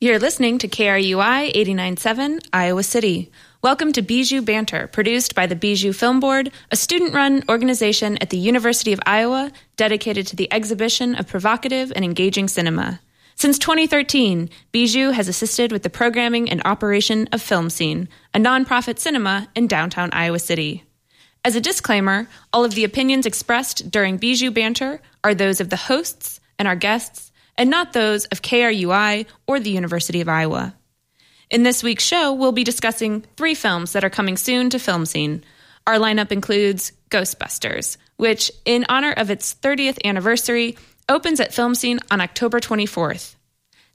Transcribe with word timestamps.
You're 0.00 0.20
listening 0.20 0.58
to 0.58 0.68
KRUI 0.68 1.48
897 1.48 2.38
Iowa 2.52 2.84
City. 2.84 3.32
Welcome 3.62 3.90
to 3.94 4.00
Bijou 4.00 4.42
Banter, 4.42 4.86
produced 4.86 5.34
by 5.34 5.46
the 5.46 5.56
Bijou 5.56 5.92
Film 5.92 6.20
Board, 6.20 6.52
a 6.70 6.76
student 6.76 7.14
run 7.14 7.42
organization 7.48 8.16
at 8.18 8.30
the 8.30 8.36
University 8.36 8.92
of 8.92 9.00
Iowa 9.06 9.50
dedicated 9.74 10.28
to 10.28 10.36
the 10.36 10.52
exhibition 10.52 11.16
of 11.16 11.26
provocative 11.26 11.92
and 11.96 12.04
engaging 12.04 12.46
cinema. 12.46 13.00
Since 13.34 13.58
2013, 13.58 14.50
Bijou 14.70 15.10
has 15.10 15.26
assisted 15.26 15.72
with 15.72 15.82
the 15.82 15.90
programming 15.90 16.48
and 16.48 16.62
operation 16.64 17.28
of 17.32 17.42
Film 17.42 17.68
Scene, 17.68 18.08
a 18.32 18.38
nonprofit 18.38 19.00
cinema 19.00 19.48
in 19.56 19.66
downtown 19.66 20.10
Iowa 20.12 20.38
City. 20.38 20.84
As 21.44 21.56
a 21.56 21.60
disclaimer, 21.60 22.28
all 22.52 22.64
of 22.64 22.76
the 22.76 22.84
opinions 22.84 23.26
expressed 23.26 23.90
during 23.90 24.16
Bijou 24.16 24.52
Banter 24.52 25.00
are 25.24 25.34
those 25.34 25.60
of 25.60 25.70
the 25.70 25.76
hosts 25.76 26.38
and 26.56 26.68
our 26.68 26.76
guests, 26.76 27.27
and 27.58 27.68
not 27.68 27.92
those 27.92 28.24
of 28.26 28.40
KRUI 28.40 29.26
or 29.46 29.60
the 29.60 29.70
University 29.70 30.22
of 30.22 30.28
Iowa. 30.28 30.74
In 31.50 31.64
this 31.64 31.82
week's 31.82 32.04
show, 32.04 32.32
we'll 32.32 32.52
be 32.52 32.64
discussing 32.64 33.24
three 33.36 33.54
films 33.54 33.92
that 33.92 34.04
are 34.04 34.10
coming 34.10 34.36
soon 34.36 34.70
to 34.70 34.78
Film 34.78 35.04
Scene. 35.04 35.44
Our 35.86 35.96
lineup 35.96 36.30
includes 36.30 36.92
Ghostbusters, 37.10 37.96
which, 38.16 38.52
in 38.64 38.86
honor 38.88 39.12
of 39.12 39.30
its 39.30 39.54
30th 39.54 39.98
anniversary, 40.04 40.76
opens 41.08 41.40
at 41.40 41.54
Film 41.54 41.74
Scene 41.74 41.98
on 42.10 42.20
October 42.20 42.60
24th. 42.60 43.34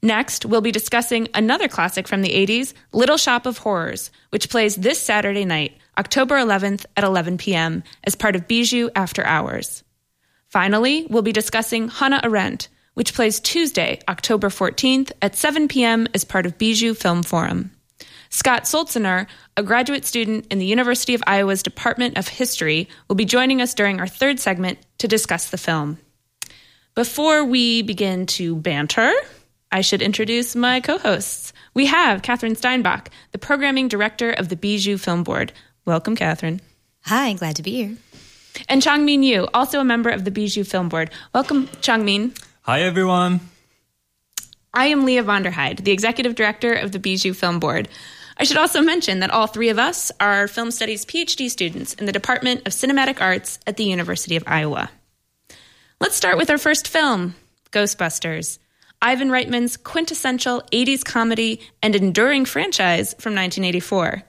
Next, 0.01 0.45
we'll 0.45 0.61
be 0.61 0.71
discussing 0.71 1.29
another 1.33 1.69
classic 1.69 2.07
from 2.07 2.23
the 2.23 2.33
80s, 2.45 2.73
Little 2.91 3.17
Shop 3.17 3.45
of 3.45 3.59
Horrors, 3.59 4.11
which 4.31 4.49
plays 4.49 4.75
this 4.75 4.99
Saturday 4.99 5.45
night, 5.45 5.77
October 5.97 6.35
11th 6.35 6.85
at 6.97 7.05
11 7.05 7.37
p.m., 7.37 7.83
as 8.03 8.15
part 8.15 8.35
of 8.35 8.47
Bijou 8.47 8.89
After 8.95 9.23
Hours. 9.23 9.83
Finally, 10.49 11.07
we'll 11.09 11.21
be 11.21 11.31
discussing 11.31 11.87
Hannah 11.87 12.19
Arendt, 12.23 12.67
which 12.93 13.13
plays 13.13 13.39
Tuesday, 13.39 13.99
October 14.07 14.49
14th 14.49 15.11
at 15.21 15.35
7 15.35 15.67
p.m. 15.67 16.07
as 16.13 16.23
part 16.23 16.45
of 16.45 16.57
Bijou 16.57 16.93
Film 16.93 17.23
Forum. 17.23 17.71
Scott 18.29 18.63
Solziner, 18.63 19.27
a 19.55 19.63
graduate 19.63 20.05
student 20.05 20.47
in 20.49 20.57
the 20.57 20.65
University 20.65 21.13
of 21.13 21.23
Iowa's 21.27 21.61
Department 21.61 22.17
of 22.17 22.27
History, 22.27 22.89
will 23.07 23.15
be 23.15 23.25
joining 23.25 23.61
us 23.61 23.75
during 23.75 23.99
our 23.99 24.07
third 24.07 24.39
segment 24.39 24.79
to 24.97 25.07
discuss 25.07 25.49
the 25.49 25.57
film. 25.57 25.99
Before 26.95 27.43
we 27.43 27.83
begin 27.83 28.25
to 28.27 28.55
banter, 28.55 29.13
I 29.71 29.81
should 29.81 30.01
introduce 30.01 30.55
my 30.55 30.79
co 30.79 30.97
hosts. 30.97 31.53
We 31.73 31.87
have 31.87 32.21
Catherine 32.21 32.55
Steinbach, 32.55 33.09
the 33.31 33.39
programming 33.39 33.87
director 33.87 34.31
of 34.31 34.49
the 34.49 34.55
Bijou 34.55 34.97
Film 34.97 35.23
Board. 35.23 35.53
Welcome, 35.85 36.15
Catherine. 36.15 36.61
Hi, 37.05 37.33
glad 37.33 37.55
to 37.57 37.63
be 37.63 37.71
here. 37.71 37.97
And 38.69 38.81
Changmin 38.81 39.23
Yu, 39.23 39.47
also 39.53 39.79
a 39.79 39.83
member 39.83 40.09
of 40.09 40.25
the 40.25 40.31
Bijou 40.31 40.63
Film 40.63 40.89
Board. 40.89 41.09
Welcome, 41.33 41.67
Changmin. 41.81 42.37
Hi, 42.65 42.83
everyone. 42.83 43.41
I 44.73 44.85
am 44.85 45.03
Leah 45.03 45.25
Vonderheide, 45.25 45.83
the 45.83 45.91
executive 45.91 46.33
director 46.33 46.71
of 46.71 46.93
the 46.93 46.97
Bijou 46.97 47.33
Film 47.33 47.59
Board. 47.59 47.89
I 48.37 48.45
should 48.45 48.55
also 48.55 48.79
mention 48.81 49.19
that 49.19 49.31
all 49.31 49.47
three 49.47 49.67
of 49.67 49.77
us 49.77 50.13
are 50.21 50.47
film 50.47 50.71
studies 50.71 51.03
PhD 51.03 51.49
students 51.49 51.93
in 51.95 52.05
the 52.05 52.13
Department 52.13 52.65
of 52.65 52.71
Cinematic 52.71 53.19
Arts 53.19 53.59
at 53.67 53.75
the 53.75 53.83
University 53.83 54.37
of 54.37 54.45
Iowa. 54.47 54.89
Let's 55.99 56.15
start 56.15 56.37
with 56.37 56.49
our 56.49 56.57
first 56.57 56.87
film, 56.87 57.35
Ghostbusters, 57.73 58.59
Ivan 59.01 59.27
Reitman's 59.27 59.75
quintessential 59.75 60.63
80s 60.71 61.03
comedy 61.03 61.59
and 61.81 61.97
enduring 61.97 62.45
franchise 62.45 63.09
from 63.15 63.35
1984. 63.35 64.23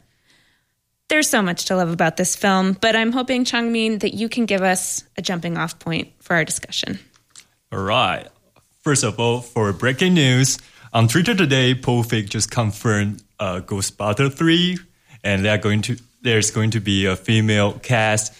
There's 1.06 1.30
so 1.30 1.40
much 1.40 1.66
to 1.66 1.76
love 1.76 1.92
about 1.92 2.16
this 2.16 2.34
film, 2.34 2.72
but 2.80 2.96
I'm 2.96 3.12
hoping, 3.12 3.44
Changmin, 3.44 4.00
that 4.00 4.14
you 4.14 4.28
can 4.28 4.44
give 4.44 4.62
us 4.62 5.04
a 5.16 5.22
jumping 5.22 5.56
off 5.56 5.78
point 5.78 6.08
for 6.18 6.34
our 6.34 6.44
discussion. 6.44 6.98
All 7.72 7.82
right. 7.82 8.28
First 8.82 9.04
of 9.04 9.18
all, 9.18 9.40
for 9.40 9.72
breaking 9.72 10.14
news, 10.14 10.58
on 10.92 11.08
Twitter 11.08 11.34
today, 11.34 11.74
Paul 11.74 12.04
Feig 12.04 12.28
just 12.28 12.50
confirmed 12.50 13.22
uh, 13.40 13.60
Ghostbuster 13.60 14.32
3, 14.32 14.78
and 15.24 15.44
they're 15.44 15.58
going 15.58 15.82
to 15.82 15.96
there's 16.22 16.50
going 16.50 16.70
to 16.70 16.80
be 16.80 17.06
a 17.06 17.16
female 17.16 17.72
cast 17.72 18.32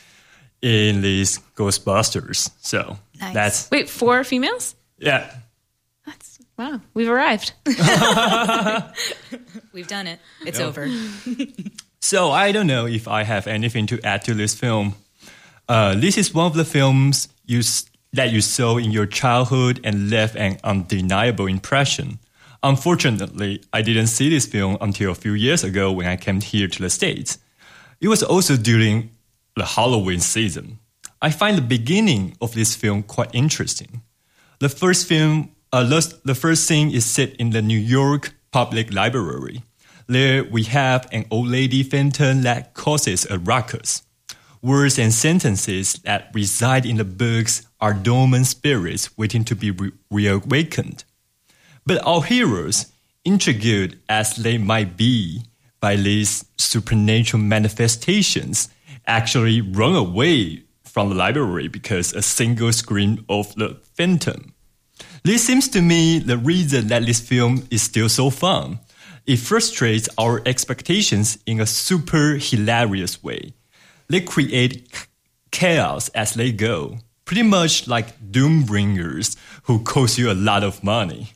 in 0.63 1.03
these 1.03 1.39
Ghostbusters. 1.57 2.51
So 2.61 2.99
nice. 3.21 3.35
that's 3.35 3.71
wait 3.71 3.89
four 3.89 4.25
females. 4.25 4.75
Yeah, 4.99 5.31
that's 6.07 6.39
wow. 6.57 6.81
We've 6.95 7.09
arrived. 7.09 7.53
We've 9.73 9.89
done 9.89 10.07
it. 10.07 10.21
It's 10.47 10.59
yep. 10.59 10.69
over. 10.69 10.89
so 12.01 12.31
I 12.31 12.53
don't 12.53 12.67
know 12.67 12.87
if 12.87 13.09
I 13.09 13.25
have 13.25 13.47
anything 13.47 13.87
to 13.87 14.01
add 14.03 14.23
to 14.25 14.35
this 14.35 14.55
film. 14.55 14.95
Uh, 15.69 15.95
this 15.95 16.17
is 16.17 16.33
one 16.33 16.47
of 16.47 16.55
the 16.55 16.65
films 16.65 17.29
you 17.47 17.63
that 18.15 18.31
you 18.31 18.41
saw 18.41 18.79
in 18.79 18.93
your 18.93 19.07
childhood 19.07 19.81
and 19.83 20.09
left 20.09 20.37
an 20.37 20.59
undeniable 20.63 21.47
impression. 21.47 22.19
Unfortunately, 22.63 23.63
I 23.73 23.83
didn't 23.83 24.07
see 24.07 24.31
this 24.31 24.47
film 24.47 24.79
until 24.81 25.11
a 25.11 25.15
few 25.15 25.33
years 25.33 25.65
ago 25.65 25.93
when 25.93 26.07
I 26.07 26.17
came 26.17 26.41
here 26.41 26.69
to 26.69 26.83
the 26.83 26.91
States. 26.91 27.39
It 28.01 28.09
was 28.09 28.23
also 28.23 28.57
during 28.57 29.11
the 29.57 29.65
Halloween 29.65 30.21
season. 30.21 30.79
I 31.21 31.31
find 31.31 31.59
the 31.59 31.63
beginning 31.63 32.37
of 32.41 32.55
this 32.55 32.77
film 32.77 33.03
quite 33.03 33.35
interesting. 33.35 34.03
The 34.61 34.69
first 34.69 35.07
film, 35.09 35.51
uh, 35.73 35.85
the 36.25 36.35
first 36.35 36.67
scene 36.67 36.91
is 36.91 37.05
set 37.05 37.35
in 37.37 37.51
the 37.51 37.63
New 37.63 37.79
York 37.79 38.35
Public 38.53 38.93
Library. 38.93 39.63
There 40.07 40.45
we 40.45 40.65
have 40.65 41.09
an 41.13 41.25
old 41.31 41.49
lady 41.49 41.83
phantom 41.83 42.43
that 42.43 42.75
causes 42.75 43.27
a 43.27 43.39
ruckus. 43.39 44.03
Words 44.65 44.99
and 44.99 45.13
sentences 45.13 45.93
that 46.05 46.31
reside 46.33 46.87
in 46.87 46.97
the 46.97 47.05
books 47.05 47.67
are 47.83 47.93
dormant 47.93 48.47
spirits 48.47 49.15
waiting 49.15 49.45
to 49.45 49.55
be 49.55 49.71
re- 49.71 49.93
reawakened. 50.11 51.05
But 51.85 52.03
our 52.07 52.23
heroes, 52.23 52.87
intrigued 53.27 53.99
as 54.09 54.37
they 54.37 54.57
might 54.57 54.97
be 54.97 55.43
by 55.81 55.97
these 55.97 56.47
supernatural 56.57 57.43
manifestations, 57.43 58.71
actually 59.07 59.61
run 59.61 59.97
away 59.97 60.63
from 60.83 61.11
the 61.11 61.15
library 61.15 61.69
because 61.69 62.15
a 62.15 62.23
single 62.23 62.73
scream 62.73 63.23
of 63.29 63.55
the 63.57 63.79
phantom. 63.93 64.55
This 65.25 65.45
seems 65.45 65.69
to 65.69 65.83
me 65.83 66.21
the 66.21 66.39
reason 66.39 66.89
that 66.89 67.05
this 67.05 67.21
film 67.21 67.69
is 67.71 67.83
still 67.83 68.09
so 68.09 68.31
fun. 68.31 68.79
It 69.27 69.41
frustrates 69.41 70.09
our 70.17 70.41
expectations 70.47 71.37
in 71.45 71.61
a 71.61 71.67
super 71.67 72.39
hilarious 72.41 73.23
way. 73.23 73.53
They 74.15 74.21
create 74.21 75.09
chaos 75.51 76.09
as 76.11 76.35
they 76.35 76.53
go 76.53 76.99
pretty 77.25 77.43
much 77.43 77.89
like 77.89 78.17
Doombringers 78.21 79.37
who 79.65 79.83
cost 79.83 80.19
you 80.19 80.31
a 80.31 80.39
lot 80.39 80.63
of 80.63 80.85
money. 80.85 81.33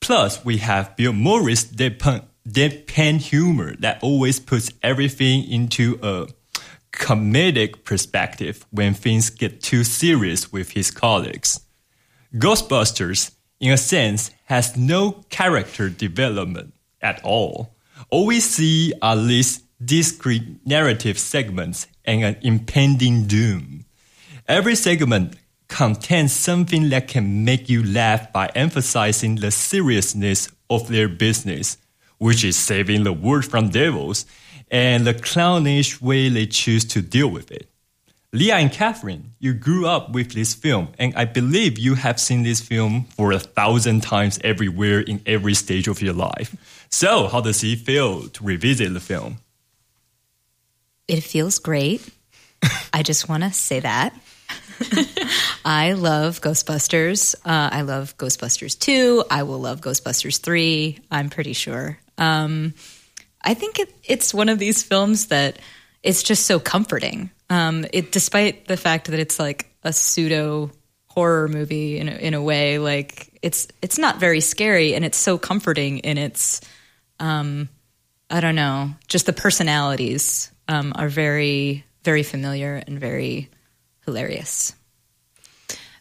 Plus, 0.00 0.42
we 0.42 0.56
have 0.56 0.96
Bill 0.96 1.12
Murray's 1.12 1.66
deadpan, 1.70 2.24
deadpan 2.48 3.18
humor 3.20 3.76
that 3.80 4.02
always 4.02 4.40
puts 4.40 4.70
everything 4.82 5.44
into 5.50 5.98
a 6.02 6.28
comedic 6.92 7.84
perspective 7.84 8.64
when 8.70 8.94
things 8.94 9.28
get 9.28 9.60
too 9.60 9.84
serious 9.84 10.50
with 10.50 10.70
his 10.70 10.90
colleagues. 10.90 11.60
Ghostbusters, 12.32 13.32
in 13.60 13.70
a 13.70 13.76
sense, 13.76 14.30
has 14.46 14.78
no 14.78 15.26
character 15.28 15.90
development 15.90 16.72
at 17.02 17.22
all. 17.22 17.74
All 18.08 18.24
we 18.24 18.40
see 18.40 18.94
are 19.02 19.16
these 19.16 19.67
discrete 19.82 20.66
narrative 20.66 21.18
segments 21.18 21.86
and 22.04 22.24
an 22.24 22.36
impending 22.42 23.26
doom. 23.26 23.84
Every 24.46 24.74
segment 24.74 25.36
contains 25.68 26.32
something 26.32 26.88
that 26.88 27.08
can 27.08 27.44
make 27.44 27.68
you 27.68 27.84
laugh 27.84 28.32
by 28.32 28.50
emphasizing 28.54 29.36
the 29.36 29.50
seriousness 29.50 30.48
of 30.70 30.88
their 30.88 31.08
business, 31.08 31.76
which 32.18 32.42
is 32.42 32.56
saving 32.56 33.04
the 33.04 33.12
world 33.12 33.44
from 33.44 33.68
devils, 33.68 34.26
and 34.70 35.06
the 35.06 35.14
clownish 35.14 36.00
way 36.00 36.28
they 36.28 36.46
choose 36.46 36.84
to 36.86 37.02
deal 37.02 37.28
with 37.28 37.50
it. 37.50 37.68
Leah 38.32 38.56
and 38.56 38.70
Catherine, 38.70 39.32
you 39.38 39.54
grew 39.54 39.86
up 39.86 40.12
with 40.12 40.32
this 40.32 40.52
film, 40.52 40.88
and 40.98 41.14
I 41.14 41.24
believe 41.24 41.78
you 41.78 41.94
have 41.94 42.20
seen 42.20 42.42
this 42.42 42.60
film 42.60 43.04
for 43.04 43.32
a 43.32 43.38
thousand 43.38 44.02
times 44.02 44.38
everywhere 44.44 45.00
in 45.00 45.22
every 45.24 45.54
stage 45.54 45.88
of 45.88 46.02
your 46.02 46.12
life. 46.12 46.54
So, 46.90 47.28
how 47.28 47.40
does 47.40 47.64
it 47.64 47.78
feel 47.78 48.28
to 48.28 48.44
revisit 48.44 48.92
the 48.92 49.00
film? 49.00 49.38
It 51.08 51.22
feels 51.22 51.58
great. 51.58 52.06
I 52.92 53.02
just 53.02 53.28
want 53.28 53.42
to 53.42 53.52
say 53.52 53.80
that. 53.80 54.14
I 55.64 55.94
love 55.94 56.40
Ghostbusters. 56.40 57.34
Uh, 57.44 57.70
I 57.72 57.82
love 57.82 58.16
Ghostbusters 58.18 58.78
2. 58.78 59.24
I 59.30 59.42
will 59.42 59.58
love 59.58 59.80
Ghostbusters 59.80 60.40
3, 60.40 60.98
I'm 61.10 61.30
pretty 61.30 61.54
sure. 61.54 61.98
Um, 62.16 62.74
I 63.42 63.54
think 63.54 63.78
it, 63.78 63.92
it's 64.04 64.34
one 64.34 64.48
of 64.48 64.58
these 64.58 64.82
films 64.82 65.28
that 65.28 65.58
it's 66.02 66.22
just 66.22 66.46
so 66.46 66.60
comforting. 66.60 67.30
Um, 67.50 67.86
it, 67.92 68.12
despite 68.12 68.66
the 68.66 68.76
fact 68.76 69.10
that 69.10 69.18
it's 69.18 69.38
like 69.38 69.72
a 69.82 69.92
pseudo 69.92 70.70
horror 71.06 71.48
movie 71.48 71.98
in 71.98 72.08
a, 72.08 72.12
in 72.12 72.34
a 72.34 72.42
way, 72.42 72.78
like 72.78 73.38
it's 73.42 73.68
it's 73.80 73.98
not 73.98 74.20
very 74.20 74.40
scary, 74.40 74.94
and 74.94 75.04
it's 75.04 75.16
so 75.18 75.38
comforting 75.38 75.98
in 75.98 76.18
its, 76.18 76.60
um, 77.20 77.68
I 78.28 78.40
don't 78.40 78.54
know, 78.54 78.90
just 79.06 79.26
the 79.26 79.32
personalities 79.32 80.50
um, 80.68 80.92
are 80.94 81.08
very 81.08 81.84
very 82.04 82.22
familiar 82.22 82.82
and 82.86 82.98
very 82.98 83.50
hilarious. 84.06 84.74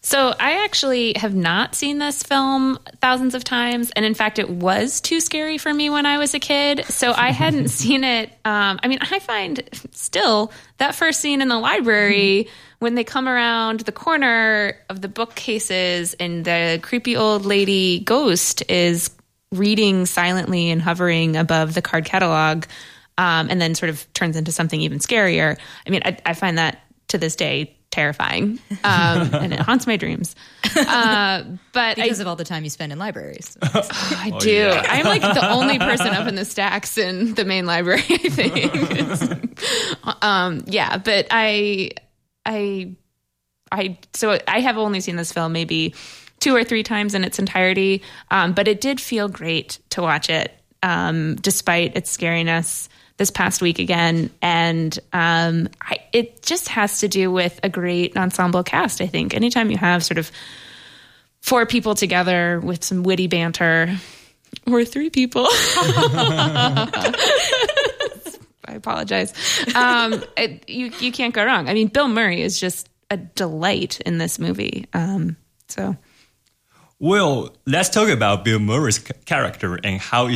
So 0.02 0.34
I 0.40 0.64
actually 0.64 1.16
have 1.18 1.36
not 1.36 1.76
seen 1.76 1.98
this 1.98 2.24
film 2.24 2.80
thousands 3.02 3.36
of 3.36 3.44
times, 3.44 3.92
and 3.94 4.06
in 4.06 4.14
fact, 4.14 4.40
it 4.40 4.50
was 4.50 5.02
too 5.02 5.20
scary 5.20 5.58
for 5.58 5.74
me 5.74 5.90
when 5.90 6.06
I 6.06 6.18
was 6.18 6.34
a 6.34 6.40
kid. 6.40 6.86
So 6.86 7.12
I 7.12 7.32
hadn't 7.32 7.68
seen 7.82 8.06
it. 8.06 8.30
Um, 8.46 8.80
I 8.82 8.88
mean, 8.88 9.00
I 9.02 9.20
find 9.20 9.68
still 9.92 10.54
that 10.78 10.96
first 10.96 11.20
scene 11.20 11.42
in 11.42 11.50
the 11.50 11.60
library 11.60 12.48
when 12.80 12.96
they 12.96 13.04
come 13.04 13.28
around 13.28 13.82
the 13.82 13.92
corner 13.92 14.78
of 14.90 15.02
the 15.02 15.10
bookcases 15.10 16.14
and 16.14 16.46
the 16.46 16.80
creepy 16.82 17.18
old 17.18 17.46
lady 17.46 18.00
ghost 18.00 18.64
is 18.70 19.10
reading 19.52 20.06
silently 20.06 20.70
and 20.70 20.82
hovering 20.82 21.36
above 21.36 21.74
the 21.74 21.82
card 21.82 22.06
catalog, 22.06 22.64
um, 23.18 23.50
and 23.50 23.60
then 23.60 23.76
sort 23.76 23.90
of 23.90 24.12
turns 24.14 24.36
into 24.36 24.52
something 24.52 24.80
even 24.82 25.00
scarier. 25.00 25.58
I 25.86 25.90
mean, 25.90 26.02
I, 26.06 26.18
I 26.26 26.34
find 26.34 26.58
that 26.58 26.80
to 27.10 27.18
this 27.18 27.36
day 27.36 27.78
terrifying, 27.90 28.60
um, 28.84 29.30
and 29.34 29.54
it 29.54 29.60
haunts 29.60 29.88
my 29.88 29.98
dreams. 29.98 30.36
Uh, 30.76 31.44
but 31.74 31.96
because 31.96 32.20
I, 32.20 32.24
of 32.24 32.28
all 32.28 32.36
the 32.36 32.44
time 32.44 32.64
you 32.64 32.70
spend 32.70 32.92
in 32.92 33.00
libraries. 33.00 33.58
I 33.62 34.32
do. 34.40 34.70
I'm 34.72 35.06
like 35.06 35.22
the 35.22 35.50
only 35.50 35.80
person 35.80 36.08
up 36.10 36.28
in 36.28 36.36
the 36.36 36.46
stacks 36.46 36.98
in 36.98 37.34
the 37.34 37.46
main 37.46 37.66
library. 37.66 38.04
I 38.10 38.30
think. 38.30 40.24
um, 40.24 40.64
yeah, 40.68 40.98
but 40.98 41.28
I, 41.32 41.92
I, 42.46 42.96
I. 43.72 43.98
So 44.14 44.38
I 44.48 44.60
have 44.62 44.78
only 44.78 45.02
seen 45.02 45.16
this 45.16 45.32
film 45.32 45.54
maybe 45.54 45.96
two 46.40 46.56
or 46.56 46.64
three 46.64 46.84
times 46.84 47.16
in 47.16 47.24
its 47.24 47.40
entirety, 47.40 48.04
um, 48.30 48.54
but 48.54 48.68
it 48.68 48.80
did 48.80 49.02
feel 49.02 49.28
great 49.28 49.80
to 49.90 50.04
watch 50.04 50.30
it, 50.30 50.54
um, 50.84 51.36
despite 51.38 51.96
its 51.96 52.16
scariness 52.16 52.90
this 53.18 53.32
past 53.32 53.62
week 53.62 53.80
again, 53.80 54.30
and 54.42 54.98
um, 55.12 55.70
I, 55.82 55.98
it 56.14 56.44
just 56.44 56.70
has 56.70 57.00
to 57.00 57.08
do 57.08 57.32
with 57.32 57.60
a 57.64 57.70
great 57.70 58.16
ensemble 58.16 58.64
cast. 58.64 59.02
I 59.02 59.08
think 59.08 59.34
anytime 59.34 59.72
you 59.72 59.78
have 59.78 60.04
sort 60.04 60.20
of 60.20 60.32
four 61.42 61.66
people 61.66 61.96
together 61.96 62.60
with 62.60 62.84
some 62.84 63.04
witty 63.04 63.28
banter, 63.28 63.98
or 64.66 64.86
three 64.86 65.10
people. 65.10 65.46
I 65.50 67.14
apologize. 68.74 69.34
Um, 69.76 70.24
it, 70.36 70.70
you 70.70 70.92
you 71.00 71.12
can't 71.12 71.34
go 71.34 71.46
wrong. 71.46 71.70
I 71.70 71.74
mean, 71.74 71.88
Bill 71.88 72.08
Murray 72.08 72.42
is 72.42 72.60
just 72.60 72.90
a 73.10 73.18
delight 73.18 74.00
in 74.02 74.18
this 74.18 74.40
movie. 74.40 74.88
Um, 74.94 75.38
so. 75.68 75.96
Well, 77.00 77.56
let's 77.66 77.90
talk 77.90 78.10
about 78.10 78.44
Bill 78.44 78.60
Murray's 78.60 79.00
character 79.00 79.80
and 79.84 80.02
how 80.02 80.30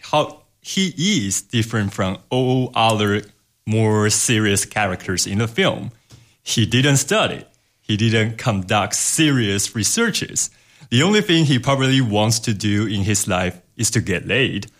how 0.00 0.37
he 0.68 0.92
is 1.26 1.40
different 1.40 1.94
from 1.94 2.18
all 2.28 2.70
other 2.74 3.22
more 3.66 4.10
serious 4.10 4.66
characters 4.66 5.26
in 5.26 5.38
the 5.38 5.48
film. 5.48 5.92
He 6.42 6.66
didn't 6.66 6.98
study. 6.98 7.46
He 7.80 7.96
didn't 7.96 8.36
conduct 8.36 8.94
serious 8.94 9.74
researches. 9.74 10.50
The 10.90 11.02
only 11.02 11.22
thing 11.22 11.46
he 11.46 11.58
probably 11.58 12.02
wants 12.02 12.38
to 12.40 12.52
do 12.52 12.86
in 12.86 13.00
his 13.00 13.26
life 13.26 13.58
is 13.78 13.90
to 13.92 14.02
get 14.02 14.26
laid. 14.26 14.70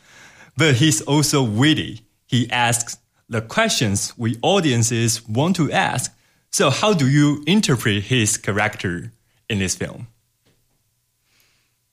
But 0.58 0.74
he's 0.74 1.00
also 1.00 1.42
witty. 1.42 2.02
He 2.26 2.50
asks 2.50 2.98
the 3.30 3.40
questions 3.40 4.12
we 4.18 4.36
audiences 4.42 5.26
want 5.26 5.56
to 5.56 5.72
ask. 5.72 6.14
So 6.50 6.68
how 6.68 6.92
do 6.92 7.08
you 7.08 7.42
interpret 7.46 8.02
his 8.02 8.36
character 8.36 9.12
in 9.48 9.60
this 9.60 9.74
film? 9.74 10.08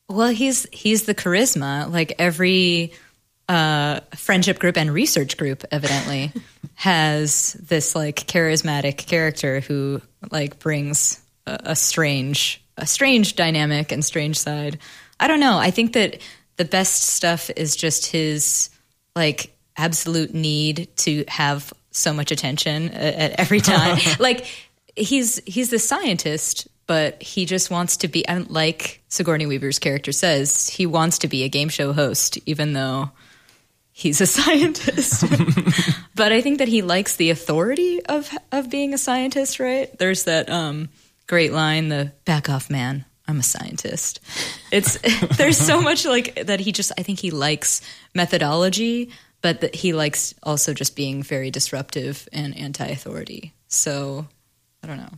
Well, 0.10 0.30
he's 0.30 0.68
he's 0.72 1.04
the 1.06 1.16
charisma. 1.16 1.90
Like 1.90 2.14
every 2.20 2.92
uh, 3.48 4.00
friendship 4.16 4.60
group 4.60 4.78
and 4.78 4.92
research 4.92 5.38
group 5.38 5.64
evidently 5.72 6.32
has 6.76 7.54
this 7.54 7.96
like 7.96 8.28
charismatic 8.28 8.98
character 8.98 9.60
who 9.60 10.02
like 10.32 10.60
brings 10.60 11.22
a, 11.46 11.60
a, 11.66 11.76
strange 11.76 12.64
a 12.78 12.88
strange 12.88 13.36
dynamic 13.36 13.92
and 13.92 14.04
strange 14.04 14.38
side. 14.38 14.80
I 15.20 15.28
don't 15.28 15.40
know. 15.40 15.58
I 15.58 15.72
think 15.72 15.94
that 15.94 16.22
the 16.58 16.66
best 16.66 17.04
stuff 17.04 17.50
is 17.56 17.76
just 17.76 18.08
his 18.08 18.70
like 19.16 19.56
absolute 19.78 20.34
need 20.34 20.90
to 20.98 21.24
have 21.28 21.72
so 21.92 22.14
much 22.14 22.32
attention 22.32 22.90
at, 22.90 23.14
at 23.14 23.40
every 23.40 23.62
time. 23.62 24.00
like 24.20 24.48
he's 24.96 25.42
he's 25.46 25.70
the 25.70 25.80
scientist 25.80 26.68
but 26.88 27.22
he 27.22 27.46
just 27.46 27.72
wants 27.72 27.98
to 27.98 28.08
be 28.08 28.24
like 28.48 29.02
Sigourney 29.08 29.48
Weaver's 29.48 29.80
character 29.80 30.12
says, 30.12 30.70
he 30.70 30.86
wants 30.86 31.18
to 31.20 31.28
be 31.28 31.44
a 31.44 31.50
game 31.50 31.70
show 31.70 31.94
host 31.94 32.38
even 32.46 32.74
though 32.74 33.10
he's 33.96 34.20
a 34.20 34.26
scientist. 34.38 35.24
but 36.16 36.32
I 36.32 36.42
think 36.42 36.60
that 36.60 36.68
he 36.68 36.82
likes 36.82 37.16
the 37.16 37.32
authority 37.32 38.06
of 38.06 38.30
of 38.52 38.70
being 38.70 38.94
a 38.94 39.00
scientist, 39.00 39.60
right? 39.60 39.98
There's 39.98 40.26
that 40.26 40.50
um, 40.50 40.90
great 41.26 41.54
line, 41.54 41.88
the 41.88 42.12
back 42.26 42.50
off 42.50 42.70
man, 42.70 43.06
I'm 43.28 43.40
a 43.40 43.44
scientist. 43.44 44.20
It's 44.72 45.00
there's 45.38 45.58
so 45.58 45.82
much 45.82 46.06
like 46.06 46.46
that 46.46 46.60
he 46.60 46.72
just 46.72 46.92
I 46.98 47.04
think 47.04 47.20
he 47.20 47.32
likes 47.32 47.82
methodology, 48.14 49.10
but 49.42 49.62
that 49.62 49.74
he 49.74 49.94
likes 49.94 50.36
also 50.44 50.74
just 50.74 50.96
being 50.96 51.24
very 51.24 51.50
disruptive 51.50 52.28
and 52.32 52.56
anti-authority. 52.56 53.54
So 53.68 54.28
I 54.86 54.88
don't 54.88 54.98
know. 54.98 55.10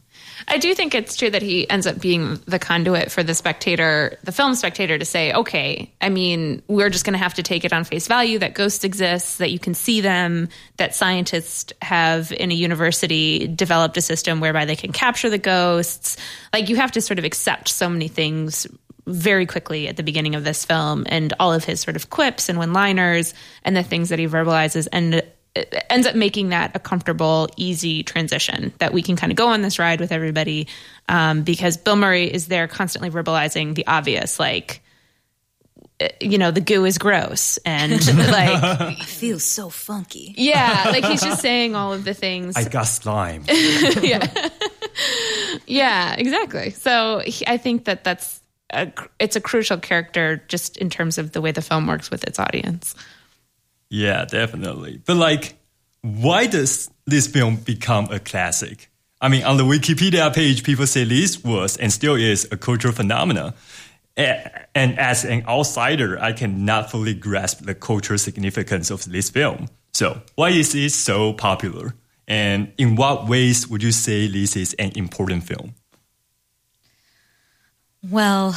I 0.48 0.60
do 0.60 0.74
think 0.74 0.96
it's 0.96 1.18
true 1.18 1.30
that 1.30 1.42
he 1.42 1.70
ends 1.70 1.86
up 1.86 2.00
being 2.00 2.40
the 2.46 2.58
conduit 2.58 3.12
for 3.12 3.22
the 3.22 3.34
spectator, 3.34 4.18
the 4.24 4.32
film 4.32 4.56
spectator, 4.56 4.98
to 4.98 5.04
say, 5.04 5.34
okay, 5.34 5.92
I 6.00 6.08
mean, 6.08 6.64
we're 6.70 6.90
just 6.90 7.04
going 7.04 7.16
to 7.16 7.20
have 7.20 7.34
to 7.34 7.44
take 7.44 7.66
it 7.66 7.74
on 7.74 7.84
face 7.84 8.08
value 8.08 8.40
that 8.40 8.54
ghosts 8.54 8.86
exist, 8.86 9.40
that 9.40 9.52
you 9.52 9.60
can 9.60 9.74
see 9.74 10.00
them, 10.00 10.48
that 10.78 10.96
scientists 10.96 11.74
have 11.82 12.32
in 12.32 12.50
a 12.50 12.56
university 12.56 13.46
developed 13.46 13.98
a 13.98 14.02
system 14.02 14.40
whereby 14.40 14.64
they 14.64 14.78
can 14.78 14.94
capture 14.94 15.30
the 15.30 15.38
ghosts. 15.38 16.16
Like, 16.54 16.70
you 16.70 16.78
have 16.78 16.94
to 16.94 17.02
sort 17.02 17.20
of 17.20 17.26
accept 17.26 17.68
so 17.68 17.90
many 17.90 18.08
things 18.08 18.68
very 19.06 19.46
quickly 19.46 19.90
at 19.90 19.98
the 19.98 20.04
beginning 20.04 20.36
of 20.36 20.46
this 20.46 20.64
film 20.64 21.06
and 21.10 21.34
all 21.42 21.52
of 21.52 21.66
his 21.66 21.82
sort 21.82 21.98
of 21.98 22.10
quips 22.10 22.48
and 22.48 22.58
one 22.58 22.72
liners 22.72 23.34
and 23.66 23.76
the 23.76 23.84
things 23.84 24.10
that 24.10 24.20
he 24.20 24.28
verbalizes 24.28 24.88
and 24.94 25.24
it 25.58 25.86
ends 25.90 26.08
up 26.08 26.16
making 26.16 26.50
that 26.50 26.76
a 26.76 26.80
comfortable, 26.80 27.50
easy 27.58 28.04
transition 28.04 28.74
that 28.80 28.94
we 28.94 29.02
can 29.02 29.16
kind 29.16 29.32
of 29.32 29.36
go 29.36 29.48
on 29.48 29.62
this 29.62 29.80
ride 29.80 30.00
with 30.00 30.12
everybody 30.12 30.68
um, 31.10 31.44
because 31.44 31.78
Bill 31.78 31.96
Murray 31.96 32.32
is 32.32 32.48
there 32.48 32.68
constantly 32.68 33.10
verbalizing 33.10 33.76
the 33.76 33.86
obvious, 33.88 34.40
like, 34.40 34.82
eh, 36.00 36.10
you 36.22 36.38
know, 36.38 36.52
the 36.52 36.62
goo 36.62 36.86
is 36.86 36.98
gross 36.98 37.58
and 37.66 37.94
like 38.18 38.98
it 39.00 39.04
feels 39.04 39.44
so 39.44 39.70
funky. 39.70 40.34
Yeah, 40.38 40.86
like 40.92 41.06
he's 41.06 41.22
just 41.22 41.42
saying 41.42 41.76
all 41.76 41.94
of 41.94 42.04
the 42.04 42.14
things. 42.14 42.56
I 42.56 42.64
got 42.66 42.84
slime. 42.84 43.44
yeah, 43.50 44.50
yeah, 45.66 46.16
exactly. 46.16 46.72
So 46.72 47.20
he, 47.26 47.46
I 47.48 47.58
think 47.58 47.86
that 47.86 48.04
that's 48.04 48.42
a, 48.70 48.92
it's 49.20 49.36
a 49.36 49.42
crucial 49.42 49.78
character 49.78 50.44
just 50.48 50.78
in 50.78 50.90
terms 50.90 51.18
of 51.18 51.32
the 51.32 51.42
way 51.42 51.52
the 51.52 51.62
film 51.62 51.88
works 51.88 52.12
with 52.12 52.24
its 52.26 52.40
audience. 52.40 52.96
Yeah, 53.90 54.26
definitely. 54.26 55.02
But 55.06 55.18
like, 55.18 55.58
why 56.02 56.48
does 56.48 56.90
this 57.06 57.28
film 57.28 57.58
become 57.58 58.08
a 58.12 58.20
classic? 58.20 58.90
I 59.20 59.30
mean, 59.30 59.44
on 59.44 59.58
the 59.58 59.64
Wikipedia 59.64 60.34
page, 60.34 60.64
people 60.64 60.86
say 60.86 61.04
this 61.04 61.44
was 61.44 61.78
and 61.78 61.92
still 61.92 62.16
is 62.16 62.48
a 62.52 62.58
cultural 62.58 62.94
phenomenon. 62.94 63.54
And 64.16 65.00
as 65.00 65.26
an 65.26 65.46
outsider, 65.48 66.20
I 66.20 66.34
cannot 66.34 66.90
fully 66.90 67.14
grasp 67.14 67.66
the 67.66 67.76
cultural 67.76 68.18
significance 68.18 68.90
of 68.90 69.06
this 69.06 69.30
film. 69.30 69.68
So, 69.94 70.22
why 70.36 70.50
is 70.50 70.74
it 70.76 70.92
so 70.92 71.34
popular? 71.34 71.94
And 72.28 72.74
in 72.78 72.96
what 72.96 73.28
ways 73.28 73.68
would 73.68 73.82
you 73.82 73.92
say 73.92 74.28
this 74.28 74.56
is 74.56 74.74
an 74.76 74.92
important 74.96 75.44
film? 75.44 75.76
Well, 78.04 78.56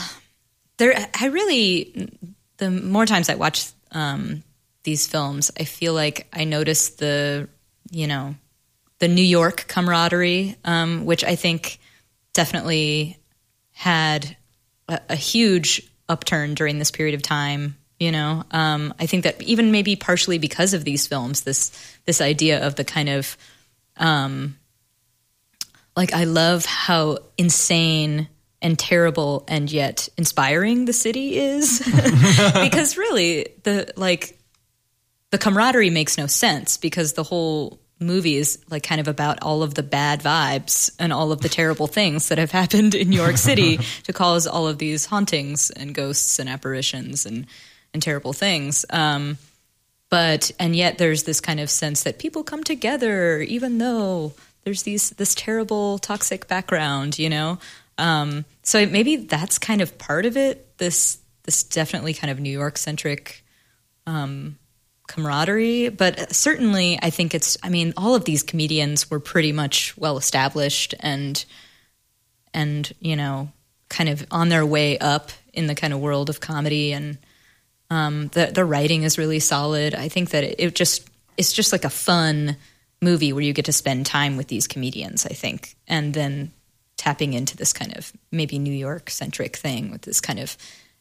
there, 0.78 1.08
I 1.18 1.26
really, 1.26 2.10
the 2.56 2.70
more 2.70 3.06
times 3.06 3.28
I 3.28 3.34
watch 3.34 3.70
um, 3.92 4.42
these 4.82 5.06
films, 5.06 5.50
I 5.58 5.64
feel 5.64 5.94
like 5.94 6.26
I 6.32 6.44
noticed 6.44 6.98
the, 6.98 7.48
you 7.90 8.06
know, 8.06 8.34
the 8.98 9.08
New 9.08 9.24
York 9.24 9.66
camaraderie, 9.66 10.56
um, 10.64 11.04
which 11.04 11.24
I 11.24 11.34
think 11.34 11.78
definitely 12.32 13.18
had 13.72 14.36
a, 14.88 15.00
a, 15.10 15.16
huge 15.16 15.90
upturn 16.08 16.54
during 16.54 16.78
this 16.78 16.90
period 16.90 17.14
of 17.14 17.22
time. 17.22 17.76
You 17.98 18.12
know, 18.12 18.44
um, 18.50 18.94
I 18.98 19.06
think 19.06 19.24
that 19.24 19.42
even 19.42 19.72
maybe 19.72 19.96
partially 19.96 20.38
because 20.38 20.72
of 20.72 20.84
these 20.84 21.06
films, 21.06 21.42
this 21.42 21.70
this 22.06 22.20
idea 22.22 22.66
of 22.66 22.76
the 22.76 22.84
kind 22.84 23.10
of, 23.10 23.36
um, 23.98 24.58
like 25.96 26.14
I 26.14 26.24
love 26.24 26.64
how 26.64 27.18
insane 27.36 28.28
and 28.62 28.78
terrible 28.78 29.44
and 29.48 29.70
yet 29.70 30.08
inspiring 30.16 30.86
the 30.86 30.94
city 30.94 31.38
is, 31.38 31.80
because 32.62 32.96
really 32.96 33.48
the 33.64 33.92
like 33.96 34.39
the 35.30 35.38
camaraderie 35.38 35.90
makes 35.90 36.18
no 36.18 36.26
sense 36.26 36.76
because 36.76 37.12
the 37.12 37.22
whole 37.22 37.80
movie 38.00 38.36
is 38.36 38.58
like 38.70 38.82
kind 38.82 39.00
of 39.00 39.08
about 39.08 39.42
all 39.42 39.62
of 39.62 39.74
the 39.74 39.82
bad 39.82 40.22
vibes 40.22 40.90
and 40.98 41.12
all 41.12 41.32
of 41.32 41.40
the 41.42 41.48
terrible 41.48 41.86
things 41.86 42.28
that 42.28 42.38
have 42.38 42.50
happened 42.50 42.94
in 42.94 43.10
New 43.10 43.16
York 43.16 43.36
City 43.36 43.76
to 44.04 44.12
cause 44.12 44.46
all 44.46 44.66
of 44.66 44.78
these 44.78 45.06
hauntings 45.06 45.70
and 45.70 45.94
ghosts 45.94 46.38
and 46.38 46.48
apparitions 46.48 47.26
and 47.26 47.46
and 47.92 48.02
terrible 48.02 48.32
things. 48.32 48.84
Um, 48.90 49.36
but 50.10 50.50
and 50.58 50.74
yet 50.74 50.98
there's 50.98 51.24
this 51.24 51.40
kind 51.40 51.60
of 51.60 51.68
sense 51.68 52.04
that 52.04 52.18
people 52.18 52.42
come 52.42 52.64
together 52.64 53.40
even 53.40 53.78
though 53.78 54.32
there's 54.64 54.82
these 54.82 55.10
this 55.10 55.34
terrible 55.34 55.98
toxic 55.98 56.48
background, 56.48 57.18
you 57.18 57.28
know. 57.28 57.58
Um, 57.98 58.44
so 58.62 58.86
maybe 58.86 59.16
that's 59.16 59.58
kind 59.58 59.80
of 59.80 59.98
part 59.98 60.24
of 60.26 60.36
it. 60.36 60.78
This 60.78 61.18
this 61.44 61.62
definitely 61.62 62.14
kind 62.14 62.30
of 62.30 62.40
New 62.40 62.50
York 62.50 62.78
centric 62.78 63.44
um, 64.06 64.56
camaraderie, 65.10 65.88
but 65.90 66.34
certainly 66.34 66.98
I 67.02 67.10
think 67.10 67.34
it's. 67.34 67.58
I 67.62 67.68
mean, 67.68 67.92
all 67.96 68.14
of 68.14 68.24
these 68.24 68.42
comedians 68.42 69.10
were 69.10 69.20
pretty 69.20 69.52
much 69.52 69.96
well 69.98 70.16
established 70.16 70.94
and 71.00 71.44
and 72.54 72.90
you 73.00 73.16
know 73.16 73.50
kind 73.88 74.08
of 74.08 74.24
on 74.30 74.48
their 74.48 74.64
way 74.64 74.98
up 74.98 75.30
in 75.52 75.66
the 75.66 75.74
kind 75.74 75.92
of 75.92 76.00
world 76.00 76.30
of 76.30 76.40
comedy 76.40 76.92
and 76.92 77.18
um, 77.90 78.28
the 78.28 78.46
the 78.46 78.64
writing 78.64 79.02
is 79.02 79.18
really 79.18 79.40
solid. 79.40 79.94
I 79.94 80.08
think 80.08 80.30
that 80.30 80.44
it, 80.44 80.54
it 80.58 80.74
just 80.74 81.08
it's 81.36 81.52
just 81.52 81.72
like 81.72 81.84
a 81.84 81.90
fun 81.90 82.56
movie 83.02 83.32
where 83.32 83.42
you 83.42 83.52
get 83.52 83.64
to 83.64 83.72
spend 83.72 84.06
time 84.06 84.36
with 84.36 84.46
these 84.46 84.66
comedians. 84.66 85.26
I 85.26 85.34
think, 85.34 85.74
and 85.88 86.14
then 86.14 86.52
tapping 86.96 87.32
into 87.32 87.56
this 87.56 87.72
kind 87.72 87.96
of 87.96 88.12
maybe 88.30 88.58
New 88.58 88.72
York 88.72 89.10
centric 89.10 89.56
thing 89.56 89.90
with 89.90 90.02
this 90.02 90.20
kind 90.20 90.38
of 90.38 90.56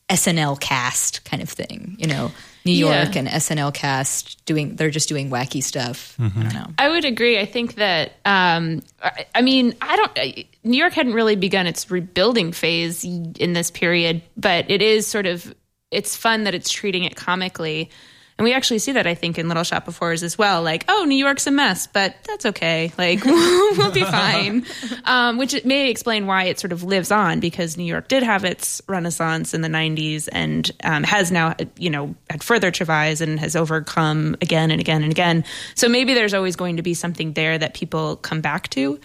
SNL 0.10 0.60
cast 0.60 1.24
kind 1.26 1.42
of 1.44 1.50
thing. 1.50 1.96
You 2.00 2.08
know, 2.08 2.32
New 2.66 2.72
York 2.74 3.14
Yeah. 3.16 3.20
and 3.20 3.28
SNL 3.28 3.74
cast 3.74 4.44
doing 4.46 4.76
they're 4.76 4.90
just 4.90 5.08
doing 5.10 5.30
wacky 5.30 5.64
stuff. 5.64 6.16
I 6.20 6.28
don't 6.30 6.54
know. 6.54 6.68
I 6.78 6.90
would 6.90 7.06
agree. 7.06 7.40
I 7.40 7.46
think 7.46 7.76
that, 7.76 8.14
um, 8.26 8.82
I, 9.04 9.26
I 9.36 9.42
mean, 9.42 9.76
I 9.82 9.96
don't, 9.96 10.12
I- 10.18 10.46
New 10.64 10.78
York 10.78 10.94
hadn't 10.94 11.14
really 11.14 11.36
begun 11.36 11.68
its 11.68 11.90
rebuilding 11.90 12.52
phase 12.52 13.04
in 13.06 13.54
this 13.54 13.72
period, 13.72 14.22
but 14.36 14.70
it 14.70 14.82
is 14.82 15.08
sort 15.08 15.26
of, 15.26 15.54
it's 15.92 16.16
fun 16.16 16.44
that 16.44 16.54
it's 16.54 16.70
treating 16.70 17.04
it 17.06 17.16
comically. 17.16 17.90
And 18.40 18.46
we 18.46 18.54
actually 18.54 18.80
see 18.80 18.94
that, 18.94 19.06
I 19.06 19.16
think, 19.16 19.38
in 19.38 19.50
Little 19.50 19.66
Shop 19.66 19.90
of 19.90 19.98
Horrors 19.98 20.24
as 20.24 20.38
well. 20.38 20.64
Like, 20.64 20.86
oh, 20.88 21.04
New 21.04 21.18
York's 21.18 21.46
a 21.46 21.52
mess, 21.52 21.88
but 21.88 22.16
that's 22.26 22.46
okay. 22.46 22.94
Like, 22.98 23.26
we'll 23.26 23.92
be 23.92 24.04
fine. 24.04 24.66
Um, 25.04 25.38
which 25.38 25.66
may 25.66 25.90
explain 25.90 26.28
why 26.28 26.44
it 26.44 26.60
sort 26.60 26.72
of 26.72 26.84
lives 26.84 27.12
on 27.12 27.40
because 27.40 27.78
New 27.78 27.84
York 27.84 28.08
did 28.08 28.22
have 28.22 28.46
its 28.46 28.82
renaissance 28.88 29.54
in 29.54 29.62
the 29.62 29.68
90s 29.68 30.30
and 30.32 30.70
um, 30.84 31.04
has 31.04 31.32
now, 31.32 31.56
you 31.78 31.90
know, 31.90 32.16
had 32.30 32.44
further 32.44 32.70
travails 32.70 33.22
and 33.22 33.40
has 33.40 33.56
overcome 33.56 34.36
again 34.42 34.72
and 34.72 34.80
again 34.80 35.02
and 35.02 35.12
again. 35.12 35.44
So 35.76 35.90
maybe 35.90 36.14
there's 36.14 36.34
always 36.34 36.56
going 36.56 36.78
to 36.78 36.84
be 36.84 36.94
something 36.94 37.34
there 37.34 37.58
that 37.58 37.74
people 37.74 38.18
come 38.18 38.42
back 38.42 38.70
to. 38.70 39.00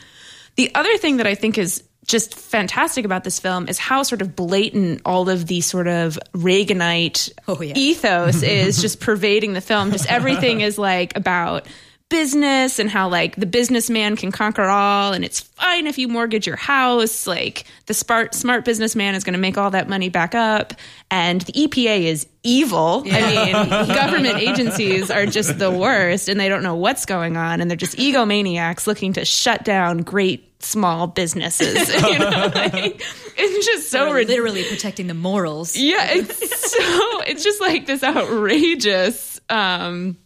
The 0.56 0.74
other 0.74 0.96
thing 0.98 1.16
that 1.16 1.26
I 1.26 1.34
think 1.34 1.58
is 1.58 1.82
just 2.06 2.34
fantastic 2.34 3.04
about 3.04 3.24
this 3.24 3.38
film 3.40 3.68
is 3.68 3.78
how 3.78 4.02
sort 4.02 4.22
of 4.22 4.36
blatant 4.36 5.02
all 5.04 5.28
of 5.28 5.46
the 5.46 5.60
sort 5.60 5.88
of 5.88 6.18
Reaganite 6.34 7.32
Oh, 7.48 7.60
yeah. 7.60 7.72
ethos 7.76 8.42
is 8.42 8.80
just 8.80 9.00
pervading 9.00 9.52
the 9.54 9.60
film. 9.60 9.90
Just 9.90 10.06
everything 10.10 10.60
is 10.60 10.78
like 10.78 11.16
about 11.16 11.66
business 12.14 12.78
and 12.78 12.88
how 12.88 13.08
like 13.08 13.34
the 13.34 13.44
businessman 13.44 14.14
can 14.14 14.30
conquer 14.30 14.62
all 14.62 15.12
and 15.12 15.24
it's 15.24 15.40
fine 15.40 15.88
if 15.88 15.98
you 15.98 16.06
mortgage 16.06 16.46
your 16.46 16.54
house. 16.54 17.26
Like 17.26 17.64
the 17.86 17.94
smart 17.94 18.34
smart 18.34 18.64
businessman 18.64 19.16
is 19.16 19.24
going 19.24 19.32
to 19.32 19.40
make 19.40 19.58
all 19.58 19.72
that 19.72 19.88
money 19.88 20.10
back 20.10 20.32
up 20.32 20.74
and 21.10 21.40
the 21.40 21.52
EPA 21.52 22.04
is 22.04 22.28
evil. 22.44 23.02
I 23.10 23.20
mean 23.20 23.52
government 23.88 24.36
agencies 24.38 25.10
are 25.10 25.26
just 25.26 25.58
the 25.58 25.72
worst 25.72 26.28
and 26.28 26.38
they 26.38 26.48
don't 26.48 26.62
know 26.62 26.76
what's 26.76 27.04
going 27.04 27.36
on 27.36 27.60
and 27.60 27.68
they're 27.68 27.76
just 27.76 27.96
egomaniacs 27.96 28.86
looking 28.86 29.14
to 29.14 29.24
shut 29.24 29.64
down 29.64 29.98
great 29.98 30.62
small 30.62 31.08
businesses. 31.08 31.92
You 32.04 32.18
know 32.20 32.52
like, 32.54 33.02
it's 33.36 33.66
just 33.66 33.90
so 33.90 34.12
ridiculous 34.12 34.28
literally 34.28 34.68
protecting 34.68 35.08
the 35.08 35.14
morals. 35.14 35.76
yeah, 35.76 36.06
it's 36.10 36.70
so 36.70 37.22
it's 37.26 37.42
just 37.42 37.60
like 37.60 37.86
this 37.86 38.04
outrageous 38.04 39.40
um 39.50 40.16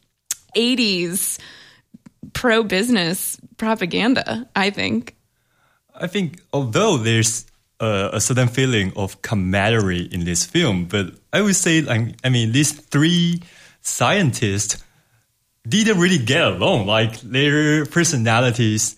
80s 0.55 1.39
pro 2.39 2.63
business 2.63 3.37
propaganda, 3.57 4.49
I 4.55 4.71
think. 4.71 5.17
I 5.93 6.07
think 6.07 6.41
although 6.53 6.97
there's 6.97 7.47
a, 7.81 8.11
a 8.13 8.21
certain 8.21 8.47
feeling 8.47 8.93
of 8.95 9.21
camaraderie 9.23 10.09
in 10.13 10.25
this 10.25 10.47
film, 10.47 10.85
but 10.85 11.07
I 11.33 11.43
would 11.43 11.57
say, 11.57 11.83
like, 11.83 12.15
I 12.23 12.29
mean, 12.29 12.53
these 12.53 12.71
three 12.71 13.43
scientists 13.81 14.85
didn't 15.67 15.99
really 15.99 16.19
get 16.19 16.43
along. 16.43 16.87
Like 16.87 17.21
their 17.23 17.85
personalities 17.87 18.95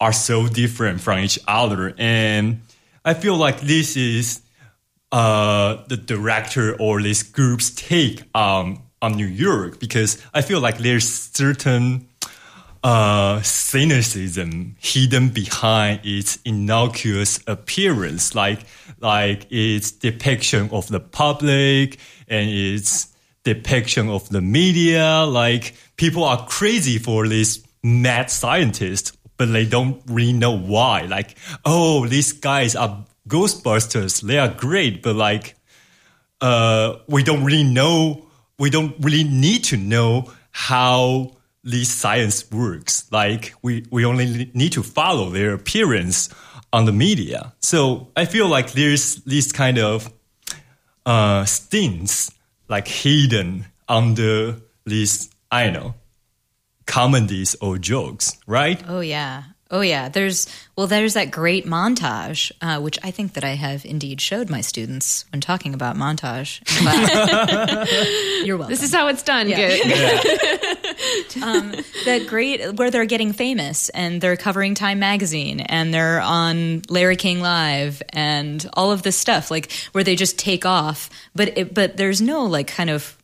are 0.00 0.14
so 0.14 0.48
different 0.48 1.02
from 1.02 1.18
each 1.18 1.38
other, 1.46 1.94
and 1.98 2.62
I 3.04 3.12
feel 3.12 3.36
like 3.36 3.60
this 3.60 3.98
is 3.98 4.40
uh, 5.12 5.84
the 5.88 5.98
director 5.98 6.74
or 6.80 7.02
this 7.02 7.22
group's 7.22 7.68
take 7.68 8.22
um, 8.34 8.82
on 9.02 9.16
New 9.16 9.26
York 9.26 9.78
because 9.78 10.22
I 10.32 10.40
feel 10.40 10.60
like 10.60 10.78
there's 10.78 11.06
certain 11.06 12.08
uh, 12.82 13.40
cynicism 13.42 14.76
hidden 14.80 15.28
behind 15.28 16.00
its 16.04 16.38
innocuous 16.44 17.40
appearance, 17.46 18.34
like 18.34 18.60
like 19.00 19.46
its 19.50 19.92
depiction 19.92 20.68
of 20.70 20.88
the 20.88 21.00
public 21.00 21.98
and 22.28 22.50
its 22.50 23.08
depiction 23.44 24.08
of 24.08 24.28
the 24.30 24.40
media. 24.40 25.24
Like 25.24 25.74
people 25.96 26.24
are 26.24 26.46
crazy 26.46 26.98
for 26.98 27.28
this 27.28 27.62
mad 27.82 28.30
scientist, 28.30 29.16
but 29.36 29.46
they 29.46 29.64
don't 29.64 30.02
really 30.06 30.32
know 30.32 30.56
why. 30.56 31.02
Like, 31.02 31.36
oh, 31.64 32.06
these 32.06 32.32
guys 32.32 32.74
are 32.74 33.04
Ghostbusters. 33.28 34.22
They 34.22 34.38
are 34.38 34.48
great, 34.48 35.02
but 35.02 35.16
like, 35.16 35.54
uh, 36.40 36.98
we 37.08 37.22
don't 37.22 37.44
really 37.44 37.64
know. 37.64 38.26
We 38.58 38.70
don't 38.70 38.94
really 39.00 39.24
need 39.24 39.64
to 39.64 39.76
know 39.76 40.32
how 40.50 41.36
this 41.64 41.90
science 41.90 42.50
works. 42.50 43.10
Like, 43.10 43.54
we 43.62 43.86
we 43.90 44.04
only 44.04 44.50
need 44.54 44.72
to 44.72 44.82
follow 44.82 45.30
their 45.30 45.54
appearance 45.54 46.28
on 46.72 46.86
the 46.86 46.92
media. 46.92 47.52
So 47.60 48.08
I 48.16 48.24
feel 48.24 48.48
like 48.48 48.72
there's 48.72 49.16
this 49.24 49.52
kind 49.52 49.78
of 49.78 50.12
uh, 51.04 51.44
stings 51.44 52.30
like 52.68 52.88
hidden 52.88 53.66
under 53.88 54.56
these 54.86 55.30
I 55.50 55.70
know 55.70 55.94
comedies 56.86 57.54
or 57.60 57.78
jokes, 57.78 58.38
right? 58.46 58.82
Oh 58.88 59.00
yeah. 59.00 59.44
Oh 59.72 59.80
yeah. 59.80 60.10
There's 60.10 60.46
well, 60.76 60.86
there's 60.86 61.14
that 61.14 61.30
great 61.30 61.64
montage, 61.64 62.52
uh, 62.60 62.78
which 62.80 62.98
I 63.02 63.10
think 63.10 63.32
that 63.32 63.44
I 63.44 63.54
have 63.54 63.86
indeed 63.86 64.20
showed 64.20 64.50
my 64.50 64.60
students 64.60 65.24
when 65.32 65.40
talking 65.40 65.72
about 65.72 65.96
montage. 65.96 66.60
You're 68.44 68.58
welcome. 68.58 68.70
This 68.70 68.82
is 68.82 68.92
how 68.92 69.08
it's 69.08 69.22
done. 69.22 69.48
Yeah. 69.48 69.56
Good. 69.56 69.82
the 72.04 72.24
great 72.28 72.74
where 72.74 72.90
they're 72.90 73.06
getting 73.06 73.32
famous 73.32 73.88
and 73.88 74.20
they're 74.20 74.36
covering 74.36 74.74
Time 74.74 74.98
magazine 74.98 75.60
and 75.60 75.92
they're 75.92 76.20
on 76.20 76.82
Larry 76.90 77.16
King 77.16 77.40
Live 77.40 78.02
and 78.10 78.68
all 78.74 78.92
of 78.92 79.02
this 79.02 79.16
stuff 79.16 79.50
like 79.50 79.72
where 79.92 80.04
they 80.04 80.16
just 80.16 80.38
take 80.38 80.66
off 80.66 81.08
but 81.34 81.56
it, 81.56 81.74
but 81.74 81.96
there's 81.96 82.20
no 82.20 82.44
like 82.44 82.66
kind 82.66 82.90
of 82.90 83.16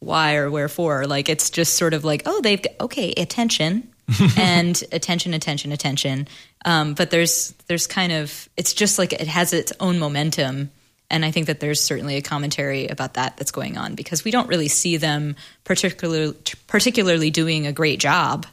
why 0.00 0.34
or 0.34 0.50
wherefore 0.50 1.06
like 1.06 1.28
it's 1.28 1.48
just 1.48 1.76
sort 1.76 1.94
of 1.94 2.04
like 2.04 2.22
oh 2.26 2.40
they've 2.40 2.62
got, 2.62 2.72
okay 2.80 3.12
attention 3.16 3.91
and 4.36 4.82
attention 4.92 5.32
attention 5.32 5.72
attention 5.72 6.26
um, 6.64 6.94
but 6.94 7.10
there's 7.10 7.52
there's 7.66 7.86
kind 7.86 8.12
of 8.12 8.48
it's 8.56 8.74
just 8.74 8.98
like 8.98 9.12
it 9.12 9.28
has 9.28 9.52
its 9.52 9.72
own 9.80 9.98
momentum 9.98 10.70
and 11.12 11.26
I 11.26 11.30
think 11.30 11.46
that 11.46 11.60
there's 11.60 11.80
certainly 11.80 12.16
a 12.16 12.22
commentary 12.22 12.88
about 12.88 13.14
that 13.14 13.36
that's 13.36 13.50
going 13.50 13.76
on 13.76 13.94
because 13.94 14.24
we 14.24 14.30
don't 14.30 14.48
really 14.48 14.68
see 14.68 14.96
them 14.96 15.36
particularly 15.62 16.34
particularly 16.66 17.30
doing 17.30 17.66
a 17.66 17.72
great 17.72 18.00
job. 18.00 18.46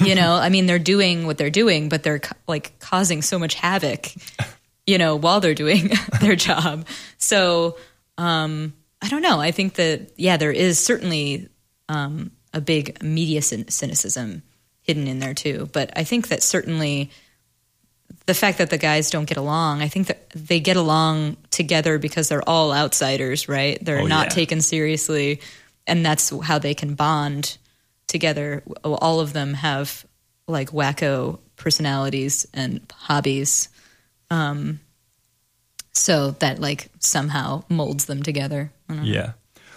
You 0.00 0.14
know, 0.14 0.32
I 0.34 0.48
mean, 0.48 0.66
they're 0.66 0.78
doing 0.78 1.26
what 1.26 1.38
they're 1.38 1.50
doing, 1.50 1.88
but 1.88 2.02
they're 2.02 2.20
like 2.46 2.78
causing 2.78 3.22
so 3.22 3.38
much 3.38 3.54
havoc, 3.54 4.08
you 4.86 4.98
know, 4.98 5.16
while 5.16 5.40
they're 5.40 5.54
doing 5.54 5.90
their 6.20 6.36
job. 6.36 6.86
So, 7.18 7.76
um, 8.16 8.74
I 9.00 9.08
don't 9.08 9.22
know. 9.22 9.40
I 9.40 9.50
think 9.50 9.74
that 9.74 10.12
yeah, 10.16 10.38
there 10.38 10.52
is 10.52 10.78
certainly 10.78 11.48
um, 11.88 12.32
a 12.52 12.60
big 12.60 13.02
media 13.02 13.42
cynicism 13.42 14.42
hidden 14.88 15.06
in 15.06 15.18
there 15.20 15.34
too. 15.34 15.68
But 15.72 15.92
I 15.96 16.02
think 16.04 16.28
that 16.28 16.42
certainly 16.42 17.10
the 18.24 18.32
fact 18.34 18.56
that 18.58 18.70
the 18.70 18.78
guys 18.78 19.10
don't 19.10 19.26
get 19.26 19.36
along, 19.36 19.82
I 19.82 19.88
think 19.88 20.06
that 20.06 20.30
they 20.30 20.60
get 20.60 20.76
along 20.78 21.36
together 21.50 21.98
because 21.98 22.28
they're 22.30 22.48
all 22.48 22.72
outsiders, 22.72 23.48
right? 23.48 23.78
They're 23.84 24.00
Oh, 24.00 24.06
not 24.06 24.26
yeah. 24.26 24.30
taken 24.30 24.60
seriously, 24.62 25.40
and 25.86 26.04
that's 26.04 26.30
how 26.42 26.58
they 26.58 26.72
can 26.74 26.94
bond 26.94 27.58
together. 28.06 28.62
All 28.82 29.20
of 29.20 29.32
them 29.34 29.52
have 29.54 30.06
like 30.46 30.70
wacko 30.70 31.38
personalities 31.56 32.46
and 32.54 32.80
hobbies, 32.94 33.68
um, 34.30 34.80
so 35.92 36.30
that 36.40 36.58
like 36.60 36.88
somehow 37.00 37.64
molds 37.68 38.06
them 38.06 38.22
together. 38.22 38.72
I 38.88 38.94
don't 38.94 39.02
know. 39.04 39.08
Yeah. 39.10 39.32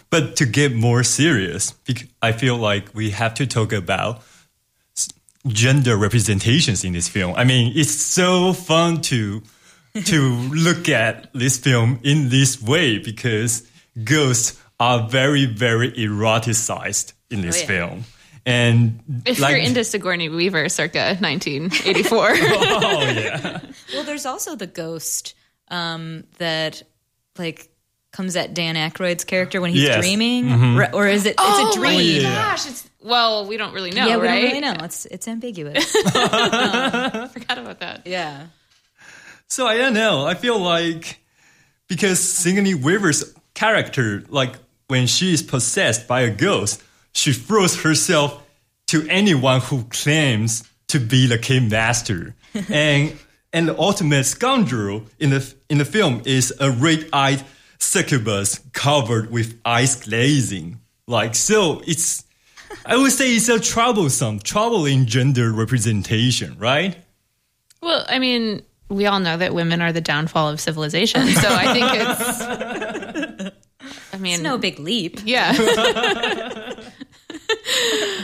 But 0.10 0.36
to 0.38 0.46
get 0.46 0.74
more 0.74 1.03
serious, 1.03 1.74
I 2.22 2.32
feel 2.34 2.58
like 2.58 2.94
we 2.94 3.12
have 3.12 3.34
to 3.36 3.48
talk 3.48 3.72
about 3.74 4.22
gender 5.48 5.98
representations 5.98 6.83
in 6.83 6.93
this 6.93 7.07
film. 7.07 7.36
I 7.36 7.43
mean, 7.43 7.74
it's 7.75 7.91
so 7.91 8.53
fun 8.53 9.01
to 9.03 9.41
to 10.05 10.21
look 10.53 10.88
at 10.89 11.31
this 11.33 11.57
film 11.57 12.00
in 12.03 12.29
this 12.29 12.62
way 12.62 12.98
because 13.00 13.67
ghosts 14.03 14.60
are 14.79 15.07
very, 15.10 15.45
very 15.45 15.91
eroticized 15.91 17.13
in 17.29 17.41
this 17.41 17.57
Oh, 17.57 17.60
yeah. 17.62 17.65
film. 17.67 18.03
And 18.45 19.21
If 19.25 19.39
like, 19.39 19.51
you're 19.51 19.60
into 19.65 19.83
Sigourney 19.83 20.27
Weaver 20.29 20.67
circa 20.69 21.15
1984. 21.19 22.17
oh 22.33 23.01
yeah, 23.13 23.60
Well, 23.93 24.03
there's 24.03 24.25
also 24.25 24.55
the 24.55 24.65
ghost 24.67 25.36
um, 25.67 26.24
that 26.39 26.81
like 27.38 27.69
comes 28.12 28.36
at 28.36 28.53
Dan 28.53 28.75
Aykroyd's 28.75 29.24
character 29.25 29.62
when 29.62 29.71
he's 29.71 29.83
Yes. 29.83 30.00
dreaming, 30.03 30.51
Or- 30.79 30.93
or 30.95 31.07
is 31.07 31.25
it? 31.27 31.36
Oh 31.38 31.67
it's 31.67 31.75
a 31.75 31.79
dream. 31.79 32.25
Oh 32.25 32.29
my 32.29 32.36
gosh! 32.36 32.67
It's 32.67 32.89
well, 33.03 33.46
we 33.48 33.58
don't 33.58 33.74
really 33.74 33.91
know, 33.91 34.08
Yeah, 34.08 34.17
we 34.17 34.27
right? 34.27 34.36
don't 34.41 34.50
really 34.50 34.60
know. 34.62 34.75
It's 34.86 35.05
it's 35.05 35.27
ambiguous. 35.27 35.91
Forgot 36.01 37.58
about 37.58 37.79
that. 37.79 38.01
yeah. 38.05 38.48
So 39.48 39.67
I 39.67 39.77
don't 39.77 39.93
know. 39.93 40.25
I 40.25 40.36
feel 40.36 40.60
like 40.60 41.20
because 41.88 42.20
Sigourney 42.20 42.74
Weaver's 42.75 43.34
character, 43.53 44.24
like 44.29 44.55
when 44.88 45.08
she 45.08 45.34
is 45.34 45.41
possessed 45.43 46.08
by 46.08 46.22
a 46.22 46.29
ghost, 46.29 46.81
she 47.13 47.34
throws 47.34 47.81
herself 47.84 48.41
to 48.88 49.05
anyone 49.10 49.60
who 49.62 49.84
claims 49.86 50.63
to 50.88 51.00
be 51.00 51.27
the 51.27 51.38
King 51.38 51.70
Master. 51.70 52.36
and 52.70 53.17
and 53.53 53.67
the 53.67 53.77
ultimate 53.77 54.24
scoundrel 54.25 55.03
in 55.20 55.29
the 55.31 55.53
in 55.70 55.77
the 55.77 55.86
film 55.86 56.22
is 56.25 56.53
a 56.60 56.72
red-eyed 56.72 57.43
succubus 57.79 58.60
covered 58.74 59.31
with 59.31 59.60
ice 59.65 59.96
glazing. 60.08 60.79
Like 61.08 61.36
so, 61.36 61.81
it's 61.86 62.24
I 62.86 62.98
would 62.98 63.12
say 63.12 63.36
it's 63.36 63.50
a 63.50 63.60
troublesome, 63.60 64.40
troubling 64.40 65.06
gender 65.06 65.51
representation, 65.51 66.58
right? 66.58 66.98
Well, 67.82 68.06
I 68.08 68.20
mean, 68.20 68.63
we 68.90 69.06
all 69.06 69.20
know 69.20 69.38
that 69.38 69.54
women 69.54 69.82
are 69.82 69.92
the 69.92 70.01
downfall 70.01 70.50
of 70.50 70.60
civilization, 70.60 71.28
so 71.28 71.48
I 71.50 71.74
think 71.74 71.88
it's. 71.94 73.51
I 74.13 74.18
mean, 74.18 74.34
It's 74.36 74.44
no 74.44 74.58
big 74.58 74.80
leap. 74.80 75.20
Yeah. 75.24 75.54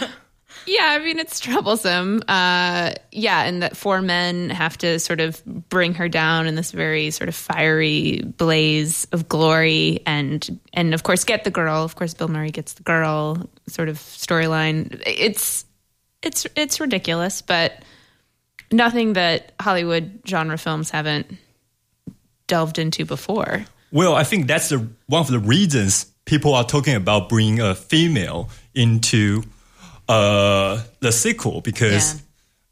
yeah, 0.67 0.89
I 0.89 1.00
mean 1.00 1.17
it's 1.17 1.39
troublesome. 1.39 2.21
Uh, 2.27 2.93
yeah, 3.12 3.43
and 3.43 3.63
that 3.63 3.77
four 3.77 4.01
men 4.01 4.50
have 4.50 4.77
to 4.79 5.00
sort 5.00 5.19
of 5.21 5.43
bring 5.45 5.93
her 5.95 6.09
down 6.09 6.45
in 6.45 6.55
this 6.55 6.71
very 6.71 7.09
sort 7.12 7.29
of 7.29 7.36
fiery 7.36 8.21
blaze 8.21 9.05
of 9.12 9.27
glory, 9.29 10.01
and 10.05 10.59
and 10.74 10.93
of 10.93 11.03
course 11.03 11.24
get 11.24 11.45
the 11.45 11.51
girl. 11.51 11.83
Of 11.83 11.95
course, 11.95 12.13
Bill 12.13 12.27
Murray 12.27 12.51
gets 12.51 12.74
the 12.74 12.83
girl. 12.83 13.50
Sort 13.67 13.89
of 13.89 13.97
storyline. 13.97 15.01
It's 15.05 15.65
it's 16.21 16.45
it's 16.55 16.79
ridiculous, 16.79 17.41
but 17.41 17.81
nothing 18.71 19.13
that 19.13 19.53
Hollywood 19.59 20.21
genre 20.27 20.57
films 20.57 20.89
haven't 20.89 21.38
delved 22.47 22.77
into 22.77 23.05
before. 23.05 23.65
Well, 23.91 24.15
I 24.15 24.24
think 24.24 24.47
that's 24.47 24.69
the, 24.69 24.88
one 25.07 25.21
of 25.21 25.27
the 25.27 25.39
reasons 25.39 26.05
people 26.25 26.53
are 26.53 26.65
talking 26.65 26.95
about 26.95 27.29
bringing 27.29 27.62
a 27.62 27.74
female 27.74 28.50
into 28.75 29.43
uh, 30.07 30.81
the 30.99 31.11
sequel 31.11 31.61
because 31.61 32.13
Yeah. 32.15 32.19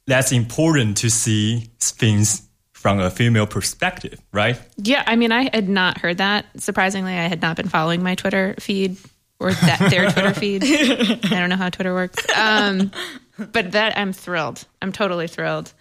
that's 0.07 0.31
important 0.31 0.97
to 0.97 1.09
see 1.09 1.69
things 1.79 2.41
from 2.73 2.99
a 2.99 3.09
female 3.09 3.47
perspective, 3.47 4.19
right? 4.31 4.59
Yeah, 4.77 5.03
I 5.07 5.15
mean, 5.15 5.31
I 5.31 5.49
had 5.53 5.67
not 5.67 5.97
heard 5.99 6.17
that. 6.19 6.45
Surprisingly, 6.57 7.13
I 7.13 7.27
had 7.27 7.41
not 7.41 7.57
been 7.57 7.67
following 7.69 8.03
my 8.03 8.15
Twitter 8.15 8.53
feed 8.59 8.97
or 9.39 9.51
that, 9.51 9.89
their 9.89 10.09
Twitter 10.11 10.33
feed. 10.39 10.63
I 10.63 11.39
don't 11.39 11.49
know 11.49 11.55
how 11.57 11.69
Twitter 11.69 11.93
works. 11.93 12.23
Um, 12.37 12.91
but 13.37 13.71
that 13.73 13.97
I'm 13.97 14.13
thrilled. 14.13 14.63
I'm 14.81 14.91
totally 14.91 15.27
thrilled. 15.27 15.73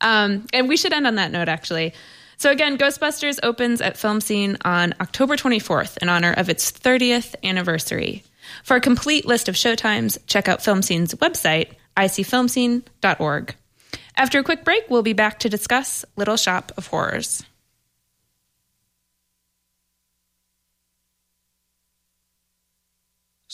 Um, 0.00 0.46
and 0.52 0.68
we 0.68 0.76
should 0.76 0.92
end 0.92 1.06
on 1.06 1.16
that 1.16 1.30
note, 1.30 1.48
actually. 1.48 1.92
So 2.38 2.50
again, 2.50 2.76
Ghostbusters 2.78 3.38
opens 3.42 3.80
at 3.80 3.96
Film 3.96 4.20
Scene 4.20 4.56
on 4.64 4.94
October 5.00 5.36
24th 5.36 5.98
in 5.98 6.08
honor 6.08 6.32
of 6.36 6.48
its 6.48 6.70
30th 6.72 7.34
anniversary. 7.44 8.24
For 8.62 8.76
a 8.76 8.80
complete 8.80 9.26
list 9.26 9.48
of 9.48 9.54
showtimes, 9.54 10.18
check 10.26 10.48
out 10.48 10.62
Film 10.62 10.82
Scene's 10.82 11.14
website, 11.14 11.72
icfilmscene.org. 11.96 13.54
After 14.16 14.38
a 14.38 14.44
quick 14.44 14.64
break, 14.64 14.84
we'll 14.88 15.02
be 15.02 15.12
back 15.12 15.40
to 15.40 15.48
discuss 15.48 16.04
Little 16.16 16.36
Shop 16.36 16.72
of 16.76 16.86
Horrors. 16.86 17.44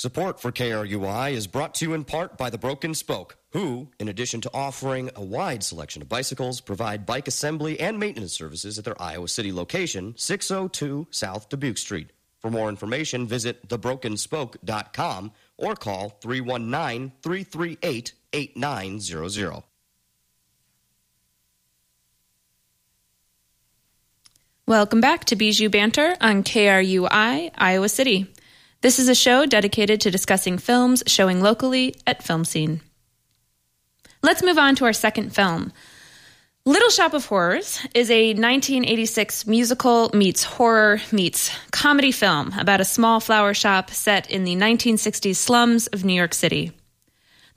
Support 0.02 0.40
for 0.40 0.50
KRUI 0.50 1.32
is 1.32 1.46
brought 1.46 1.76
to 1.76 1.84
you 1.84 1.94
in 1.94 2.02
part 2.02 2.36
by 2.36 2.50
the 2.50 2.58
Broken 2.58 2.92
Spoke, 2.92 3.36
who, 3.50 3.88
in 4.00 4.08
addition 4.08 4.40
to 4.40 4.50
offering 4.52 5.10
a 5.14 5.22
wide 5.22 5.62
selection 5.62 6.02
of 6.02 6.08
bicycles, 6.08 6.60
provide 6.60 7.06
bike 7.06 7.28
assembly 7.28 7.78
and 7.78 8.00
maintenance 8.00 8.32
services 8.32 8.80
at 8.80 8.84
their 8.84 9.00
Iowa 9.00 9.28
City 9.28 9.52
location, 9.52 10.14
602 10.16 11.06
South 11.12 11.48
Dubuque 11.48 11.78
Street. 11.78 12.10
For 12.42 12.50
more 12.50 12.68
information, 12.68 13.26
visit 13.26 13.68
thebrokenspoke.com 13.68 15.32
or 15.56 15.76
call 15.76 16.10
319 16.20 17.12
338 17.22 18.12
8900. 18.32 19.62
Welcome 24.66 25.00
back 25.00 25.24
to 25.26 25.36
Bijou 25.36 25.68
Banter 25.68 26.16
on 26.20 26.42
KRUI, 26.42 27.50
Iowa 27.54 27.88
City. 27.88 28.32
This 28.80 28.98
is 28.98 29.08
a 29.08 29.14
show 29.14 29.46
dedicated 29.46 30.00
to 30.00 30.10
discussing 30.10 30.58
films 30.58 31.02
showing 31.06 31.42
locally 31.42 31.94
at 32.06 32.22
Film 32.22 32.44
Scene. 32.44 32.80
Let's 34.22 34.42
move 34.42 34.58
on 34.58 34.74
to 34.76 34.84
our 34.84 34.92
second 34.92 35.34
film. 35.34 35.72
Little 36.64 36.90
Shop 36.90 37.12
of 37.12 37.26
Horrors 37.26 37.80
is 37.92 38.08
a 38.08 38.34
1986 38.34 39.48
musical 39.48 40.12
meets 40.14 40.44
horror 40.44 41.00
meets 41.10 41.50
comedy 41.72 42.12
film 42.12 42.54
about 42.56 42.80
a 42.80 42.84
small 42.84 43.18
flower 43.18 43.52
shop 43.52 43.90
set 43.90 44.30
in 44.30 44.44
the 44.44 44.54
1960s 44.54 45.34
slums 45.34 45.88
of 45.88 46.04
New 46.04 46.12
York 46.12 46.32
City. 46.32 46.70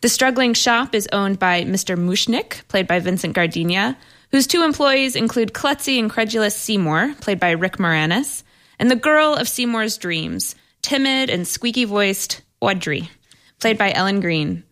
The 0.02 0.10
struggling 0.10 0.56
shop 0.56 0.96
is 0.96 1.08
owned 1.14 1.38
by 1.38 1.66
Mr. 1.66 1.96
Mushnik, 1.96 2.68
played 2.68 2.88
by 2.88 2.98
Vincent 2.98 3.36
Gardenia, 3.36 3.96
whose 4.32 4.48
two 4.48 4.64
employees 4.64 5.16
include 5.16 5.54
klutzy 5.54 6.00
and 6.00 6.10
credulous 6.10 6.56
Seymour, 6.56 7.14
played 7.22 7.40
by 7.40 7.52
Rick 7.52 7.78
Moranis, 7.78 8.42
and 8.80 8.90
the 8.90 8.96
girl 8.96 9.36
of 9.36 9.48
Seymour's 9.48 10.00
dreams, 10.00 10.56
timid 10.82 11.30
and 11.30 11.48
squeaky 11.48 11.86
voiced 11.86 12.42
Audrey, 12.60 13.12
played 13.60 13.78
by 13.78 13.92
Ellen 13.92 14.20
Greene. 14.20 14.64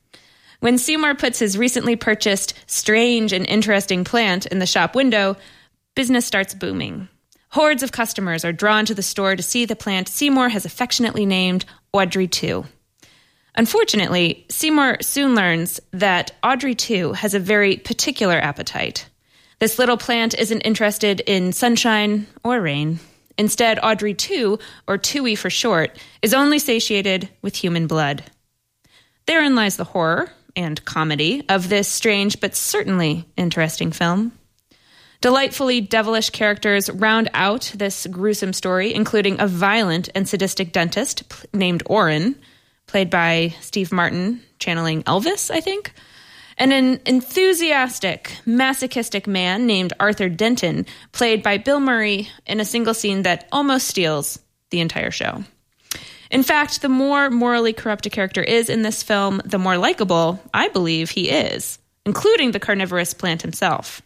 When 0.63 0.77
Seymour 0.77 1.15
puts 1.15 1.39
his 1.39 1.57
recently 1.57 1.97
purchased 1.97 2.53
strange 2.67 3.33
and 3.33 3.45
interesting 3.45 4.05
plant 4.05 4.45
in 4.45 4.59
the 4.59 4.65
shop 4.65 4.95
window, 4.95 5.35
business 5.93 6.25
starts 6.25 6.53
booming. 6.53 7.09
Hordes 7.49 7.83
of 7.83 7.91
customers 7.91 8.45
are 8.45 8.53
drawn 8.53 8.85
to 8.85 8.95
the 8.95 9.03
store 9.03 9.35
to 9.35 9.43
see 9.43 9.65
the 9.65 9.75
plant 9.75 10.07
Seymour 10.07 10.47
has 10.47 10.63
affectionately 10.63 11.25
named 11.25 11.65
Audrey 11.91 12.29
2. 12.29 12.63
Unfortunately, 13.55 14.45
Seymour 14.49 14.99
soon 15.01 15.35
learns 15.35 15.81
that 15.91 16.31
Audrey 16.41 16.75
2 16.75 17.11
has 17.11 17.33
a 17.33 17.39
very 17.39 17.75
particular 17.75 18.37
appetite. 18.37 19.09
This 19.59 19.77
little 19.77 19.97
plant 19.97 20.33
isn't 20.33 20.61
interested 20.61 21.19
in 21.19 21.51
sunshine 21.51 22.25
or 22.41 22.61
rain. 22.61 23.01
Instead, 23.37 23.79
Audrey 23.83 24.13
2, 24.13 24.57
or 24.87 24.97
Twoey 24.97 25.37
for 25.37 25.49
short, 25.49 25.99
is 26.21 26.33
only 26.33 26.57
satiated 26.57 27.27
with 27.41 27.57
human 27.57 27.85
blood. 27.85 28.23
Therein 29.25 29.55
lies 29.55 29.75
the 29.75 29.83
horror 29.83 30.31
and 30.55 30.83
comedy 30.85 31.43
of 31.49 31.69
this 31.69 31.87
strange 31.87 32.39
but 32.39 32.55
certainly 32.55 33.25
interesting 33.37 33.91
film. 33.91 34.31
Delightfully 35.21 35.79
devilish 35.79 36.31
characters 36.31 36.89
round 36.89 37.29
out 37.33 37.71
this 37.75 38.05
gruesome 38.07 38.51
story, 38.51 38.93
including 38.93 39.39
a 39.39 39.47
violent 39.47 40.09
and 40.13 40.27
sadistic 40.27 40.73
dentist 40.73 41.23
named 41.53 41.81
Orin, 41.85 42.35
played 42.87 43.09
by 43.09 43.55
Steve 43.61 43.93
Martin, 43.93 44.41
channeling 44.59 45.01
Elvis, 45.03 45.49
I 45.49 45.61
think, 45.61 45.93
and 46.57 46.73
an 46.73 46.99
enthusiastic, 47.05 48.37
masochistic 48.45 49.25
man 49.25 49.65
named 49.65 49.93
Arthur 49.99 50.29
Denton, 50.29 50.85
played 51.11 51.41
by 51.41 51.57
Bill 51.57 51.79
Murray 51.79 52.27
in 52.45 52.59
a 52.59 52.65
single 52.65 52.93
scene 52.93 53.23
that 53.23 53.47
almost 53.51 53.87
steals 53.87 54.39
the 54.69 54.81
entire 54.81 55.11
show. 55.11 55.43
In 56.33 56.41
fact, 56.41 56.81
the 56.81 56.89
more 56.89 57.29
morally 57.29 57.73
corrupt 57.73 58.07
a 58.07 58.09
character 58.09 58.41
is 58.41 58.67
in 58.67 58.81
this 58.81 59.03
film, 59.03 59.39
the 59.45 59.59
more 59.59 59.77
likable 59.77 60.41
I 60.51 60.67
believe 60.67 61.11
he 61.11 61.29
is, 61.29 61.77
including 62.07 62.51
the 62.51 62.59
carnivorous 62.59 63.13
plant 63.13 63.43
himself. 63.43 64.01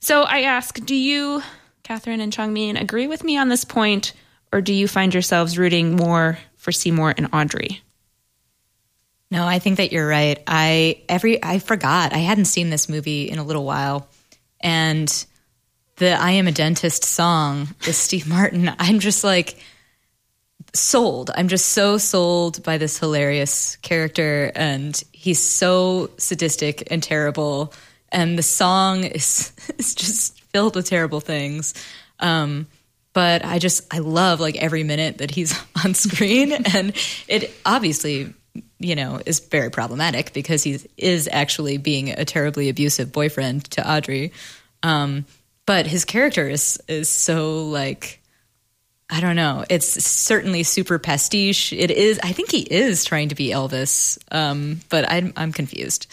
So 0.00 0.22
I 0.22 0.40
ask, 0.40 0.82
do 0.82 0.94
you, 0.94 1.42
Catherine 1.82 2.22
and 2.22 2.32
Chongmin, 2.32 2.80
agree 2.80 3.06
with 3.06 3.22
me 3.22 3.36
on 3.36 3.50
this 3.50 3.66
point, 3.66 4.14
or 4.50 4.62
do 4.62 4.72
you 4.72 4.88
find 4.88 5.12
yourselves 5.12 5.58
rooting 5.58 5.94
more 5.94 6.38
for 6.56 6.72
Seymour 6.72 7.12
and 7.18 7.28
Audrey? 7.34 7.82
No, 9.30 9.46
I 9.46 9.58
think 9.58 9.76
that 9.76 9.92
you're 9.92 10.08
right. 10.08 10.42
I 10.46 11.02
every 11.06 11.44
I 11.44 11.58
forgot 11.58 12.14
I 12.14 12.18
hadn't 12.18 12.46
seen 12.46 12.70
this 12.70 12.88
movie 12.88 13.28
in 13.30 13.38
a 13.38 13.44
little 13.44 13.64
while, 13.64 14.08
and 14.58 15.26
the 15.96 16.12
"I 16.12 16.32
Am 16.32 16.48
a 16.48 16.52
Dentist" 16.52 17.04
song 17.04 17.68
with 17.86 17.94
Steve 17.94 18.26
Martin. 18.36 18.72
I'm 18.78 18.98
just 18.98 19.22
like 19.22 19.56
sold. 20.74 21.30
I'm 21.34 21.48
just 21.48 21.70
so 21.70 21.98
sold 21.98 22.62
by 22.62 22.78
this 22.78 22.98
hilarious 22.98 23.76
character, 23.76 24.52
and 24.54 25.00
he's 25.12 25.42
so 25.42 26.10
sadistic 26.16 26.88
and 26.90 27.02
terrible. 27.02 27.72
And 28.10 28.38
the 28.38 28.42
song 28.42 29.04
is 29.04 29.52
is 29.78 29.94
just 29.94 30.40
filled 30.52 30.76
with 30.76 30.88
terrible 30.88 31.20
things. 31.20 31.74
Um, 32.18 32.66
but 33.12 33.44
I 33.44 33.58
just 33.58 33.92
I 33.92 33.98
love 33.98 34.40
like 34.40 34.56
every 34.56 34.84
minute 34.84 35.18
that 35.18 35.30
he's 35.30 35.58
on 35.84 35.94
screen, 35.94 36.52
and 36.74 36.94
it 37.28 37.52
obviously 37.64 38.34
you 38.78 38.96
know 38.96 39.20
is 39.26 39.40
very 39.40 39.70
problematic 39.70 40.32
because 40.32 40.62
he 40.62 40.78
is 40.96 41.28
actually 41.30 41.78
being 41.78 42.10
a 42.10 42.24
terribly 42.24 42.68
abusive 42.68 43.12
boyfriend 43.12 43.64
to 43.72 43.90
Audrey. 43.90 44.32
Um, 44.82 45.26
but 45.66 45.86
his 45.86 46.04
character 46.04 46.48
is 46.48 46.80
is 46.88 47.08
so 47.08 47.66
like 47.66 48.19
I 49.10 49.20
don't 49.20 49.36
know. 49.36 49.64
It's 49.68 50.04
certainly 50.04 50.62
super 50.62 50.98
pastiche. 50.98 51.72
It 51.72 51.90
is. 51.90 52.20
I 52.22 52.32
think 52.32 52.50
he 52.50 52.60
is 52.60 53.04
trying 53.04 53.30
to 53.30 53.34
be 53.34 53.48
Elvis, 53.48 54.18
um, 54.30 54.80
but 54.88 55.10
I'm 55.10 55.32
I'm 55.36 55.52
confused. 55.52 56.06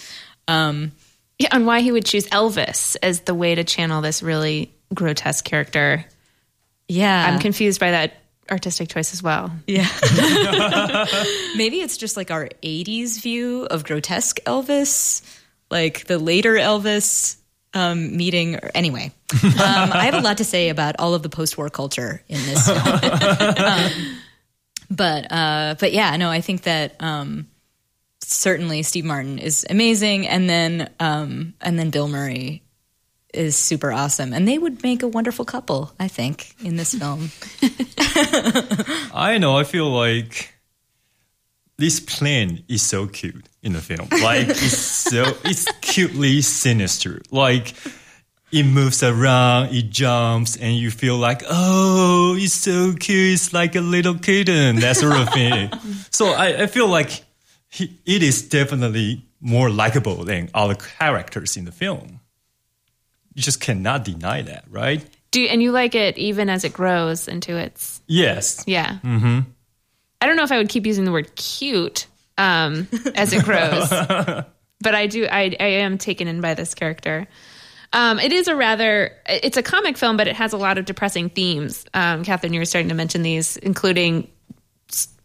Um, 0.47 0.91
Yeah, 1.37 1.49
and 1.51 1.67
why 1.67 1.81
he 1.81 1.91
would 1.91 2.05
choose 2.05 2.25
Elvis 2.27 2.97
as 3.03 3.21
the 3.21 3.35
way 3.35 3.53
to 3.53 3.63
channel 3.63 4.01
this 4.01 4.23
really 4.23 4.73
grotesque 4.93 5.45
character. 5.45 6.05
yeah, 6.87 7.29
I'm 7.29 7.39
confused 7.39 7.79
by 7.79 7.91
that 7.91 8.13
artistic 8.49 8.89
choice 8.89 9.13
as 9.13 9.21
well. 9.21 9.51
Yeah. 9.67 9.87
Maybe 11.55 11.81
it's 11.81 11.97
just 11.97 12.17
like 12.17 12.31
our 12.31 12.49
80s 12.63 13.21
view 13.21 13.65
of 13.65 13.83
grotesque 13.83 14.39
Elvis, 14.45 15.21
like 15.69 16.07
the 16.07 16.17
later 16.17 16.53
Elvis 16.53 17.35
um, 17.77 18.17
meeting. 18.17 18.55
Or, 18.55 18.71
anyway, 18.73 19.11
um, 19.43 19.51
I 19.93 20.05
have 20.05 20.15
a 20.15 20.21
lot 20.21 20.37
to 20.37 20.43
say 20.43 20.69
about 20.69 20.95
all 20.99 21.13
of 21.13 21.23
the 21.23 21.29
post 21.29 21.57
war 21.57 21.69
culture 21.69 22.21
in 22.27 22.37
this 22.45 22.65
film. 22.65 22.79
um, 23.65 24.19
but, 24.89 25.31
uh, 25.31 25.75
but 25.79 25.93
yeah, 25.93 26.15
no, 26.17 26.29
I 26.29 26.41
think 26.41 26.63
that 26.63 26.95
um, 26.99 27.47
certainly 28.21 28.83
Steve 28.83 29.05
Martin 29.05 29.39
is 29.39 29.65
amazing. 29.69 30.27
And 30.27 30.49
then, 30.49 30.89
um, 30.99 31.53
and 31.61 31.77
then 31.77 31.89
Bill 31.91 32.07
Murray 32.07 32.63
is 33.33 33.55
super 33.55 33.91
awesome. 33.91 34.33
And 34.33 34.47
they 34.47 34.57
would 34.57 34.81
make 34.83 35.03
a 35.03 35.07
wonderful 35.07 35.45
couple, 35.45 35.91
I 35.99 36.07
think, 36.07 36.55
in 36.63 36.75
this 36.75 36.95
film. 36.95 37.29
I 39.13 39.37
know. 39.39 39.57
I 39.57 39.63
feel 39.63 39.89
like 39.89 40.56
this 41.77 41.99
plane 41.99 42.63
is 42.67 42.81
so 42.81 43.07
cute 43.07 43.47
in 43.61 43.73
the 43.73 43.81
film. 43.81 44.07
Like 44.11 44.49
it's 44.49 44.77
so 44.77 45.37
it's 45.43 45.65
cutely 45.81 46.41
sinister. 46.41 47.21
Like 47.31 47.73
it 48.51 48.63
moves 48.63 49.03
around, 49.03 49.75
it 49.75 49.89
jumps, 49.89 50.55
and 50.55 50.75
you 50.75 50.89
feel 50.89 51.17
like, 51.17 51.43
oh, 51.49 52.35
it's 52.37 52.53
so 52.53 52.93
cute. 52.93 53.33
It's 53.33 53.53
like 53.53 53.75
a 53.75 53.81
little 53.81 54.15
kitten, 54.15 54.77
that 54.77 54.95
sort 54.95 55.17
of 55.17 55.29
thing. 55.33 55.69
so 56.11 56.27
I, 56.27 56.63
I 56.63 56.67
feel 56.67 56.87
like 56.87 57.23
he, 57.69 57.99
it 58.05 58.23
is 58.23 58.47
definitely 58.47 59.25
more 59.41 59.69
likable 59.69 60.23
than 60.23 60.49
other 60.53 60.75
characters 60.75 61.57
in 61.57 61.65
the 61.65 61.71
film. 61.71 62.21
You 63.33 63.43
just 63.43 63.61
cannot 63.61 64.03
deny 64.05 64.41
that, 64.41 64.65
right? 64.69 65.05
Do 65.29 65.43
and 65.43 65.61
you 65.61 65.71
like 65.71 65.93
it 65.93 66.17
even 66.17 66.49
as 66.49 66.63
it 66.63 66.73
grows 66.73 67.27
into 67.27 67.55
its 67.57 68.01
Yes. 68.07 68.63
yeah. 68.65 68.97
Mm-hmm. 69.03 69.41
I 70.21 70.25
don't 70.25 70.35
know 70.35 70.43
if 70.43 70.51
I 70.51 70.57
would 70.57 70.69
keep 70.69 70.85
using 70.85 71.05
the 71.05 71.11
word 71.11 71.35
cute 71.35 72.07
um, 72.37 72.87
as 73.15 73.33
it 73.33 73.43
grows, 73.43 73.89
but 74.81 74.95
I 74.95 75.07
do. 75.07 75.25
I, 75.25 75.55
I 75.59 75.65
am 75.65 75.97
taken 75.97 76.27
in 76.27 76.41
by 76.41 76.53
this 76.53 76.73
character. 76.73 77.27
Um, 77.93 78.19
it 78.19 78.33
is 78.33 78.47
a 78.47 78.55
rather. 78.55 79.11
It's 79.27 79.57
a 79.57 79.63
comic 79.63 79.97
film, 79.97 80.17
but 80.17 80.27
it 80.27 80.35
has 80.35 80.53
a 80.53 80.57
lot 80.57 80.77
of 80.77 80.85
depressing 80.85 81.29
themes. 81.29 81.85
Um, 81.93 82.23
Catherine, 82.23 82.53
you 82.53 82.59
were 82.59 82.65
starting 82.65 82.89
to 82.89 82.95
mention 82.95 83.21
these, 83.21 83.57
including 83.57 84.29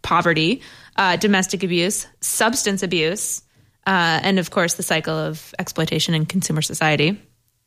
poverty, 0.01 0.61
uh, 0.95 1.15
domestic 1.17 1.63
abuse, 1.63 2.07
substance 2.21 2.83
abuse, 2.83 3.41
uh, 3.87 4.19
and 4.23 4.39
of 4.39 4.51
course 4.51 4.75
the 4.75 4.83
cycle 4.83 5.15
of 5.15 5.53
exploitation 5.59 6.13
in 6.13 6.25
consumer 6.25 6.61
society. 6.61 7.21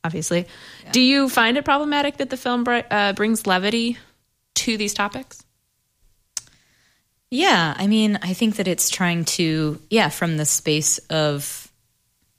Obviously, 0.04 0.46
do 0.92 1.00
you 1.00 1.28
find 1.28 1.56
it 1.56 1.64
problematic 1.64 2.18
that 2.18 2.30
the 2.30 2.36
film 2.36 2.62
br- 2.62 2.80
uh, 2.90 3.12
brings 3.14 3.46
levity 3.46 3.98
to 4.54 4.76
these 4.76 4.94
topics? 4.94 5.45
Yeah, 7.30 7.74
I 7.76 7.86
mean, 7.86 8.18
I 8.22 8.34
think 8.34 8.56
that 8.56 8.68
it's 8.68 8.88
trying 8.88 9.24
to, 9.24 9.80
yeah, 9.90 10.08
from 10.08 10.36
the 10.36 10.44
space 10.44 10.98
of 11.10 11.62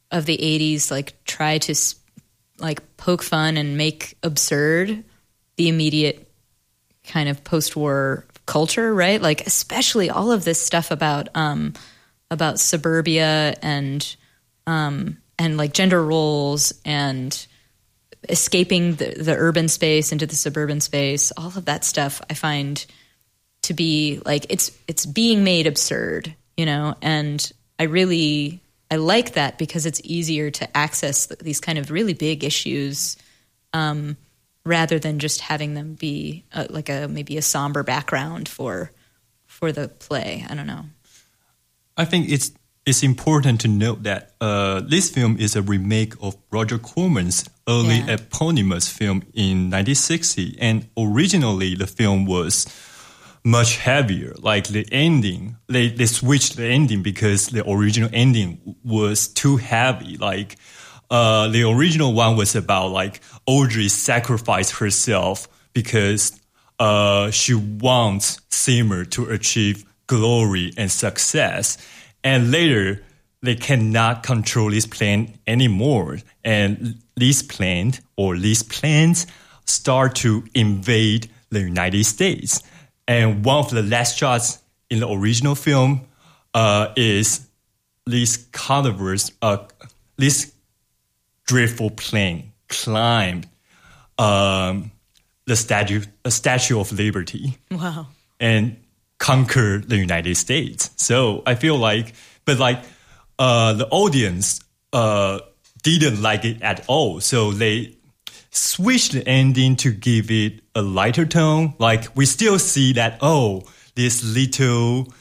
of 0.09 0.25
the 0.25 0.37
'80s, 0.37 0.89
like 0.89 1.23
try 1.25 1.57
to 1.57 1.75
like 2.59 2.97
poke 2.97 3.21
fun 3.21 3.57
and 3.57 3.77
make 3.77 4.17
absurd 4.23 5.03
the 5.57 5.67
immediate 5.67 6.31
kind 7.03 7.29
of 7.29 7.43
post-war 7.43 8.25
culture, 8.45 8.93
right? 8.93 9.21
Like, 9.21 9.45
especially 9.45 10.09
all 10.09 10.31
of 10.31 10.43
this 10.43 10.61
stuff 10.61 10.91
about 10.91 11.29
um, 11.35 11.73
about 12.31 12.59
suburbia 12.59 13.55
and 13.61 14.15
um, 14.65 15.17
and 15.37 15.57
like 15.57 15.73
gender 15.73 16.03
roles 16.03 16.73
and 16.85 17.45
escaping 18.29 18.95
the, 18.95 19.15
the 19.19 19.35
urban 19.35 19.67
space 19.67 20.11
into 20.11 20.25
the 20.25 20.35
suburban 20.35 20.79
space. 20.81 21.31
All 21.37 21.47
of 21.55 21.65
that 21.65 21.83
stuff, 21.83 22.21
I 22.29 22.33
find 22.33 22.83
to 23.67 23.73
be 23.73 24.19
like 24.25 24.45
it's 24.49 24.71
it's 24.87 25.05
being 25.05 25.43
made 25.43 25.67
absurd, 25.67 26.33
you 26.57 26.65
know, 26.65 26.95
and 27.01 27.39
I 27.79 27.83
really 27.83 28.59
I 28.91 28.95
like 28.97 29.33
that 29.33 29.57
because 29.57 29.85
it's 29.85 30.01
easier 30.03 30.49
to 30.51 30.77
access 30.77 31.27
these 31.41 31.59
kind 31.59 31.77
of 31.77 31.91
really 31.91 32.13
big 32.13 32.43
issues 32.43 33.17
um, 33.73 34.17
rather 34.65 34.99
than 34.99 35.19
just 35.19 35.41
having 35.41 35.73
them 35.73 35.93
be 35.95 36.43
uh 36.53 36.65
like 36.69 36.89
a 36.89 37.07
maybe 37.07 37.37
a 37.37 37.41
somber 37.41 37.83
background 37.83 38.47
for 38.49 38.91
for 39.45 39.71
the 39.71 39.87
play. 39.87 40.45
I 40.49 40.55
don't 40.55 40.67
know. 40.67 40.85
I 41.97 42.05
think 42.05 42.29
it's 42.29 42.51
it's 42.85 43.03
important 43.03 43.59
to 43.61 43.67
note 43.67 44.03
that 44.03 44.31
uh, 44.39 44.79
this 44.79 45.09
film 45.09 45.35
is 45.39 45.57
a 45.57 45.61
remake 45.61 46.13
of 46.21 46.37
Roger 46.51 46.77
Corman's 46.77 47.43
early 47.67 47.97
Yeah. 47.99 48.13
eponymous 48.15 48.87
film 48.87 49.23
in 49.33 49.69
1960, 49.69 50.55
and 50.61 50.87
originally 50.97 51.75
the 51.75 51.85
film 51.87 52.25
was 52.25 52.65
much 53.47 53.77
heavier. 53.77 54.35
Like 54.37 54.67
the 54.67 54.85
ending, 54.91 55.57
they 55.67 55.89
they 55.89 56.05
switched 56.05 56.57
the 56.57 56.65
ending 56.65 57.01
because 57.01 57.47
the 57.47 57.67
original 57.67 58.09
ending 58.13 58.75
was 58.83 59.27
too 59.29 59.57
heavy. 59.57 60.17
Like 60.17 60.57
uh, 61.09 61.47
the 61.47 61.63
original 61.63 62.13
one 62.13 62.35
was 62.35 62.55
about 62.55 62.91
like 62.91 63.21
Audrey 63.45 63.87
sacrificed 63.87 64.79
herself 64.79 65.47
because 65.73 66.39
uh, 66.79 67.31
she 67.31 67.53
wants 67.53 68.41
Seymour 68.49 69.05
to 69.05 69.29
achieve 69.29 69.85
glory 70.07 70.73
and 70.77 70.91
success. 70.91 71.77
And 72.23 72.51
later, 72.51 73.03
they 73.41 73.55
cannot 73.55 74.23
control 74.23 74.71
this 74.71 74.85
plane 74.85 75.39
anymore. 75.47 76.19
And 76.43 76.97
this 77.15 77.41
plane 77.41 77.93
or 78.17 78.37
these 78.37 78.63
planes 78.63 79.25
start 79.65 80.15
to 80.15 80.43
invade 80.53 81.29
the 81.49 81.61
United 81.61 82.05
States. 82.05 82.61
And 83.07 83.45
one 83.45 83.57
of 83.59 83.69
the 83.71 83.83
last 83.83 84.17
shots 84.17 84.59
in 84.89 84.99
the 84.99 85.09
original 85.09 85.55
film 85.55 86.01
uh, 86.53 86.93
is 86.95 87.47
this 88.05 88.37
carnivorous, 88.51 89.31
uh, 89.41 89.57
this 90.17 90.53
dreadful 91.45 91.91
plane 91.91 92.51
climbed 92.69 93.47
um, 94.17 94.91
the 95.45 95.55
statue, 95.55 96.01
the 96.23 96.31
Statue 96.31 96.79
of 96.79 96.91
Liberty 96.91 97.57
Wow. 97.71 98.07
and 98.39 98.77
conquer 99.19 99.79
the 99.79 99.97
United 99.97 100.35
States. 100.35 100.89
So 100.97 101.43
I 101.45 101.55
feel 101.55 101.77
like, 101.77 102.13
but 102.45 102.59
like 102.59 102.79
uh, 103.39 103.73
the 103.73 103.87
audience 103.89 104.59
uh, 104.93 105.39
didn't 105.83 106.21
like 106.21 106.43
it 106.45 106.61
at 106.61 106.83
all. 106.87 107.19
So 107.21 107.51
they 107.51 107.96
switched 108.57 109.13
the 109.13 109.27
ending 109.27 109.75
to 109.77 109.91
give 109.91 110.31
it 110.31 110.61
a 110.75 110.81
lighter 110.81 111.25
tone. 111.25 111.73
Like 111.79 112.15
we 112.15 112.25
still 112.25 112.59
see 112.59 112.93
that 112.93 113.19
oh, 113.21 113.63
this 113.95 114.23
little 114.23 115.13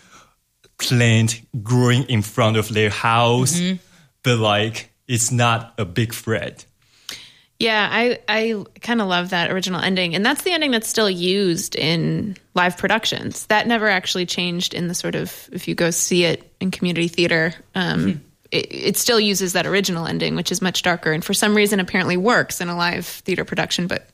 plant 0.79 1.41
growing 1.63 2.05
in 2.05 2.23
front 2.23 2.57
of 2.57 2.69
their 2.69 2.91
house, 2.91 3.61
but 4.23 4.39
like 4.39 4.91
it's 5.07 5.31
not 5.31 5.75
a 5.79 5.85
big 5.85 6.13
threat. 6.13 6.67
Yeah, 7.59 7.89
I 7.91 8.19
I 8.29 8.65
kind 8.83 9.01
of 9.01 9.09
love 9.09 9.31
that 9.31 9.51
original 9.51 9.81
ending, 9.81 10.15
and 10.15 10.25
that's 10.25 10.43
the 10.43 10.53
ending 10.53 10.73
that's 10.73 10.89
still 10.89 11.09
used 11.09 11.75
in 11.75 12.37
live 12.55 12.77
productions. 12.77 13.47
That 13.47 13.67
never 13.67 13.89
actually 13.89 14.27
changed 14.27 14.75
in 14.75 14.89
the 14.89 14.95
sort 14.95 15.15
of 15.15 15.49
if 15.53 15.67
you 15.67 15.75
go 15.75 15.91
see 15.91 16.25
it 16.25 16.53
in 16.61 16.71
community 16.71 17.09
theater. 17.09 17.55
Um, 17.75 18.21
it, 18.51 18.67
it 18.71 18.97
still 18.97 19.21
uses 19.21 19.53
that 19.53 19.67
original 19.67 20.07
ending, 20.07 20.37
which 20.37 20.53
is 20.53 20.63
much 20.63 20.83
darker, 20.83 21.13
and 21.13 21.25
for 21.25 21.35
some 21.35 21.55
reason 21.55 21.81
apparently 21.81 22.17
works 22.17 22.61
in 22.61 22.69
a 22.69 22.77
live 22.77 23.07
theater 23.07 23.45
production, 23.45 23.87
but 23.87 24.09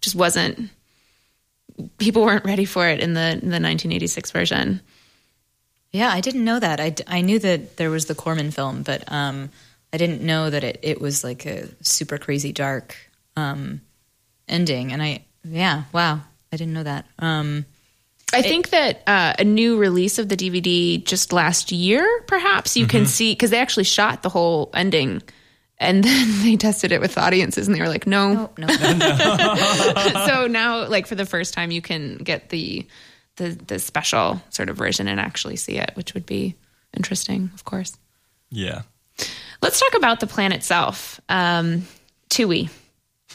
just 0.00 0.16
wasn't. 0.16 0.70
People 1.98 2.24
weren't 2.24 2.44
ready 2.44 2.64
for 2.64 2.88
it 2.88 3.00
in 3.00 3.14
the 3.14 3.32
in 3.32 3.50
the 3.50 3.60
1986 3.60 4.30
version. 4.30 4.80
Yeah, 5.92 6.10
I 6.10 6.20
didn't 6.20 6.44
know 6.44 6.58
that. 6.58 6.80
I, 6.80 6.94
I 7.06 7.20
knew 7.22 7.38
that 7.38 7.76
there 7.76 7.90
was 7.90 8.06
the 8.06 8.14
Corman 8.14 8.50
film, 8.50 8.82
but 8.82 9.10
um, 9.10 9.50
I 9.92 9.96
didn't 9.96 10.20
know 10.20 10.50
that 10.50 10.62
it, 10.64 10.78
it 10.82 11.00
was 11.00 11.24
like 11.24 11.46
a 11.46 11.68
super 11.82 12.18
crazy 12.18 12.52
dark 12.52 12.96
um, 13.36 13.80
ending. 14.48 14.92
And 14.92 15.02
I, 15.02 15.24
yeah, 15.44 15.84
wow, 15.92 16.20
I 16.52 16.56
didn't 16.56 16.74
know 16.74 16.82
that. 16.82 17.06
Um, 17.18 17.64
I 18.32 18.42
think 18.42 18.70
that 18.70 19.02
uh, 19.06 19.34
a 19.38 19.44
new 19.44 19.78
release 19.78 20.18
of 20.18 20.28
the 20.28 20.36
DVD 20.36 21.02
just 21.04 21.32
last 21.32 21.70
year, 21.72 22.04
perhaps 22.26 22.76
you 22.76 22.86
can 22.86 23.06
see 23.06 23.32
because 23.32 23.50
they 23.50 23.58
actually 23.58 23.84
shot 23.84 24.22
the 24.22 24.28
whole 24.28 24.70
ending, 24.74 25.22
and 25.78 26.02
then 26.04 26.42
they 26.42 26.56
tested 26.56 26.92
it 26.92 27.00
with 27.00 27.16
audiences, 27.18 27.66
and 27.66 27.76
they 27.76 27.80
were 27.80 27.88
like, 27.88 28.06
"No." 28.06 28.50
no, 28.58 28.66
so 30.26 30.46
now, 30.48 30.88
like 30.88 31.06
for 31.06 31.14
the 31.14 31.26
first 31.26 31.54
time, 31.54 31.70
you 31.70 31.80
can 31.80 32.18
get 32.18 32.48
the 32.48 32.86
the 33.36 33.50
the 33.66 33.78
special 33.78 34.42
sort 34.50 34.68
of 34.68 34.76
version 34.76 35.08
and 35.08 35.20
actually 35.20 35.56
see 35.56 35.76
it, 35.78 35.92
which 35.94 36.14
would 36.14 36.26
be 36.26 36.56
interesting, 36.96 37.50
of 37.54 37.64
course. 37.64 37.96
Yeah. 38.50 38.82
Let's 39.62 39.80
talk 39.80 39.94
about 39.94 40.20
the 40.20 40.26
plan 40.26 40.52
itself, 40.52 41.20
um, 41.28 41.86
Twoey. 42.28 42.70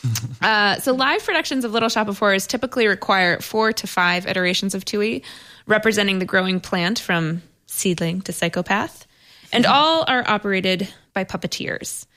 Uh, 0.42 0.80
so 0.80 0.92
live 0.92 1.24
productions 1.24 1.64
of 1.64 1.72
Little 1.72 1.88
Shop 1.88 2.08
of 2.08 2.18
Horrors 2.18 2.48
typically 2.48 2.88
require 2.88 3.40
four 3.40 3.72
to 3.74 3.86
five 3.86 4.26
iterations 4.26 4.74
of 4.74 4.84
Twoey, 4.84 5.22
representing 5.68 6.18
the 6.18 6.26
growing 6.26 6.60
plant 6.60 6.98
from 6.98 7.44
seedling 7.68 8.22
to 8.24 8.34
psychopath, 8.34 9.06
and 9.54 9.68
all 9.68 10.04
are 10.08 10.28
operated 10.28 10.92
by 11.14 11.26
puppeteers. 11.26 12.08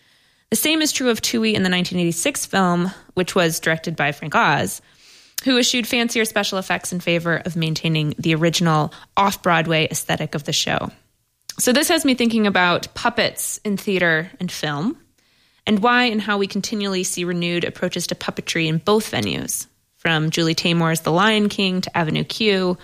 The 0.50 0.56
same 0.56 0.80
is 0.80 0.92
true 0.92 1.10
of 1.10 1.20
Twoey 1.20 1.54
in 1.54 1.62
the 1.62 1.70
1986 1.70 2.46
film, 2.46 2.90
which 3.14 3.34
was 3.34 3.60
directed 3.60 3.96
by 3.96 4.12
Frank 4.12 4.34
Oz, 4.34 4.80
who 5.44 5.58
eschewed 5.58 5.86
fancier 5.86 6.24
special 6.24 6.58
effects 6.58 6.92
in 6.92 7.00
favor 7.00 7.42
of 7.44 7.56
maintaining 7.56 8.14
the 8.18 8.34
original 8.34 8.92
off 9.16 9.42
Broadway 9.42 9.88
aesthetic 9.90 10.34
of 10.34 10.44
the 10.44 10.52
show. 10.52 10.90
So 11.58 11.72
this 11.72 11.88
has 11.88 12.04
me 12.04 12.14
thinking 12.14 12.46
about 12.46 12.94
puppets 12.94 13.58
in 13.64 13.76
theater 13.76 14.30
and 14.40 14.50
film, 14.50 14.96
and 15.66 15.81
why 15.81 16.05
and 16.05 16.20
how 16.20 16.38
we 16.38 16.46
continually 16.46 17.05
see 17.05 17.24
renewed 17.24 17.64
approaches 17.64 18.07
to 18.09 18.14
puppetry 18.14 18.66
in 18.66 18.79
both 18.79 19.11
venues, 19.11 19.66
from 19.96 20.31
Julie 20.31 20.55
Taymor's 20.55 21.00
The 21.00 21.12
Lion 21.12 21.48
King 21.48 21.81
to 21.81 21.96
Avenue 21.96 22.24
Q, 22.24 22.77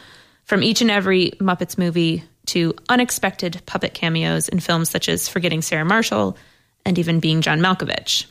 from 0.45 0.63
each 0.63 0.81
and 0.81 0.91
every 0.91 1.33
Muppets 1.39 1.77
movie 1.77 2.25
to 2.47 2.75
unexpected 2.89 3.61
puppet 3.67 3.95
cameos 3.95 4.49
in 4.49 4.61
films 4.61 4.91
such 4.91 5.09
as 5.09 5.29
Forgetting 5.29 5.63
Sarah 5.63 5.85
Marshall 5.85 6.37
and 6.85 6.99
even 6.99 7.21
Being 7.21 7.43
John 7.43 7.61
Malkovich. 7.61 8.27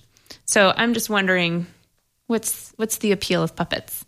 So 0.46 0.74
I'm 0.76 0.94
just 0.94 1.10
wondering, 1.10 1.68
what's 2.28 2.74
what's 2.76 2.98
the 2.98 3.12
appeal 3.12 3.44
of 3.44 3.56
puppets? 3.56 4.04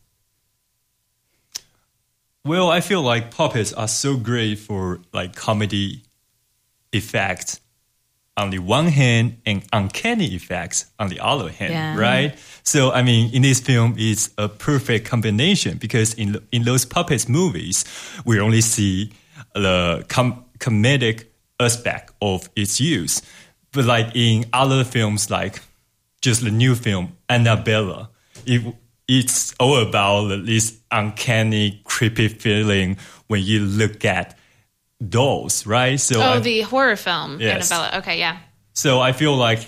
Well, 2.43 2.71
I 2.71 2.81
feel 2.81 3.03
like 3.03 3.29
puppets 3.29 3.71
are 3.71 3.87
so 3.87 4.17
great 4.17 4.57
for 4.57 4.99
like 5.13 5.35
comedy 5.35 6.01
effects 6.91 7.61
on 8.37 8.49
the 8.49 8.59
one 8.59 8.87
hand 8.87 9.37
and 9.45 9.63
uncanny 9.73 10.33
effects 10.35 10.85
on 10.99 11.09
the 11.09 11.19
other 11.19 11.49
hand, 11.49 11.73
Yeah. 11.73 11.97
right? 11.97 12.35
So, 12.63 12.91
I 12.91 13.01
mean, 13.03 13.33
in 13.33 13.41
this 13.41 13.59
film, 13.59 13.95
it's 13.97 14.29
a 14.37 14.47
perfect 14.47 15.05
combination 15.09 15.77
because 15.77 16.13
in 16.13 16.37
in 16.51 16.63
those 16.63 16.85
puppets 16.85 17.27
movies, 17.27 17.83
we 18.25 18.39
only 18.39 18.61
see 18.61 19.11
the 19.53 20.05
com- 20.07 20.45
comedic 20.59 21.25
aspect 21.59 22.11
of 22.21 22.49
its 22.55 22.79
use, 22.79 23.21
but 23.73 23.85
like 23.85 24.11
in 24.15 24.45
other 24.53 24.83
films, 24.83 25.29
like 25.29 25.61
just 26.21 26.41
the 26.43 26.51
new 26.51 26.75
film 26.75 27.17
Annabella, 27.29 28.09
it, 28.45 28.61
it's 29.07 29.53
all 29.59 29.77
about 29.77 30.45
this 30.45 30.79
uncanny, 30.91 31.81
creepy 31.83 32.27
feeling 32.29 32.97
when 33.27 33.41
you 33.43 33.59
look 33.59 34.05
at 34.05 34.37
dolls, 35.09 35.65
right? 35.65 35.99
So 35.99 36.19
Oh, 36.21 36.33
I- 36.33 36.39
the 36.39 36.61
horror 36.61 36.95
film 36.95 37.39
Yes. 37.41 37.71
Annabella. 37.71 37.99
Okay, 37.99 38.19
yeah. 38.19 38.37
so 38.73 38.99
I 38.99 39.11
feel 39.13 39.35
like 39.35 39.59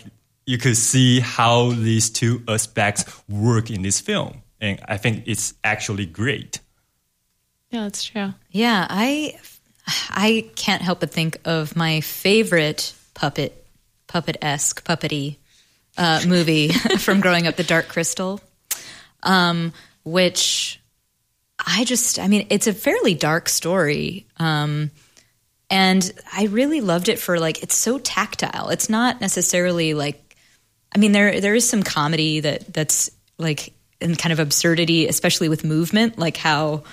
you 0.46 0.58
could 0.58 0.78
see 0.78 1.20
how 1.22 1.72
these 1.72 2.10
two 2.10 2.44
aspects 2.48 3.06
work 3.30 3.70
in 3.72 3.82
this 3.82 4.00
film, 4.02 4.42
and 4.60 4.80
I 4.88 4.98
think 4.98 5.24
it's 5.26 5.54
actually 5.64 6.06
great. 6.06 6.60
Yeah, 7.72 7.84
that's 7.84 8.04
true. 8.04 8.34
Yeah, 8.52 8.86
I 8.90 9.40
I 10.10 10.50
can't 10.56 10.82
help 10.82 11.00
but 11.00 11.12
think 11.12 11.40
of 11.46 11.76
my 11.76 12.02
favorite 12.02 12.94
puppet 13.14 13.66
puppet 14.08 14.38
esque 14.42 14.84
puppety 14.86 15.38
uh, 15.98 16.22
movie 16.28 16.70
from 17.00 17.20
growing 17.22 17.48
up, 17.48 17.56
The 17.56 17.64
Dark 17.64 17.88
Crystal, 17.88 18.40
um, 19.24 19.74
which 20.04 20.80
I 21.66 21.84
just 21.86 22.20
I 22.20 22.28
mean 22.28 22.48
it's 22.50 22.68
a 22.68 22.74
fairly 22.74 23.14
dark 23.16 23.50
story. 23.50 24.26
Um, 24.38 24.92
and 25.74 26.14
I 26.32 26.44
really 26.46 26.82
loved 26.82 27.10
it 27.10 27.18
for 27.18 27.40
like 27.40 27.64
it's 27.64 27.76
so 27.76 27.98
tactile. 27.98 28.70
It's 28.70 28.90
not 28.90 29.20
necessarily 29.20 29.96
like 29.96 30.36
I 30.96 31.00
mean 31.00 31.14
there 31.14 31.42
there 31.42 31.56
is 31.56 31.68
some 31.68 31.82
comedy 31.82 32.42
that 32.42 32.72
that's 32.72 33.10
like 33.40 33.74
and 34.00 34.18
kind 34.18 34.32
of 34.32 34.40
absurdity, 34.40 35.08
especially 35.08 35.50
with 35.50 35.64
movement, 35.64 36.20
like 36.20 36.38
how 36.38 36.84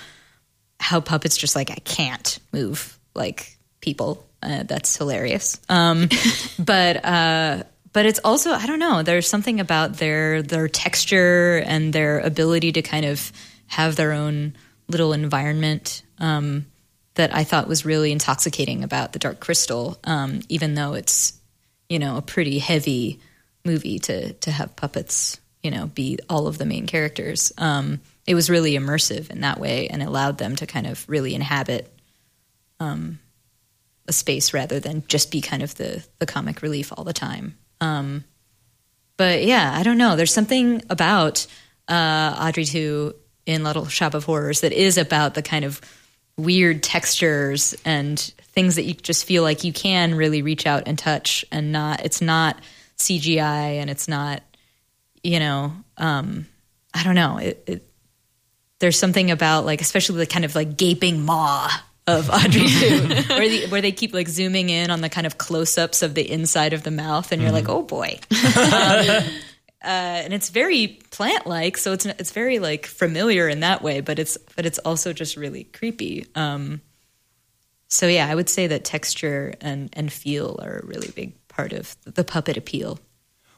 how 0.79 0.99
puppets 0.99 1.37
just 1.37 1.55
like 1.55 1.69
I 1.69 1.75
can't 1.75 2.39
move 2.51 2.97
like 3.13 3.55
people. 3.81 4.27
Uh, 4.41 4.63
that's 4.63 4.97
hilarious. 4.97 5.61
Um, 5.69 6.09
but 6.59 7.05
uh, 7.05 7.63
but 7.93 8.07
it's 8.07 8.19
also 8.23 8.49
I 8.49 8.65
don't 8.65 8.79
know. 8.79 9.03
There's 9.03 9.27
something 9.27 9.59
about 9.59 9.97
their 9.97 10.41
their 10.41 10.67
texture 10.67 11.61
and 11.67 11.93
their 11.93 12.19
ability 12.21 12.71
to 12.71 12.81
kind 12.81 13.05
of 13.05 13.31
have 13.67 13.95
their 13.95 14.13
own 14.13 14.55
little 14.87 15.13
environment 15.13 16.01
um, 16.17 16.65
that 17.15 17.35
I 17.35 17.43
thought 17.43 17.67
was 17.67 17.85
really 17.85 18.11
intoxicating 18.11 18.83
about 18.83 19.13
the 19.13 19.19
Dark 19.19 19.39
Crystal. 19.39 19.99
Um, 20.03 20.41
even 20.49 20.75
though 20.75 20.93
it's 20.93 21.33
you 21.89 21.99
know 21.99 22.17
a 22.17 22.21
pretty 22.21 22.59
heavy 22.59 23.19
movie 23.65 23.99
to 23.99 24.33
to 24.33 24.51
have 24.51 24.75
puppets 24.75 25.39
you 25.61 25.71
know 25.71 25.87
be 25.87 26.17
all 26.29 26.47
of 26.47 26.57
the 26.57 26.65
main 26.65 26.87
characters. 26.87 27.51
Um, 27.57 28.01
it 28.27 28.35
was 28.35 28.49
really 28.49 28.73
immersive 28.73 29.29
in 29.29 29.41
that 29.41 29.59
way 29.59 29.87
and 29.87 30.01
allowed 30.01 30.37
them 30.37 30.55
to 30.57 30.67
kind 30.67 30.87
of 30.87 31.03
really 31.09 31.33
inhabit 31.35 31.91
um, 32.79 33.19
a 34.07 34.13
space 34.13 34.53
rather 34.53 34.79
than 34.79 35.03
just 35.07 35.31
be 35.31 35.41
kind 35.41 35.63
of 35.63 35.75
the 35.75 36.03
the 36.19 36.25
comic 36.25 36.61
relief 36.61 36.91
all 36.95 37.03
the 37.03 37.13
time. 37.13 37.57
Um, 37.79 38.23
but 39.17 39.43
yeah, 39.43 39.71
I 39.75 39.83
don't 39.83 39.97
know. 39.97 40.15
There's 40.15 40.33
something 40.33 40.81
about 40.89 41.45
uh, 41.87 42.35
Audrey 42.39 42.65
two 42.65 43.15
in 43.45 43.63
Little 43.63 43.87
Shop 43.87 44.13
of 44.13 44.25
Horrors 44.25 44.61
that 44.61 44.71
is 44.71 44.97
about 44.97 45.33
the 45.33 45.41
kind 45.41 45.65
of 45.65 45.81
weird 46.41 46.83
textures 46.83 47.75
and 47.85 48.19
things 48.53 48.75
that 48.75 48.83
you 48.83 48.93
just 48.93 49.25
feel 49.25 49.43
like 49.43 49.63
you 49.63 49.71
can 49.71 50.15
really 50.15 50.41
reach 50.41 50.67
out 50.67 50.83
and 50.87 50.99
touch 50.99 51.45
and 51.51 51.71
not 51.71 52.03
it's 52.03 52.21
not 52.21 52.59
CGI 52.97 53.79
and 53.79 53.89
it's 53.89 54.07
not 54.07 54.43
you 55.23 55.39
know 55.39 55.73
um, 55.97 56.47
I 56.93 57.03
don't 57.03 57.15
know. 57.15 57.37
It, 57.37 57.63
it 57.67 57.87
there's 58.79 58.97
something 58.97 59.31
about 59.31 59.65
like 59.65 59.81
especially 59.81 60.17
the 60.17 60.25
kind 60.25 60.43
of 60.43 60.55
like 60.55 60.75
gaping 60.75 61.23
maw 61.23 61.69
of 62.07 62.29
Audrey 62.33 62.67
2 62.67 63.07
where, 63.29 63.49
the, 63.49 63.67
where 63.67 63.81
they 63.81 63.91
keep 63.91 64.13
like 64.13 64.27
zooming 64.27 64.69
in 64.69 64.89
on 64.89 65.01
the 65.01 65.09
kind 65.09 65.27
of 65.27 65.37
close-ups 65.37 66.01
of 66.01 66.15
the 66.15 66.29
inside 66.29 66.73
of 66.73 66.81
the 66.81 66.89
mouth 66.89 67.31
and 67.31 67.41
you're 67.41 67.51
like 67.51 67.69
oh 67.69 67.83
boy. 67.83 68.19
um, 68.57 69.23
uh, 69.83 70.21
and 70.23 70.33
it's 70.33 70.49
very 70.49 70.99
plant-like 71.11 71.77
so 71.77 71.93
it's 71.93 72.05
it's 72.05 72.31
very 72.31 72.59
like 72.59 72.85
familiar 72.85 73.47
in 73.47 73.61
that 73.61 73.81
way 73.81 74.01
but 74.01 74.19
it's 74.19 74.37
but 74.55 74.65
it's 74.65 74.79
also 74.79 75.13
just 75.13 75.37
really 75.37 75.63
creepy 75.65 76.25
um, 76.35 76.81
so 77.87 78.07
yeah 78.07 78.27
I 78.27 78.35
would 78.35 78.49
say 78.49 78.67
that 78.67 78.83
texture 78.83 79.53
and 79.61 79.89
and 79.93 80.11
feel 80.11 80.59
are 80.61 80.79
a 80.79 80.85
really 80.85 81.09
big 81.09 81.33
part 81.47 81.73
of 81.73 81.95
the 82.05 82.23
puppet 82.23 82.57
appeal 82.57 82.99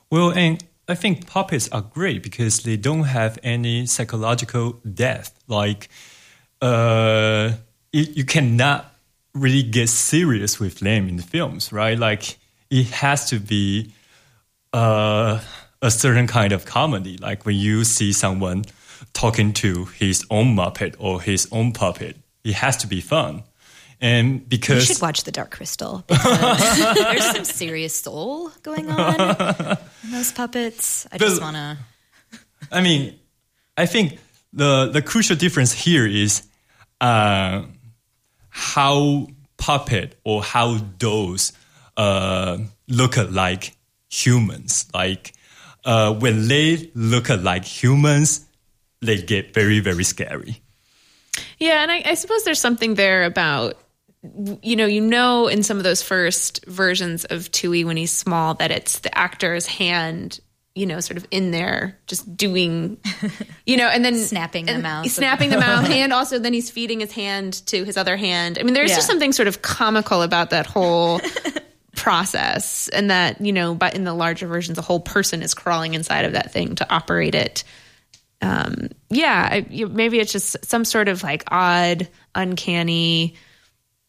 Well, 0.10 0.32
and 0.32 0.64
I 0.88 0.96
think 0.96 1.28
puppets 1.28 1.70
are 1.70 1.82
great 1.82 2.22
because 2.24 2.64
they 2.64 2.78
don't 2.78 3.06
have 3.06 3.40
any 3.42 3.86
psychological 3.86 4.74
depth. 4.84 5.32
Like, 5.48 5.90
uh, 6.62 7.54
it, 7.92 8.10
you 8.18 8.26
cannot 8.26 8.94
really 9.34 9.64
get 9.64 9.90
serious 9.90 10.60
with 10.60 10.80
them 10.80 11.08
in 11.08 11.16
the 11.16 11.24
films, 11.24 11.72
right? 11.72 11.98
Like, 11.98 12.38
it 12.70 12.88
has 12.92 13.30
to 13.30 13.40
be 13.40 13.94
uh, 14.74 15.40
a 15.84 15.92
certain 15.92 16.26
kind 16.28 16.54
of 16.54 16.66
comedy. 16.66 17.18
Like 17.18 17.46
when 17.46 17.56
you 17.56 17.84
see 17.84 18.14
someone 18.14 18.66
talking 19.14 19.54
to 19.54 19.86
his 19.86 20.26
own 20.32 20.56
Muppet 20.56 20.96
or 20.98 21.22
his 21.22 21.48
own 21.52 21.74
puppet, 21.74 22.18
it 22.44 22.54
has 22.56 22.78
to 22.78 22.88
be 22.88 23.02
fun. 23.02 23.44
And 24.02 24.48
because 24.50 24.88
you 24.90 24.96
should 24.96 25.02
watch 25.02 25.24
the 25.24 25.32
Dark 25.32 25.52
Crystal 25.52 26.04
because 26.08 26.96
there's 26.96 27.32
some 27.32 27.46
serious 27.46 27.96
soul 27.96 28.50
going 28.62 28.90
on 28.90 29.38
in 30.04 30.12
those 30.12 30.32
puppets 30.32 31.08
I 31.12 31.18
just 31.18 31.42
want 31.42 31.56
to 31.56 31.78
I 32.72 32.82
mean, 32.82 33.20
I 33.78 33.86
think 33.86 34.20
the 34.52 34.90
the 34.90 35.02
crucial 35.02 35.36
difference 35.36 35.72
here 35.72 36.06
is 36.06 36.44
uh, 37.02 37.64
how 38.50 39.28
puppet 39.58 40.20
or 40.24 40.44
how 40.44 40.80
those 41.00 41.54
uh, 41.98 42.58
look 42.88 43.18
like 43.32 43.76
humans. 44.10 44.86
Like 44.94 45.34
uh, 45.86 46.14
when 46.14 46.48
they 46.48 46.92
look 46.96 47.30
like 47.30 47.66
humans, 47.66 48.46
they 49.02 49.22
get 49.22 49.54
very 49.54 49.80
very 49.80 50.04
scary. 50.04 50.62
Yeah, 51.58 51.82
and 51.82 51.92
I, 51.92 52.04
I 52.06 52.14
suppose 52.14 52.44
there's 52.44 52.62
something 52.62 52.96
there 52.96 53.24
about 53.24 53.78
you 54.62 54.76
know, 54.76 54.86
you 54.86 55.02
know, 55.02 55.48
in 55.48 55.64
some 55.64 55.78
of 55.78 55.84
those 55.84 56.02
first 56.02 56.66
versions 56.66 57.26
of 57.26 57.52
Twoey 57.52 57.84
when 57.84 57.98
he's 57.98 58.12
small, 58.12 58.54
that 58.56 58.72
it's 58.72 59.00
the 59.00 59.16
actor's 59.18 59.68
hand, 59.68 60.40
you 60.76 60.86
know, 60.86 61.02
sort 61.02 61.18
of 61.18 61.28
in 61.30 61.52
there, 61.52 62.00
just 62.08 62.38
doing, 62.38 62.98
you 63.66 63.76
know, 63.76 63.88
and 63.88 64.04
then 64.04 64.16
Snapping 64.16 64.66
the 64.66 64.74
and 64.74 64.84
mouth 64.84 65.12
snapping 65.12 65.50
the 65.50 65.60
mouth, 65.60 65.90
and 65.90 66.14
also 66.14 66.40
then 66.40 66.54
he's 66.54 66.72
feeding 66.72 67.02
his 67.02 67.12
hand 67.12 67.54
to 67.68 67.84
his 67.84 67.98
other 67.98 68.16
hand. 68.16 68.58
I 68.60 68.64
mean, 68.64 68.74
there's 68.74 68.96
just 68.96 69.08
something 69.08 69.34
sort 69.34 69.50
of 69.50 69.62
comical 69.62 70.22
about 70.22 70.52
that 70.52 70.68
whole 70.68 71.20
process, 71.96 72.88
and 72.90 73.10
that 73.12 73.40
you 73.42 73.54
know, 73.54 73.76
but 73.76 73.96
in 73.96 74.04
the 74.04 74.14
larger 74.14 74.48
versions, 74.48 74.78
a 74.78 74.82
whole 74.82 75.00
person 75.00 75.42
is 75.42 75.54
crawling 75.54 75.94
inside 75.94 76.26
of 76.26 76.34
that 76.34 76.52
thing 76.52 76.76
to 76.76 76.90
operate 76.94 77.36
it 77.36 77.64
um, 78.42 78.90
yeah, 79.10 79.48
I, 79.52 79.66
you, 79.70 79.88
maybe 79.88 80.20
it's 80.20 80.34
just 80.34 80.66
some 80.66 80.84
sort 80.84 81.08
of 81.08 81.24
like 81.24 81.46
odd, 81.50 82.10
uncanny, 82.36 83.36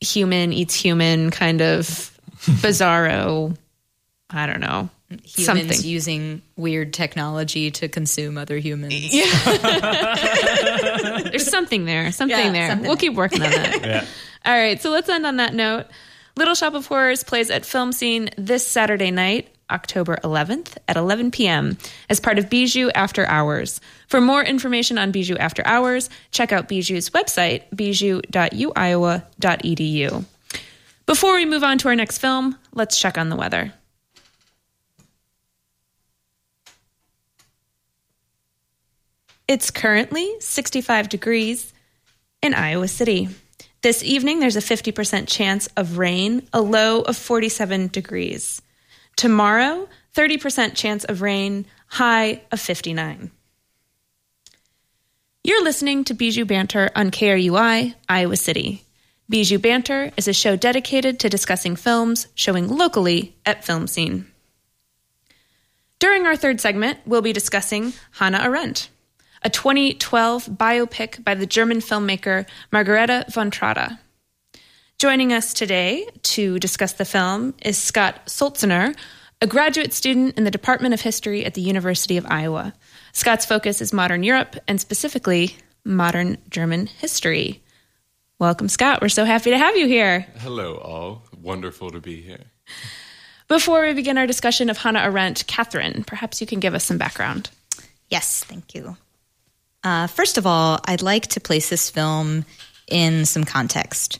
human 0.00 0.52
eats 0.52 0.74
human 0.74 1.30
kind 1.30 1.62
of 1.62 1.86
bizarro. 2.40 3.56
I 4.28 4.46
don't 4.46 4.58
know. 4.58 4.88
Humans 5.22 5.44
Something. 5.44 5.80
using 5.88 6.42
weird 6.56 6.92
technology 6.92 7.70
to 7.70 7.86
consume 7.86 8.36
other 8.36 8.58
humans. 8.58 9.12
There's 11.30 11.48
something 11.48 11.84
there. 11.84 12.10
Something 12.10 12.36
Yeah, 12.36 12.50
there. 12.52 12.68
something 12.70 12.88
we'll 12.88 12.96
there. 12.96 13.08
keep 13.10 13.14
working 13.14 13.42
on 13.42 13.50
that. 13.50 13.80
Yeah. 13.86 14.04
All 14.44 14.52
right, 14.52 14.82
so 14.82 14.90
let's 14.90 15.08
end 15.08 15.24
on 15.26 15.36
that 15.36 15.54
note. 15.54 15.86
Little 16.36 16.54
Shop 16.54 16.74
of 16.74 16.86
Horrors 16.86 17.22
plays 17.22 17.48
at 17.48 17.64
Film 17.64 17.92
Scene 17.92 18.28
this 18.36 18.66
Saturday 18.66 19.12
night, 19.12 19.54
October 19.70 20.18
11th 20.24 20.76
at 20.88 20.96
11 20.96 21.30
p.m. 21.30 21.78
as 22.10 22.18
part 22.18 22.38
of 22.38 22.50
Bijou 22.50 22.90
After 22.90 23.24
Hours. 23.26 23.80
For 24.08 24.20
more 24.20 24.42
information 24.42 24.98
on 24.98 25.12
Bijou 25.12 25.36
After 25.36 25.64
Hours, 25.64 26.10
check 26.32 26.50
out 26.50 26.68
Bijou's 26.68 27.10
website, 27.10 27.62
bijou.uiowa.edu. 27.74 30.24
Before 31.06 31.34
we 31.34 31.44
move 31.44 31.62
on 31.62 31.78
to 31.78 31.88
our 31.88 31.94
next 31.94 32.18
film, 32.18 32.58
let's 32.72 32.98
check 32.98 33.16
on 33.16 33.28
the 33.28 33.36
weather. 33.36 33.72
It's 39.46 39.70
currently 39.70 40.34
65 40.40 41.10
degrees 41.10 41.72
in 42.42 42.54
Iowa 42.54 42.88
City. 42.88 43.28
This 43.84 44.02
evening, 44.02 44.40
there's 44.40 44.56
a 44.56 44.60
50% 44.60 45.28
chance 45.28 45.66
of 45.76 45.98
rain, 45.98 46.48
a 46.54 46.62
low 46.62 47.02
of 47.02 47.18
47 47.18 47.88
degrees. 47.88 48.62
Tomorrow, 49.14 49.90
30% 50.14 50.74
chance 50.74 51.04
of 51.04 51.20
rain, 51.20 51.66
high 51.88 52.40
of 52.50 52.60
59. 52.60 53.30
You're 55.42 55.62
listening 55.62 56.02
to 56.04 56.14
Bijou 56.14 56.46
Banter 56.46 56.92
on 56.96 57.10
KRUI, 57.10 57.94
Iowa 58.08 58.36
City. 58.38 58.84
Bijou 59.28 59.58
Banter 59.58 60.12
is 60.16 60.28
a 60.28 60.32
show 60.32 60.56
dedicated 60.56 61.20
to 61.20 61.28
discussing 61.28 61.76
films 61.76 62.28
showing 62.34 62.68
locally 62.68 63.36
at 63.44 63.66
Film 63.66 63.86
Scene. 63.86 64.26
During 65.98 66.24
our 66.24 66.36
third 66.36 66.58
segment, 66.58 67.00
we'll 67.04 67.20
be 67.20 67.34
discussing 67.34 67.92
Hannah 68.12 68.40
Arendt, 68.42 68.88
a 69.44 69.50
2012 69.50 70.46
biopic 70.46 71.22
by 71.22 71.34
the 71.34 71.46
German 71.46 71.80
filmmaker 71.80 72.46
Margarethe 72.72 73.30
von 73.30 73.50
Trotta. 73.50 73.98
Joining 74.98 75.34
us 75.34 75.52
today 75.52 76.08
to 76.22 76.58
discuss 76.58 76.94
the 76.94 77.04
film 77.04 77.52
is 77.62 77.76
Scott 77.76 78.24
Solzner, 78.26 78.96
a 79.42 79.46
graduate 79.46 79.92
student 79.92 80.38
in 80.38 80.44
the 80.44 80.50
Department 80.50 80.94
of 80.94 81.02
History 81.02 81.44
at 81.44 81.52
the 81.52 81.60
University 81.60 82.16
of 82.16 82.24
Iowa. 82.26 82.72
Scott's 83.12 83.44
focus 83.44 83.82
is 83.82 83.92
modern 83.92 84.22
Europe 84.22 84.56
and 84.66 84.80
specifically 84.80 85.56
modern 85.84 86.38
German 86.48 86.86
history. 86.86 87.62
Welcome, 88.38 88.70
Scott. 88.70 89.02
We're 89.02 89.10
so 89.10 89.26
happy 89.26 89.50
to 89.50 89.58
have 89.58 89.76
you 89.76 89.86
here. 89.86 90.26
Hello, 90.38 90.76
all. 90.76 91.24
Wonderful 91.38 91.90
to 91.90 92.00
be 92.00 92.22
here. 92.22 92.44
Before 93.46 93.82
we 93.82 93.92
begin 93.92 94.16
our 94.16 94.26
discussion 94.26 94.70
of 94.70 94.78
Hannah 94.78 95.00
Arendt, 95.00 95.46
Catherine, 95.46 96.02
perhaps 96.04 96.40
you 96.40 96.46
can 96.46 96.60
give 96.60 96.74
us 96.74 96.84
some 96.84 96.96
background. 96.96 97.50
Yes, 98.08 98.42
thank 98.42 98.74
you. 98.74 98.96
Uh, 99.84 100.06
first 100.06 100.38
of 100.38 100.46
all, 100.46 100.80
I'd 100.86 101.02
like 101.02 101.28
to 101.28 101.40
place 101.40 101.68
this 101.68 101.90
film 101.90 102.46
in 102.88 103.26
some 103.26 103.44
context. 103.44 104.18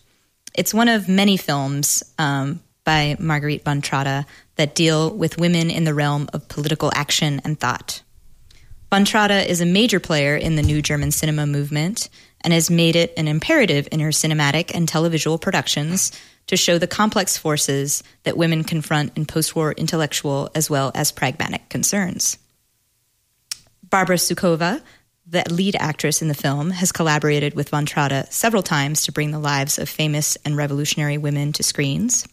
It's 0.55 0.75
one 0.75 0.89
of 0.89 1.09
many 1.09 1.39
films 1.39 2.05
um, 2.19 2.61
by 2.85 3.17
Margarethe 3.19 3.65
von 3.65 3.81
Trotta 3.81 4.27
that 4.57 4.75
deal 4.75 5.11
with 5.11 5.39
women 5.39 5.71
in 5.71 5.85
the 5.85 5.95
realm 5.95 6.29
of 6.33 6.49
political 6.49 6.93
action 6.95 7.41
and 7.45 7.59
thought. 7.59 8.03
Von 8.91 9.05
Trotta 9.05 9.45
is 9.47 9.61
a 9.61 9.67
major 9.67 9.99
player 9.99 10.37
in 10.37 10.55
the 10.55 10.63
new 10.63 10.81
German 10.83 11.11
cinema 11.11 11.47
movement 11.47 12.09
and 12.43 12.53
has 12.53 12.71
made 12.71 12.95
it 12.95 13.13
an 13.17 13.27
imperative 13.27 13.89
in 13.91 14.01
her 14.01 14.11
cinematic 14.11 14.71
and 14.73 14.87
televisual 14.87 15.41
productions 15.41 16.13
to 16.47 16.57
show 16.57 16.77
the 16.77 16.87
complex 16.87 17.39
forces 17.39 18.03
that 18.25 18.37
women 18.37 18.63
confront 18.63 19.17
in 19.17 19.25
post 19.25 19.57
war 19.57 19.73
intellectual 19.73 20.51
as 20.55 20.69
well 20.69 20.93
as 20.95 21.11
pragmatic 21.11 21.71
concerns. 21.71 22.39
Barbara 23.83 24.17
Sukowa, 24.17 24.83
the 25.27 25.45
lead 25.51 25.77
actress 25.79 26.21
in 26.23 26.29
the 26.29 26.35
film, 26.35 26.71
has 26.71 26.93
collaborated 26.93 27.55
with 27.55 27.71
von 27.71 27.87
Trotta 27.87 28.31
several 28.33 28.63
times 28.63 29.05
to 29.05 29.13
bring 29.13 29.31
the 29.31 29.39
lives 29.39 29.79
of 29.79 29.89
famous 29.89 30.37
and 30.45 30.57
revolutionary 30.57 31.19
women 31.19 31.53
to 31.55 31.63
screens. 31.63 32.27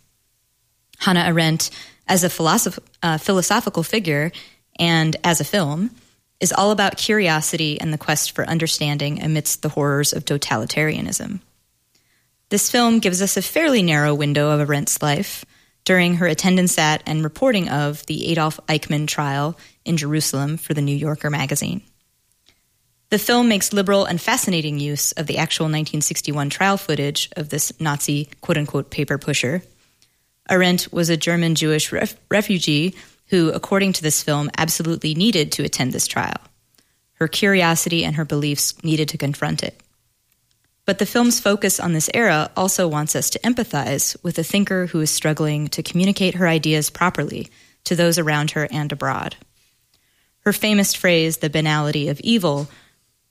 Hannah 1.00 1.22
Arendt, 1.22 1.70
as 2.08 2.24
a 2.24 2.30
philosoph- 2.30 2.80
uh, 3.02 3.18
philosophical 3.18 3.84
figure 3.84 4.32
and 4.78 5.16
as 5.24 5.40
a 5.40 5.46
film, 5.46 5.92
is 6.40 6.52
all 6.52 6.72
about 6.72 6.98
curiosity 6.98 7.80
and 7.80 7.94
the 7.94 7.98
quest 7.98 8.32
for 8.32 8.46
understanding 8.46 9.22
amidst 9.22 9.62
the 9.62 9.70
horrors 9.70 10.12
of 10.12 10.26
totalitarianism. 10.26 11.40
This 12.50 12.70
film 12.70 13.00
gives 13.00 13.22
us 13.22 13.38
a 13.38 13.42
fairly 13.42 13.82
narrow 13.82 14.14
window 14.14 14.50
of 14.50 14.68
Arendt's 14.68 15.02
life 15.02 15.46
during 15.86 16.16
her 16.16 16.28
attendance 16.28 16.78
at 16.78 17.02
and 17.06 17.24
reporting 17.24 17.70
of 17.70 18.06
the 18.08 18.28
Adolf 18.28 18.60
Eichmann 18.68 19.08
trial 19.08 19.58
in 19.86 19.98
Jerusalem 19.98 20.58
for 20.58 20.74
the 20.74 20.82
New 20.82 20.96
Yorker 20.96 21.30
magazine. 21.30 21.82
The 23.12 23.20
film 23.20 23.50
makes 23.50 23.74
liberal 23.74 24.06
and 24.06 24.22
fascinating 24.22 24.80
use 24.80 25.12
of 25.12 25.28
the 25.28 25.38
actual 25.38 25.66
1961 25.66 26.50
trial 26.50 26.78
footage 26.78 27.30
of 27.36 27.50
this 27.50 27.78
Nazi 27.78 28.30
quote 28.40 28.58
unquote 28.58 28.90
paper 28.90 29.18
pusher. 29.18 29.64
Arendt 30.50 30.92
was 30.94 31.10
a 31.10 31.18
German 31.18 31.56
Jewish 31.56 31.92
ref- 31.92 32.16
refugee 32.30 32.96
who, 33.28 33.52
according 33.52 33.92
to 33.94 34.02
this 34.02 34.24
film, 34.24 34.50
absolutely 34.58 35.14
needed 35.14 35.52
to 35.54 35.64
attend 35.64 35.92
this 35.92 36.08
trial. 36.08 36.38
Her 37.16 37.28
curiosity 37.28 38.06
and 38.06 38.16
her 38.16 38.24
beliefs 38.24 38.82
needed 38.82 39.10
to 39.10 39.18
confront 39.18 39.62
it. 39.62 39.78
But 40.86 40.98
the 40.98 41.06
film's 41.06 41.42
focus 41.42 41.82
on 41.82 41.92
this 41.92 42.10
era 42.14 42.50
also 42.56 42.88
wants 42.88 43.14
us 43.14 43.30
to 43.32 43.40
empathize 43.40 44.16
with 44.24 44.40
a 44.40 44.44
thinker 44.44 44.86
who 44.86 45.02
is 45.02 45.12
struggling 45.12 45.68
to 45.70 45.84
communicate 45.84 46.36
her 46.36 46.48
ideas 46.48 46.90
properly 46.90 47.50
to 47.84 47.96
those 47.96 48.18
around 48.18 48.52
her 48.52 48.70
and 48.72 48.90
abroad. 48.90 49.36
Her 50.46 50.54
famous 50.54 50.94
phrase, 50.94 51.38
the 51.38 51.50
banality 51.50 52.08
of 52.08 52.22
evil, 52.22 52.70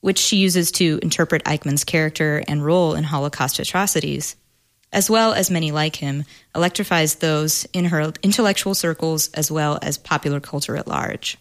which 0.00 0.18
she 0.18 0.36
uses 0.36 0.72
to 0.72 0.98
interpret 1.02 1.44
Eichmann's 1.44 1.84
character 1.84 2.42
and 2.48 2.64
role 2.64 2.94
in 2.94 3.04
Holocaust 3.04 3.58
atrocities, 3.58 4.36
as 4.92 5.10
well 5.10 5.32
as 5.32 5.50
many 5.50 5.70
like 5.72 5.96
him, 5.96 6.24
electrifies 6.54 7.16
those 7.16 7.66
in 7.72 7.86
her 7.86 8.12
intellectual 8.22 8.74
circles 8.74 9.28
as 9.32 9.50
well 9.50 9.78
as 9.82 9.98
popular 9.98 10.40
culture 10.40 10.76
at 10.76 10.88
large. 10.88 11.38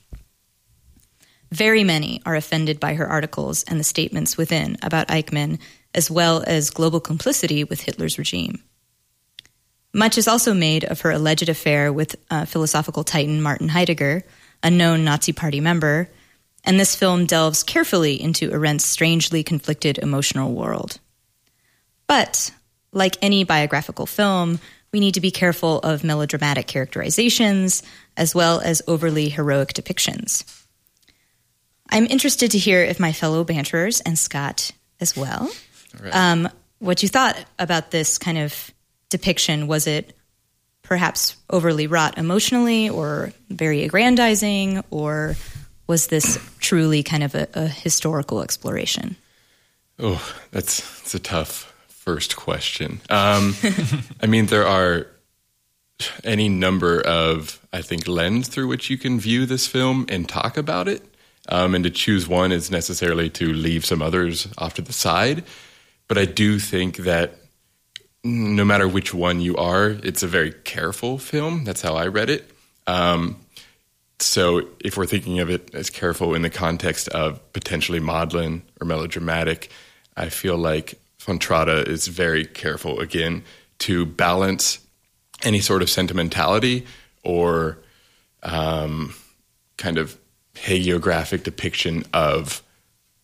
Very 1.52 1.84
many 1.84 2.22
are 2.26 2.36
offended 2.36 2.80
by 2.80 2.94
her 2.94 3.08
articles 3.08 3.64
and 3.64 3.80
the 3.80 3.84
statements 3.84 4.38
within 4.38 4.78
about 4.84 5.08
Eichmann, 5.08 5.60
as 5.96 6.12
well 6.12 6.44
as 6.46 6.70
global 6.70 7.00
complicity 7.00 7.64
with 7.64 7.82
Hitler's 7.82 8.20
regime. 8.20 8.62
Much 9.92 10.20
is 10.20 10.28
also 10.28 10.54
made 10.54 10.84
of 10.84 11.02
her 11.02 11.10
alleged 11.10 11.50
affair 11.50 11.92
with 11.92 12.16
uh, 12.30 12.46
philosophical 12.46 13.04
titan 13.04 13.42
Martin 13.42 13.70
Heidegger, 13.70 14.24
a 14.62 14.70
known 14.70 15.04
Nazi 15.04 15.34
Party 15.34 15.60
member, 15.60 16.10
and 16.64 16.80
this 16.80 16.96
film 16.96 17.26
delves 17.26 17.64
carefully 17.64 18.22
into 18.22 18.52
Arendt's 18.52 18.86
strangely 18.86 19.44
conflicted 19.44 19.98
emotional 19.98 20.54
world. 20.54 21.00
But, 22.08 22.52
like 22.92 23.18
any 23.22 23.44
biographical 23.44 24.06
film, 24.06 24.60
we 24.92 25.00
need 25.00 25.14
to 25.14 25.22
be 25.22 25.32
careful 25.32 25.80
of 25.80 26.04
melodramatic 26.04 26.68
characterizations 26.68 27.84
as 28.18 28.34
well 28.34 28.60
as 28.60 28.82
overly 28.88 29.30
heroic 29.30 29.74
depictions. 29.74 30.44
I'm 31.90 32.06
interested 32.06 32.52
to 32.52 32.58
hear 32.58 32.84
if 32.84 33.00
my 33.00 33.12
fellow 33.12 33.44
banterers 33.44 34.02
and 34.02 34.18
Scott 34.18 34.72
as 35.00 35.16
well, 35.16 35.50
um, 36.12 36.50
what 36.80 37.02
you 37.04 37.10
thought 37.10 37.38
about 37.58 37.92
this 37.92 38.18
kind 38.18 38.38
of 38.38 38.72
depiction. 39.10 39.68
Was 39.68 39.88
it 39.88 40.16
perhaps 40.84 41.36
overly 41.50 41.88
wrought 41.88 42.18
emotionally 42.18 42.90
or 42.90 43.32
very 43.50 43.84
aggrandizing, 43.84 44.84
or 44.90 45.36
was 45.90 46.08
this 46.08 46.38
truly 46.60 47.02
kind 47.02 47.24
of 47.24 47.34
a, 47.34 47.48
a 47.56 47.68
historical 47.68 48.44
exploration? 48.44 49.16
Oh, 49.98 50.24
that's, 50.52 51.00
that's 51.00 51.16
a 51.16 51.20
tough 51.20 51.74
first 51.88 52.36
question. 52.36 53.02
Um, 53.10 53.56
I 54.22 54.28
mean, 54.28 54.46
there 54.46 54.68
are 54.68 55.08
any 56.24 56.48
number 56.48 57.02
of, 57.02 57.66
I 57.74 57.82
think, 57.82 58.08
lens 58.08 58.48
through 58.48 58.68
which 58.68 58.92
you 58.92 59.00
can 59.00 59.20
view 59.20 59.48
this 59.48 59.66
film 59.66 60.06
and 60.10 60.30
talk 60.30 60.58
about 60.58 60.88
it. 60.88 61.04
Um, 61.50 61.74
and 61.74 61.84
to 61.84 61.90
choose 61.90 62.28
one 62.28 62.52
is 62.52 62.70
necessarily 62.70 63.32
to 63.32 63.52
leave 63.52 63.84
some 63.84 64.04
others 64.04 64.48
off 64.60 64.76
to 64.76 64.84
the 64.84 64.94
side. 64.94 65.44
But 66.08 66.20
I 66.20 66.26
do 66.26 66.60
think 66.60 66.98
that 66.98 67.34
no 68.24 68.64
matter 68.64 68.88
which 68.88 69.12
one 69.12 69.42
you 69.42 69.58
are, 69.58 69.90
it's 70.04 70.22
a 70.22 70.28
very 70.28 70.52
careful 70.52 71.18
film. 71.18 71.64
That's 71.64 71.82
how 71.82 71.96
I 71.96 72.06
read 72.06 72.30
it. 72.30 72.48
Um, 72.86 73.38
so 74.22 74.68
if 74.84 74.98
we're 74.98 75.06
thinking 75.06 75.40
of 75.40 75.50
it 75.50 75.74
as 75.74 75.90
careful 75.90 76.36
in 76.36 76.42
the 76.42 76.50
context 76.50 77.08
of 77.10 77.54
potentially 77.54 78.00
maudlin 78.00 78.64
or 78.80 78.86
melodramatic, 78.86 79.72
I 80.16 80.30
feel 80.30 80.58
like 80.58 81.00
von 81.20 81.40
Trotta 81.40 81.88
is 81.88 82.08
very 82.08 82.46
careful 82.46 83.00
again 83.00 83.44
to 83.80 84.06
balance 84.06 84.80
any 85.44 85.62
sort 85.62 85.82
of 85.82 85.90
sentimentality 85.90 86.86
or 87.24 87.78
um, 88.44 89.14
kind 89.78 89.98
of 89.98 90.18
hagiographic 90.56 91.44
depiction 91.44 92.04
of 92.14 92.62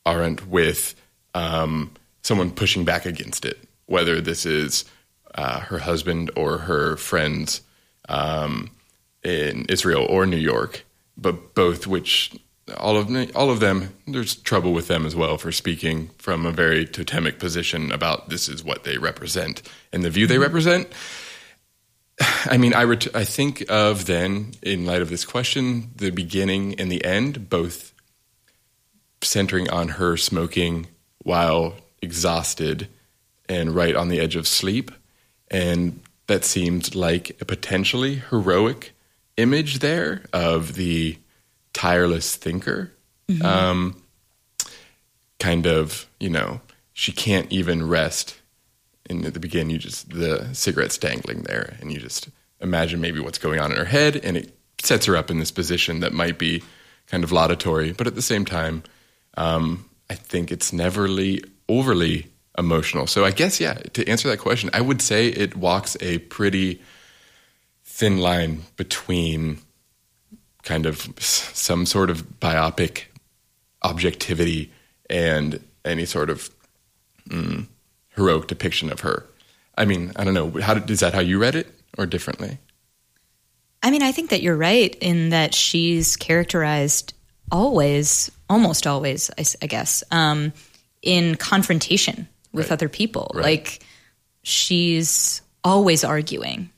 Arendt 0.06 0.48
with 0.48 0.96
um, 1.34 1.92
someone 2.24 2.52
pushing 2.52 2.86
back 2.86 3.06
against 3.06 3.44
it, 3.44 3.60
whether 3.86 4.22
this 4.22 4.46
is 4.46 4.86
uh, 5.34 5.60
her 5.60 5.80
husband 5.80 6.32
or 6.36 6.60
her 6.60 6.96
friends. 6.96 7.62
Um, 8.08 8.72
in 9.26 9.66
Israel 9.70 10.06
or 10.08 10.26
New 10.26 10.38
York, 10.38 10.85
but 11.18 11.54
both 11.56 11.88
which 11.88 12.34
all 12.78 12.98
of 12.98 13.36
all 13.36 13.52
of 13.52 13.60
them 13.60 13.94
there's 14.08 14.36
trouble 14.36 14.74
with 14.74 14.88
them 14.88 15.06
as 15.06 15.16
well 15.16 15.38
for 15.38 15.52
speaking 15.52 16.10
from 16.18 16.46
a 16.46 16.52
very 16.52 16.86
totemic 16.86 17.38
position 17.38 17.92
about 17.92 18.30
this 18.30 18.50
is 18.50 18.64
what 18.64 18.84
they 18.84 18.98
represent 18.98 19.62
and 19.94 20.04
the 20.04 20.10
view 20.10 20.26
they 20.26 20.36
mm-hmm. 20.36 20.44
represent. 20.44 20.88
I 22.46 22.58
mean, 22.58 22.74
I 22.74 22.84
ret- 22.84 23.16
I 23.16 23.26
think 23.26 23.66
of 23.70 24.06
then 24.06 24.54
in 24.62 24.86
light 24.86 25.02
of 25.02 25.10
this 25.10 25.26
question, 25.26 25.92
the 25.96 26.12
beginning 26.12 26.80
and 26.80 26.92
the 26.92 27.04
end, 27.04 27.50
both 27.50 27.94
centering 29.22 29.70
on 29.70 29.90
her 29.90 30.16
smoking 30.16 30.88
while 31.20 31.76
exhausted 32.02 32.88
and 33.50 33.76
right 33.76 33.96
on 33.96 34.08
the 34.08 34.20
edge 34.20 34.36
of 34.36 34.48
sleep, 34.48 34.92
and 35.52 36.02
that 36.28 36.46
seemed 36.46 36.96
like 36.96 37.36
a 37.42 37.46
potentially 37.46 38.16
heroic 38.16 38.95
image 39.38 39.80
there 39.80 40.24
of 40.34 40.76
the 40.76 41.18
tireless 41.74 42.36
thinker. 42.36 42.92
Mm-hmm. 43.28 43.46
Um, 43.46 44.02
kind 45.40 45.66
of, 45.66 46.08
you 46.20 46.30
know, 46.30 46.62
she 46.94 47.12
can't 47.12 47.52
even 47.52 47.88
rest. 47.88 48.40
And 49.10 49.26
at 49.26 49.34
the 49.34 49.40
beginning, 49.40 49.72
you 49.72 49.78
just, 49.78 50.10
the 50.10 50.50
cigarette's 50.54 50.98
dangling 50.98 51.44
there, 51.44 51.76
and 51.80 51.92
you 51.92 52.00
just 52.00 52.30
imagine 52.62 53.02
maybe 53.02 53.20
what's 53.20 53.38
going 53.38 53.60
on 53.60 53.72
in 53.72 53.78
her 53.78 53.86
head, 53.86 54.16
and 54.16 54.38
it 54.38 54.58
sets 54.82 55.06
her 55.06 55.16
up 55.18 55.30
in 55.30 55.40
this 55.40 55.52
position 55.52 56.00
that 56.00 56.14
might 56.14 56.40
be 56.40 56.64
kind 57.08 57.24
of 57.24 57.32
laudatory, 57.32 57.92
but 57.92 58.08
at 58.08 58.16
the 58.16 58.22
same 58.22 58.46
time, 58.46 58.84
um, 59.38 59.86
I 60.10 60.16
think 60.16 60.52
it's 60.52 60.72
neverly 60.72 61.44
overly 61.68 62.28
emotional. 62.58 63.06
So 63.08 63.26
I 63.26 63.32
guess, 63.32 63.60
yeah, 63.60 63.74
to 63.74 64.08
answer 64.08 64.30
that 64.30 64.40
question, 64.40 64.70
I 64.74 64.82
would 64.82 65.02
say 65.02 65.28
it 65.28 65.56
walks 65.56 65.98
a 66.00 66.20
pretty 66.20 66.82
thin 67.96 68.18
line 68.18 68.62
between 68.76 69.58
kind 70.64 70.86
of 70.86 71.08
some 71.18 71.86
sort 71.86 72.10
of 72.10 72.42
biopic 72.42 73.04
objectivity 73.84 74.70
and 75.10 75.62
any 75.86 76.04
sort 76.04 76.30
of 76.30 76.50
mm, 77.30 77.66
heroic 78.10 78.48
depiction 78.48 78.92
of 78.92 79.00
her. 79.00 79.26
I 79.78 79.86
mean, 79.86 80.12
I 80.18 80.26
don't 80.26 80.34
know. 80.34 80.52
How 80.60 80.74
did, 80.74 80.92
is 80.92 81.00
that 81.00 81.14
how 81.14 81.22
you 81.22 81.40
read 81.40 81.56
it, 81.56 81.68
or 81.98 82.06
differently? 82.06 82.58
I 83.82 83.92
mean, 83.92 84.04
I 84.04 84.12
think 84.12 84.30
that 84.32 84.42
you're 84.42 84.58
right 84.58 84.94
in 85.00 85.30
that 85.30 85.54
she's 85.54 86.18
characterized 86.18 87.14
always, 87.50 88.30
almost 88.50 88.88
always, 88.88 89.32
I, 89.38 89.46
I 89.62 89.68
guess, 89.68 90.04
um, 90.12 90.52
in 91.02 91.36
confrontation 91.36 92.28
with 92.52 92.66
right. 92.66 92.74
other 92.74 92.90
people. 92.90 93.32
Right. 93.34 93.44
Like 93.44 93.84
she's 94.44 95.42
always 95.64 96.04
arguing, 96.04 96.72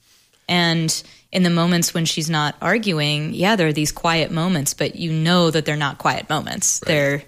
and 0.47 1.03
in 1.31 1.43
the 1.43 1.49
moments 1.49 1.93
when 1.93 2.05
she's 2.05 2.29
not 2.29 2.55
arguing, 2.61 3.33
yeah, 3.33 3.55
there 3.55 3.67
are 3.67 3.73
these 3.73 3.91
quiet 3.91 4.31
moments, 4.31 4.73
but 4.73 4.95
you 4.95 5.11
know 5.11 5.51
that 5.51 5.65
they're 5.65 5.75
not 5.75 5.97
quiet 5.97 6.29
moments. 6.29 6.81
Right. 6.81 6.87
They're, 6.87 7.23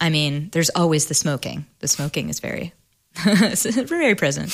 I 0.00 0.10
mean, 0.10 0.50
there's 0.50 0.70
always 0.70 1.06
the 1.06 1.14
smoking. 1.14 1.66
The 1.78 1.88
smoking 1.88 2.28
is 2.28 2.40
very, 2.40 2.72
very 3.14 4.14
present 4.14 4.52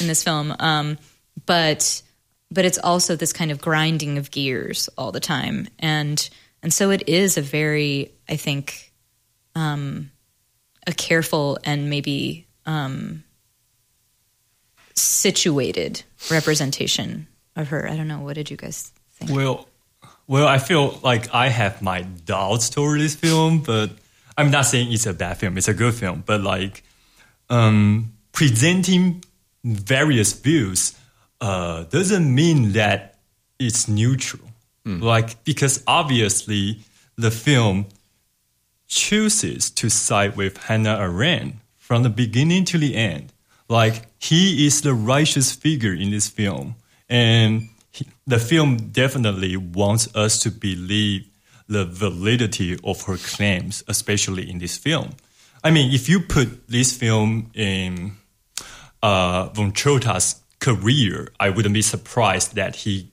in 0.00 0.06
this 0.06 0.22
film. 0.22 0.54
Um, 0.58 0.98
but, 1.46 2.02
but 2.50 2.64
it's 2.64 2.78
also 2.78 3.16
this 3.16 3.32
kind 3.32 3.50
of 3.50 3.60
grinding 3.60 4.18
of 4.18 4.30
gears 4.30 4.88
all 4.98 5.10
the 5.10 5.20
time, 5.20 5.68
and 5.78 6.28
and 6.62 6.72
so 6.72 6.90
it 6.90 7.10
is 7.10 7.36
a 7.36 7.42
very, 7.42 8.14
I 8.26 8.36
think, 8.36 8.92
um, 9.54 10.10
a 10.86 10.92
careful 10.92 11.58
and 11.62 11.90
maybe 11.90 12.46
um, 12.64 13.22
situated 14.94 16.04
representation 16.30 17.26
of 17.56 17.68
her. 17.68 17.88
I 17.88 17.96
don't 17.96 18.08
know. 18.08 18.20
What 18.20 18.34
did 18.34 18.50
you 18.50 18.56
guys 18.56 18.92
think? 19.12 19.30
Well, 19.30 19.68
well, 20.26 20.46
I 20.46 20.58
feel 20.58 20.98
like 21.02 21.34
I 21.34 21.48
have 21.48 21.82
my 21.82 22.02
doubts 22.02 22.70
toward 22.70 23.00
this 23.00 23.14
film, 23.14 23.60
but 23.60 23.90
I'm 24.36 24.50
not 24.50 24.62
saying 24.66 24.92
it's 24.92 25.06
a 25.06 25.12
bad 25.12 25.38
film. 25.38 25.58
It's 25.58 25.68
a 25.68 25.74
good 25.74 25.94
film, 25.94 26.22
but 26.24 26.40
like 26.40 26.82
um, 27.50 28.12
presenting 28.32 29.22
various 29.64 30.32
views 30.32 30.98
uh, 31.40 31.84
doesn't 31.84 32.34
mean 32.34 32.72
that 32.72 33.18
it's 33.58 33.88
neutral. 33.88 34.42
Mm. 34.86 35.02
Like 35.02 35.44
because 35.44 35.82
obviously 35.86 36.80
the 37.16 37.30
film 37.30 37.86
chooses 38.86 39.70
to 39.70 39.88
side 39.88 40.36
with 40.36 40.56
Hannah 40.56 40.98
Arendt 40.98 41.56
from 41.78 42.02
the 42.02 42.10
beginning 42.10 42.64
to 42.66 42.78
the 42.78 42.94
end. 42.96 43.32
Like 43.68 44.06
he 44.18 44.66
is 44.66 44.82
the 44.82 44.94
righteous 44.94 45.52
figure 45.52 45.92
in 45.92 46.10
this 46.10 46.28
film 46.28 46.76
and 47.08 47.68
he, 47.92 48.06
the 48.26 48.38
film 48.38 48.76
definitely 48.90 49.56
wants 49.56 50.14
us 50.16 50.38
to 50.40 50.50
believe 50.50 51.26
the 51.68 51.84
validity 51.84 52.78
of 52.84 53.02
her 53.02 53.16
claims, 53.16 53.84
especially 53.88 54.50
in 54.50 54.58
this 54.58 54.76
film. 54.76 55.10
I 55.62 55.70
mean, 55.70 55.94
if 55.94 56.08
you 56.08 56.20
put 56.20 56.68
this 56.68 56.94
film 56.96 57.50
in 57.54 58.12
uh, 59.02 59.48
von 59.54 59.72
Trotta's 59.72 60.42
career, 60.60 61.32
I 61.40 61.50
wouldn't 61.50 61.74
be 61.74 61.82
surprised 61.82 62.54
that 62.54 62.76
he, 62.76 63.10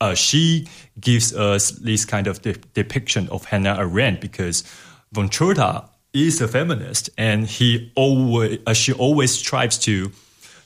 uh, 0.00 0.14
she 0.14 0.68
gives 0.98 1.34
us 1.34 1.70
this 1.70 2.04
kind 2.04 2.26
of 2.26 2.42
de- 2.42 2.54
depiction 2.74 3.28
of 3.28 3.44
Hannah 3.44 3.76
Arendt 3.78 4.20
because 4.20 4.64
von 5.12 5.28
Trotta 5.28 5.88
is 6.12 6.40
a 6.40 6.48
feminist, 6.48 7.10
and 7.18 7.46
he 7.46 7.92
always, 7.94 8.58
uh, 8.66 8.72
she 8.72 8.92
always 8.92 9.32
strives 9.32 9.78
to, 9.78 10.10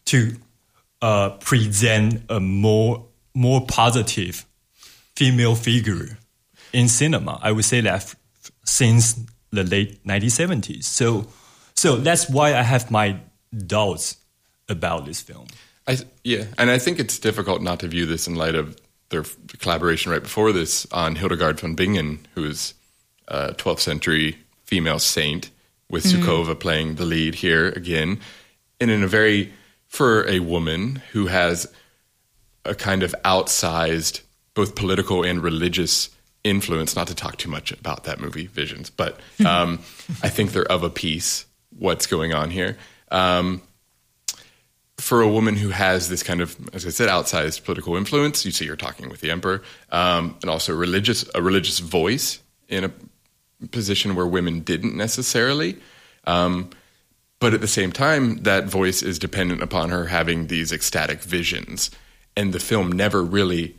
to 0.06 0.36
uh, 1.02 1.30
present 1.40 2.22
a 2.30 2.40
more 2.40 3.04
more 3.34 3.66
positive 3.66 4.46
female 5.16 5.54
figure 5.54 6.18
in 6.72 6.88
cinema. 6.88 7.38
I 7.42 7.52
would 7.52 7.64
say 7.64 7.80
that 7.82 7.94
f- 7.94 8.16
since 8.64 9.18
the 9.50 9.64
late 9.64 10.04
1970s. 10.04 10.84
So, 10.84 11.26
so 11.74 11.96
that's 11.96 12.28
why 12.28 12.54
I 12.54 12.62
have 12.62 12.90
my 12.90 13.18
doubts 13.66 14.16
about 14.68 15.04
this 15.04 15.20
film. 15.20 15.46
I, 15.86 15.98
yeah, 16.24 16.44
and 16.58 16.70
I 16.70 16.78
think 16.78 16.98
it's 16.98 17.18
difficult 17.18 17.60
not 17.60 17.80
to 17.80 17.88
view 17.88 18.06
this 18.06 18.26
in 18.26 18.34
light 18.34 18.54
of 18.54 18.76
their 19.10 19.24
collaboration 19.58 20.12
right 20.12 20.22
before 20.22 20.52
this 20.52 20.86
on 20.92 21.16
Hildegard 21.16 21.60
von 21.60 21.74
Bingen, 21.74 22.26
who's 22.34 22.74
a 23.28 23.52
12th 23.52 23.80
century 23.80 24.38
female 24.64 24.98
saint, 24.98 25.50
with 25.90 26.04
mm. 26.04 26.22
Sukowa 26.22 26.58
playing 26.58 26.94
the 26.94 27.04
lead 27.04 27.34
here 27.34 27.68
again, 27.70 28.20
and 28.80 28.90
in 28.90 29.02
a 29.02 29.08
very 29.08 29.52
for 29.92 30.26
a 30.26 30.40
woman 30.40 31.02
who 31.12 31.26
has 31.26 31.70
a 32.64 32.74
kind 32.74 33.02
of 33.02 33.14
outsized 33.26 34.22
both 34.54 34.74
political 34.74 35.22
and 35.22 35.42
religious 35.42 36.08
influence. 36.42 36.96
Not 36.96 37.08
to 37.08 37.14
talk 37.14 37.36
too 37.36 37.50
much 37.50 37.72
about 37.72 38.04
that 38.04 38.18
movie, 38.18 38.46
Visions, 38.46 38.88
but 38.88 39.20
um, 39.46 39.80
I 40.22 40.30
think 40.30 40.52
they're 40.52 40.64
of 40.64 40.82
a 40.82 40.88
piece. 40.88 41.44
What's 41.78 42.06
going 42.06 42.32
on 42.32 42.50
here? 42.50 42.78
Um, 43.10 43.60
for 44.96 45.20
a 45.20 45.28
woman 45.28 45.56
who 45.56 45.68
has 45.68 46.08
this 46.08 46.22
kind 46.22 46.40
of, 46.40 46.56
as 46.72 46.86
I 46.86 46.90
said, 46.90 47.10
outsized 47.10 47.64
political 47.64 47.94
influence, 47.94 48.46
you 48.46 48.50
see 48.50 48.66
her 48.68 48.76
talking 48.76 49.10
with 49.10 49.20
the 49.20 49.30
emperor, 49.30 49.62
um, 49.90 50.36
and 50.40 50.50
also 50.50 50.74
religious 50.74 51.28
a 51.34 51.42
religious 51.42 51.80
voice 51.80 52.40
in 52.68 52.84
a 52.84 52.92
position 53.68 54.14
where 54.14 54.26
women 54.26 54.60
didn't 54.60 54.96
necessarily. 54.96 55.76
Um, 56.24 56.70
but 57.42 57.54
at 57.54 57.60
the 57.60 57.66
same 57.66 57.90
time, 57.90 58.36
that 58.44 58.66
voice 58.66 59.02
is 59.02 59.18
dependent 59.18 59.64
upon 59.64 59.90
her 59.90 60.06
having 60.06 60.46
these 60.46 60.70
ecstatic 60.70 61.20
visions. 61.20 61.90
And 62.36 62.52
the 62.52 62.60
film 62.60 62.92
never 62.92 63.20
really 63.20 63.74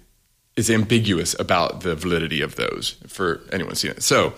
is 0.58 0.70
ambiguous 0.70 1.34
about 1.40 1.80
the 1.80 1.96
validity 1.96 2.42
of 2.42 2.58
those 2.58 2.98
for 3.08 3.40
anyone 3.54 3.76
seeing 3.76 3.96
it. 3.96 4.04
So 4.04 4.34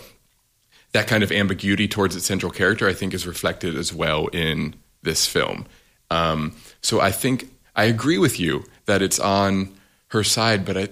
that 0.91 1.07
kind 1.07 1.23
of 1.23 1.31
ambiguity 1.31 1.87
towards 1.87 2.15
its 2.15 2.27
central 2.27 2.51
character, 2.51 2.87
I 2.87 2.93
think, 2.93 3.15
is 3.15 3.25
reflected 3.25 3.75
as 3.75 3.91
well 3.91 4.27
in 4.27 4.75
this 5.01 5.25
film. 5.25 5.65
Um, 6.11 6.55
so 6.81 7.01
I 7.01 7.09
think 7.09 7.49
I 7.75 7.85
agree 7.85 8.19
with 8.19 8.39
you 8.39 8.63
that 8.85 9.01
it's 9.01 9.19
on 9.19 9.73
her 10.09 10.23
side, 10.23 10.65
but 10.65 10.77
I, 10.77 10.89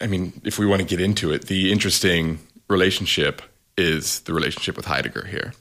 I 0.00 0.08
mean, 0.08 0.32
if 0.44 0.58
we 0.58 0.66
want 0.66 0.82
to 0.82 0.88
get 0.88 1.00
into 1.00 1.30
it, 1.30 1.46
the 1.46 1.70
interesting 1.70 2.40
relationship 2.68 3.40
is 3.76 4.18
the 4.22 4.34
relationship 4.34 4.76
with 4.76 4.86
Heidegger 4.86 5.26
here. 5.26 5.52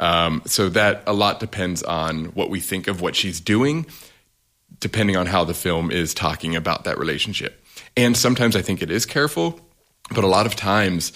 Um, 0.00 0.42
so 0.46 0.68
that 0.70 1.02
a 1.06 1.12
lot 1.12 1.40
depends 1.40 1.82
on 1.82 2.26
what 2.26 2.50
we 2.50 2.60
think 2.60 2.88
of 2.88 3.00
what 3.00 3.14
she's 3.14 3.40
doing, 3.40 3.86
depending 4.80 5.16
on 5.16 5.26
how 5.26 5.44
the 5.44 5.54
film 5.54 5.90
is 5.90 6.14
talking 6.14 6.56
about 6.56 6.84
that 6.84 6.98
relationship. 6.98 7.64
And 7.96 8.16
sometimes 8.16 8.56
I 8.56 8.62
think 8.62 8.82
it 8.82 8.90
is 8.90 9.06
careful, 9.06 9.60
but 10.10 10.24
a 10.24 10.28
lot 10.28 10.46
of 10.46 10.56
times 10.56 11.12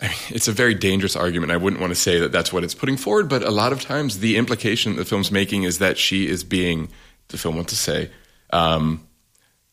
I 0.00 0.08
mean, 0.08 0.16
it's 0.30 0.48
a 0.48 0.52
very 0.52 0.74
dangerous 0.74 1.16
argument. 1.16 1.52
I 1.52 1.56
wouldn't 1.56 1.80
want 1.80 1.92
to 1.92 2.00
say 2.00 2.20
that 2.20 2.32
that's 2.32 2.52
what 2.52 2.64
it's 2.64 2.74
putting 2.74 2.96
forward, 2.96 3.28
but 3.28 3.42
a 3.42 3.50
lot 3.50 3.72
of 3.72 3.80
times 3.80 4.18
the 4.18 4.36
implication 4.36 4.96
the 4.96 5.04
film's 5.04 5.30
making 5.30 5.62
is 5.62 5.78
that 5.78 5.98
she 5.98 6.28
is 6.28 6.44
being, 6.44 6.88
the 7.28 7.38
film 7.38 7.56
wants 7.56 7.72
to 7.72 7.78
say, 7.78 8.10
um, 8.52 9.06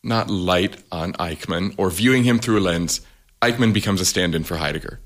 not 0.02 0.28
light 0.30 0.76
on 0.92 1.14
Eichmann 1.14 1.74
or 1.78 1.90
viewing 1.90 2.24
him 2.24 2.38
through 2.38 2.58
a 2.58 2.60
lens. 2.60 3.00
Eichmann 3.40 3.72
becomes 3.72 4.00
a 4.00 4.04
stand-in 4.04 4.44
for 4.44 4.56
Heidegger 4.56 5.00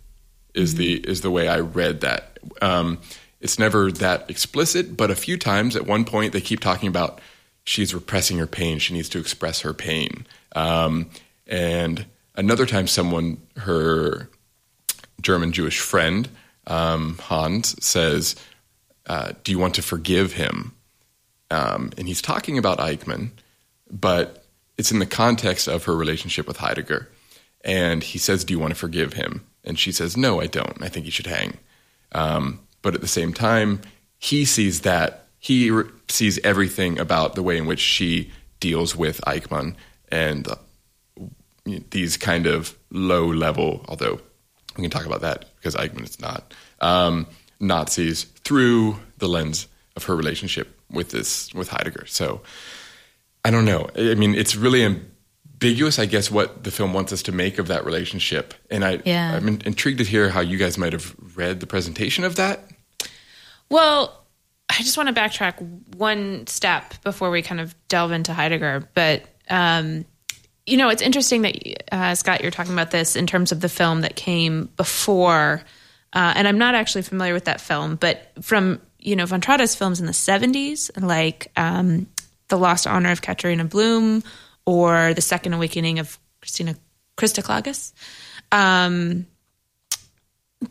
is 0.55 0.75
mm-hmm. 0.75 0.79
the 0.79 0.95
is 1.09 1.21
the 1.21 1.31
way 1.31 1.49
I 1.49 1.61
read 1.61 2.01
that. 2.01 2.28
Um, 2.63 2.99
it's 3.41 3.59
never 3.59 3.93
that 3.93 4.29
explicit, 4.31 4.97
but 4.97 5.11
a 5.11 5.15
few 5.15 5.37
times 5.37 5.77
at 5.77 5.87
one 5.87 6.05
point 6.05 6.33
they 6.33 6.41
keep 6.41 6.61
talking 6.61 6.89
about 6.89 7.21
she's 7.65 7.95
repressing 7.95 8.39
her 8.39 8.47
pain. 8.47 8.79
She 8.79 8.95
needs 8.95 9.09
to 9.11 9.19
express 9.19 9.61
her 9.61 9.75
pain. 9.75 10.27
Um, 10.55 11.11
And 11.47 12.05
another 12.35 12.67
time, 12.67 12.87
someone, 12.87 13.39
her 13.57 14.29
German 15.21 15.53
Jewish 15.53 15.81
friend, 15.81 16.29
um, 16.67 17.19
Hans, 17.19 17.75
says, 17.85 18.37
uh, 19.07 19.33
Do 19.45 19.53
you 19.53 19.59
want 19.59 19.75
to 19.77 19.83
forgive 19.83 20.33
him? 20.35 20.73
Um, 21.51 21.93
and 21.97 22.07
he's 22.07 22.21
talking 22.21 22.59
about 22.59 22.79
Eichmann, 22.79 23.31
but 23.91 24.45
it's 24.77 24.93
in 24.93 24.99
the 24.99 25.07
context 25.07 25.69
of 25.69 25.85
her 25.85 25.97
relationship 25.97 26.47
with 26.47 26.59
Heidegger. 26.59 27.09
And 27.65 28.03
he 28.03 28.19
says, 28.19 28.45
Do 28.45 28.53
you 28.53 28.59
want 28.61 28.73
to 28.73 28.79
forgive 28.79 29.15
him? 29.15 29.47
And 29.65 29.79
she 29.79 29.93
says, 29.93 30.17
No, 30.17 30.41
I 30.41 30.47
don't. 30.47 30.83
I 30.83 30.89
think 30.89 31.07
he 31.07 31.11
should 31.11 31.27
hang. 31.27 31.59
Um, 32.13 32.61
but 32.83 32.95
at 32.95 33.01
the 33.01 33.09
same 33.09 33.33
time, 33.33 33.81
he 34.19 34.45
sees 34.45 34.83
that, 34.83 35.27
he 35.39 35.71
re- 35.71 35.91
sees 36.09 36.39
everything 36.45 36.99
about 36.99 37.35
the 37.35 37.43
way 37.43 37.57
in 37.59 37.67
which 37.67 37.81
she 37.81 38.31
deals 38.61 38.97
with 38.97 39.21
Eichmann 39.27 39.75
and 40.11 40.49
uh, 40.49 40.57
these 41.91 42.17
kind 42.17 42.47
of 42.47 42.77
low 42.91 43.27
level, 43.27 43.85
although 43.89 44.21
we 44.77 44.83
can 44.83 44.91
talk 44.91 45.07
about 45.07 45.21
that 45.21 45.47
because 45.57 45.75
Eichmann 45.75 46.05
is 46.05 46.21
not, 46.21 46.55
um, 46.81 47.27
Nazis 47.61 48.25
through 48.25 48.97
the 49.19 49.29
lens 49.29 49.69
of 49.97 50.05
her 50.05 50.17
relationship 50.17 50.79
with 50.91 51.11
this, 51.11 51.53
with 51.53 51.69
Heidegger. 51.69 52.07
So 52.07 52.41
I 53.45 53.51
don't 53.51 53.65
know. 53.65 53.89
I 53.97 54.15
mean, 54.15 54.35
it's 54.35 54.57
really 54.57 54.83
ambiguous, 55.61 55.99
I 55.99 56.07
guess, 56.07 56.31
what 56.31 56.63
the 56.63 56.71
film 56.71 56.93
wants 56.93 57.13
us 57.13 57.23
to 57.25 57.33
make 57.33 57.59
of 57.59 57.67
that 57.67 57.85
relationship. 57.85 58.55
And 58.71 58.85
I, 58.85 59.01
Yeah. 59.05 59.35
I'm 59.35 59.49
in- 59.49 59.63
intrigued 59.65 59.99
to 59.99 60.05
hear 60.05 60.31
how 60.31 60.41
you 60.41 60.57
guys 60.57 60.79
might 60.79 60.93
have 60.93 61.15
read 61.35 61.59
the 61.59 61.67
presentation 61.67 62.23
of 62.23 62.37
that. 62.37 62.71
Well, 63.69 64.25
I 64.71 64.77
just 64.79 64.97
want 64.97 65.09
to 65.09 65.15
backtrack 65.21 65.55
one 65.97 66.47
step 66.47 66.95
before 67.03 67.31
we 67.31 67.43
kind 67.43 67.61
of 67.61 67.75
delve 67.89 68.13
into 68.13 68.33
Heidegger. 68.33 68.89
But, 68.95 69.25
um, 69.51 70.05
you 70.65 70.77
know, 70.77 70.91
it's 70.91 71.03
interesting 71.03 71.43
that, 71.43 71.57
uh, 71.93 72.15
Scott, 72.15 72.43
you're 72.43 72.53
talking 72.53 72.73
about 72.73 72.93
this 72.93 73.17
in 73.17 73.27
terms 73.27 73.51
of 73.51 73.61
the 73.61 73.69
film 73.69 74.03
that 74.03 74.15
came 74.15 74.67
before. 74.77 75.63
Uh, 76.13 76.35
and 76.37 76.47
I'm 76.47 76.59
not 76.59 76.77
actually 76.77 77.03
familiar 77.03 77.35
with 77.35 77.47
that 77.47 77.61
film, 77.61 77.97
but 77.97 78.31
from, 78.43 78.81
you 79.01 79.17
know, 79.17 79.27
Von 79.27 79.41
Trotta's 79.41 79.75
films 79.75 79.99
in 79.99 80.07
the 80.07 80.13
70s, 80.13 80.91
like 81.03 81.51
um, 81.57 82.07
The 82.49 82.57
Lost 82.59 82.87
Honor 82.87 83.11
of 83.11 83.23
Katharina 83.23 83.65
Blum 83.65 84.23
or 84.69 85.15
The 85.15 85.23
Second 85.23 85.55
Awakening 85.55 85.99
of 85.99 86.19
Christina 86.43 86.77
Christa 87.17 87.43
Klages. 87.43 87.95
Um, 88.53 89.27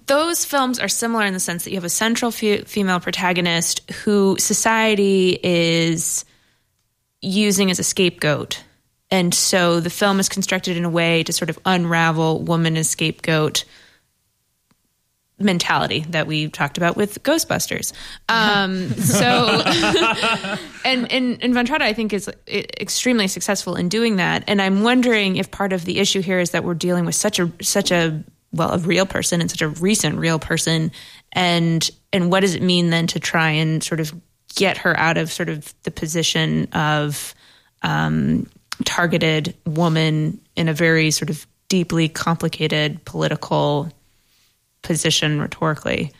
those 0.05 0.45
films 0.45 0.77
are 0.77 0.87
similar 0.87 1.25
in 1.25 1.33
the 1.33 1.39
sense 1.39 1.63
that 1.63 1.71
you 1.71 1.77
have 1.77 1.83
a 1.83 1.89
central 1.89 2.29
fe- 2.29 2.61
female 2.61 2.99
protagonist 2.99 3.89
who 4.03 4.37
society 4.37 5.39
is 5.41 6.25
using 7.23 7.71
as 7.71 7.79
a 7.79 7.83
scapegoat. 7.83 8.63
And 9.09 9.33
so 9.33 9.79
the 9.79 9.89
film 9.89 10.19
is 10.19 10.29
constructed 10.29 10.77
in 10.77 10.85
a 10.85 10.91
way 10.91 11.23
to 11.23 11.33
sort 11.33 11.49
of 11.49 11.57
unravel 11.65 12.43
woman 12.43 12.77
as 12.77 12.91
scapegoat 12.91 13.65
mentality 15.39 16.05
that 16.09 16.25
we 16.25 16.49
talked 16.49 16.77
about 16.77 16.95
with 16.95 17.21
Ghostbusters. 17.23 17.93
Um, 18.27 18.89
so, 18.89 19.61
and, 20.85 21.11
and, 21.11 21.43
and 21.43 21.53
Von 21.53 21.65
Trotta, 21.67 21.81
I 21.81 21.93
think, 21.93 22.13
is 22.13 22.29
extremely 22.47 23.27
successful 23.27 23.75
in 23.75 23.89
doing 23.89 24.15
that. 24.15 24.43
And 24.47 24.61
I'm 24.61 24.81
wondering 24.81 25.35
if 25.35 25.51
part 25.51 25.73
of 25.73 25.85
the 25.85 25.99
issue 25.99 26.21
here 26.21 26.39
is 26.39 26.51
that 26.51 26.63
we're 26.63 26.73
dealing 26.73 27.05
with 27.05 27.15
such 27.15 27.39
a, 27.39 27.51
such 27.61 27.91
a, 27.91 28.23
well, 28.51 28.73
a 28.73 28.79
real 28.79 29.05
person 29.05 29.41
and 29.41 29.51
such 29.51 29.61
a 29.61 29.67
recent 29.67 30.17
real 30.17 30.39
person. 30.39 30.91
And, 31.33 31.89
and 32.11 32.31
what 32.31 32.39
does 32.39 32.55
it 32.55 32.63
mean 32.63 32.89
then 32.89 33.07
to 33.07 33.19
try 33.19 33.51
and 33.51 33.83
sort 33.83 33.99
of 33.99 34.13
get 34.55 34.77
her 34.77 34.97
out 34.99 35.17
of 35.17 35.31
sort 35.31 35.49
of 35.49 35.73
the 35.83 35.91
position 35.91 36.67
of, 36.73 37.35
um, 37.83 38.47
targeted 38.85 39.55
woman 39.65 40.39
in 40.55 40.69
a 40.69 40.73
very 40.73 41.11
sort 41.11 41.29
of 41.29 41.47
deeply 41.67 42.07
complicated 42.07 43.03
political 43.05 43.91
position 44.87 45.39
rhetorically. 45.39 46.11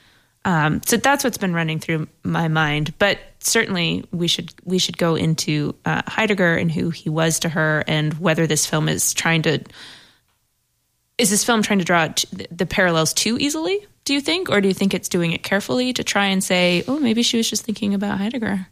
Um, 0.45 0.81
so 0.85 0.97
that's 0.97 1.23
what's 1.23 1.37
been 1.37 1.53
running 1.53 1.79
through 1.79 2.07
my 2.23 2.47
mind. 2.47 2.93
But 2.99 3.19
certainly, 3.39 4.05
we 4.11 4.27
should 4.27 4.53
we 4.63 4.77
should 4.77 4.97
go 4.97 5.15
into 5.15 5.75
uh, 5.83 6.03
Heidegger 6.05 6.55
and 6.55 6.71
who 6.71 6.89
he 6.89 7.09
was 7.09 7.39
to 7.39 7.49
her, 7.49 7.83
and 7.87 8.13
whether 8.19 8.45
this 8.45 8.65
film 8.65 8.87
is 8.87 9.13
trying 9.13 9.41
to 9.41 9.63
is 11.17 11.29
this 11.29 11.43
film 11.43 11.63
trying 11.63 11.79
to 11.79 11.85
draw 11.85 12.07
the 12.51 12.65
parallels 12.65 13.13
too 13.13 13.37
easily? 13.39 13.85
Do 14.05 14.13
you 14.13 14.21
think, 14.21 14.49
or 14.49 14.61
do 14.61 14.67
you 14.67 14.73
think 14.73 14.93
it's 14.93 15.09
doing 15.09 15.31
it 15.31 15.43
carefully 15.43 15.91
to 15.93 16.03
try 16.03 16.27
and 16.27 16.43
say, 16.43 16.83
oh, 16.87 16.99
maybe 16.99 17.23
she 17.23 17.37
was 17.37 17.49
just 17.49 17.65
thinking 17.65 17.93
about 17.93 18.19
Heidegger? 18.19 18.67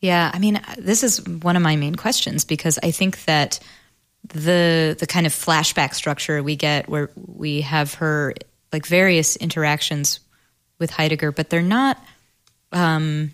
Yeah, 0.00 0.30
I 0.32 0.38
mean, 0.38 0.60
this 0.78 1.02
is 1.02 1.26
one 1.26 1.56
of 1.56 1.62
my 1.62 1.76
main 1.76 1.94
questions 1.94 2.44
because 2.44 2.78
I 2.82 2.90
think 2.90 3.24
that 3.24 3.58
the 4.28 4.96
the 4.98 5.06
kind 5.06 5.26
of 5.26 5.32
flashback 5.32 5.94
structure 5.94 6.42
we 6.42 6.56
get 6.56 6.88
where 6.88 7.10
we 7.16 7.60
have 7.62 7.94
her 7.94 8.34
like 8.72 8.86
various 8.86 9.36
interactions 9.36 10.20
with 10.78 10.90
Heidegger, 10.90 11.32
but 11.32 11.50
they're 11.50 11.62
not 11.62 12.02
um, 12.72 13.32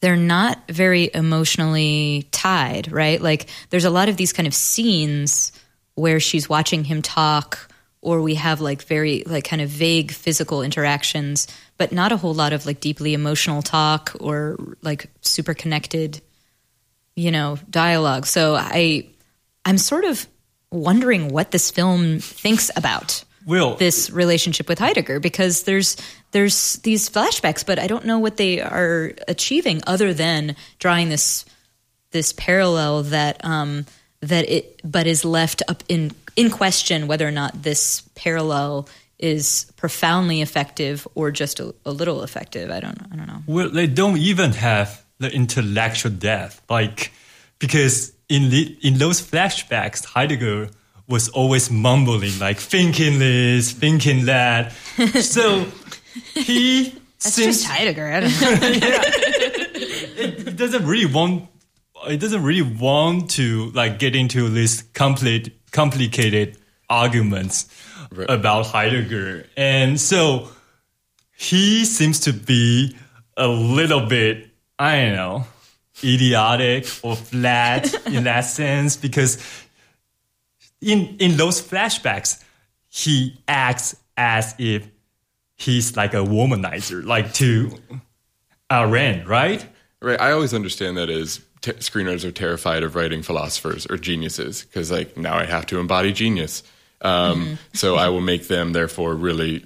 they're 0.00 0.16
not 0.16 0.58
very 0.68 1.10
emotionally 1.14 2.28
tied, 2.32 2.90
right? 2.90 3.20
Like 3.20 3.48
there's 3.70 3.84
a 3.84 3.90
lot 3.90 4.08
of 4.08 4.16
these 4.16 4.32
kind 4.32 4.46
of 4.46 4.54
scenes 4.54 5.52
where 5.94 6.20
she's 6.20 6.48
watching 6.48 6.84
him 6.84 7.02
talk 7.02 7.68
or 8.00 8.20
we 8.20 8.34
have 8.34 8.60
like 8.60 8.82
very 8.82 9.22
like 9.26 9.44
kind 9.44 9.62
of 9.62 9.68
vague 9.68 10.10
physical 10.10 10.62
interactions 10.62 11.46
but 11.78 11.92
not 11.92 12.12
a 12.12 12.16
whole 12.16 12.34
lot 12.34 12.52
of 12.52 12.66
like 12.66 12.80
deeply 12.80 13.14
emotional 13.14 13.62
talk 13.62 14.14
or 14.20 14.56
like 14.82 15.08
super 15.20 15.54
connected 15.54 16.20
you 17.14 17.30
know 17.30 17.58
dialogue 17.70 18.26
so 18.26 18.54
i 18.56 19.06
i'm 19.64 19.78
sort 19.78 20.04
of 20.04 20.26
wondering 20.70 21.28
what 21.28 21.50
this 21.50 21.70
film 21.70 22.18
thinks 22.18 22.70
about 22.76 23.24
Will, 23.44 23.74
this 23.76 24.10
relationship 24.10 24.68
with 24.68 24.78
Heidegger 24.78 25.18
because 25.18 25.64
there's 25.64 25.96
there's 26.30 26.74
these 26.78 27.10
flashbacks, 27.10 27.66
but 27.66 27.78
I 27.78 27.86
don't 27.86 28.04
know 28.04 28.18
what 28.18 28.36
they 28.36 28.60
are 28.60 29.12
achieving 29.26 29.82
other 29.86 30.14
than 30.14 30.56
drawing 30.78 31.08
this 31.08 31.44
this 32.12 32.32
parallel 32.32 33.02
that 33.04 33.44
um, 33.44 33.86
that 34.20 34.48
it 34.48 34.80
but 34.84 35.06
is 35.06 35.24
left 35.24 35.62
up 35.68 35.82
in 35.88 36.12
in 36.36 36.50
question 36.50 37.06
whether 37.06 37.26
or 37.26 37.32
not 37.32 37.62
this 37.62 38.02
parallel 38.14 38.88
is 39.18 39.70
profoundly 39.76 40.40
effective 40.40 41.06
or 41.14 41.30
just 41.30 41.60
a, 41.60 41.74
a 41.84 41.92
little 41.92 42.22
effective. 42.22 42.70
I 42.70 42.80
don't 42.80 42.98
I 43.12 43.16
don't 43.16 43.26
know. 43.26 43.42
Well, 43.46 43.70
they 43.70 43.86
don't 43.86 44.18
even 44.18 44.52
have 44.52 45.04
the 45.18 45.30
intellectual 45.32 46.12
depth, 46.12 46.62
like 46.70 47.12
because 47.58 48.12
in 48.34 48.50
the, 48.50 48.76
in 48.82 48.94
those 48.98 49.20
flashbacks, 49.20 50.04
Heidegger 50.04 50.70
was 51.08 51.28
always 51.30 51.70
mumbling, 51.70 52.38
like 52.38 52.58
thinking 52.58 53.18
this, 53.18 53.72
thinking 53.72 54.26
that. 54.26 54.72
so 55.20 55.66
he 56.34 56.84
That's 57.22 57.34
seems 57.34 57.56
just 57.62 57.66
Heidegger. 57.66 58.06
I 58.06 58.20
don't 58.20 58.30
know. 58.40 59.00
it 60.46 60.56
doesn't 60.56 60.86
really 60.86 61.12
want 61.12 61.48
it 62.08 62.18
doesn't 62.18 62.42
really 62.42 62.62
want 62.80 63.30
to 63.30 63.70
like 63.74 63.98
get 63.98 64.16
into 64.16 64.48
these 64.48 64.82
complete 64.92 65.52
complicated 65.70 66.56
arguments 66.90 67.66
Right. 68.14 68.28
about 68.28 68.66
Heidegger. 68.66 69.46
And 69.56 69.98
so 69.98 70.48
he 71.34 71.84
seems 71.86 72.20
to 72.20 72.32
be 72.34 72.94
a 73.38 73.46
little 73.48 74.04
bit, 74.06 74.48
I 74.78 75.00
don't 75.02 75.14
know, 75.14 75.44
idiotic 76.04 76.86
or 77.02 77.16
flat 77.16 77.92
in 78.06 78.24
that 78.24 78.40
sense 78.58 78.96
because 78.96 79.38
in 80.80 81.16
in 81.18 81.36
those 81.36 81.60
flashbacks 81.62 82.42
he 82.88 83.38
acts 83.48 83.96
as 84.16 84.54
if 84.58 84.86
he's 85.56 85.96
like 85.96 86.12
a 86.14 86.18
womanizer, 86.18 87.04
like 87.04 87.32
to 87.34 87.70
Arendt, 88.70 89.26
right? 89.26 89.64
Right. 90.00 90.20
I 90.20 90.32
always 90.32 90.52
understand 90.52 90.96
that 90.96 91.08
as 91.08 91.40
t- 91.60 91.72
screenwriters 91.74 92.24
are 92.24 92.32
terrified 92.32 92.82
of 92.82 92.94
writing 92.96 93.22
philosophers 93.22 93.86
or 93.86 93.96
geniuses 93.96 94.62
because, 94.64 94.90
like, 94.90 95.16
now 95.16 95.36
I 95.38 95.44
have 95.44 95.66
to 95.66 95.78
embody 95.78 96.12
genius. 96.12 96.62
Um, 97.00 97.58
So 97.74 97.94
I 97.96 98.08
will 98.08 98.20
make 98.20 98.48
them, 98.48 98.72
therefore, 98.72 99.14
really 99.14 99.64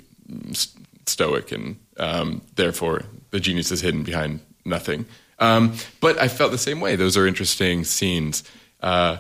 s- 0.51 0.75
stoic, 1.07 1.51
and 1.53 1.79
um, 1.97 2.43
therefore 2.57 3.03
the 3.31 3.41
genius 3.41 3.73
is 3.73 3.81
hidden 3.81 4.03
behind 4.03 4.41
nothing. 4.65 5.07
Um, 5.39 5.75
but 6.01 6.19
I 6.19 6.29
felt 6.29 6.51
the 6.51 6.59
same 6.59 6.81
way. 6.81 6.97
Those 6.97 7.17
are 7.17 7.27
interesting 7.27 7.85
scenes. 7.85 8.43
Uh, 8.81 9.19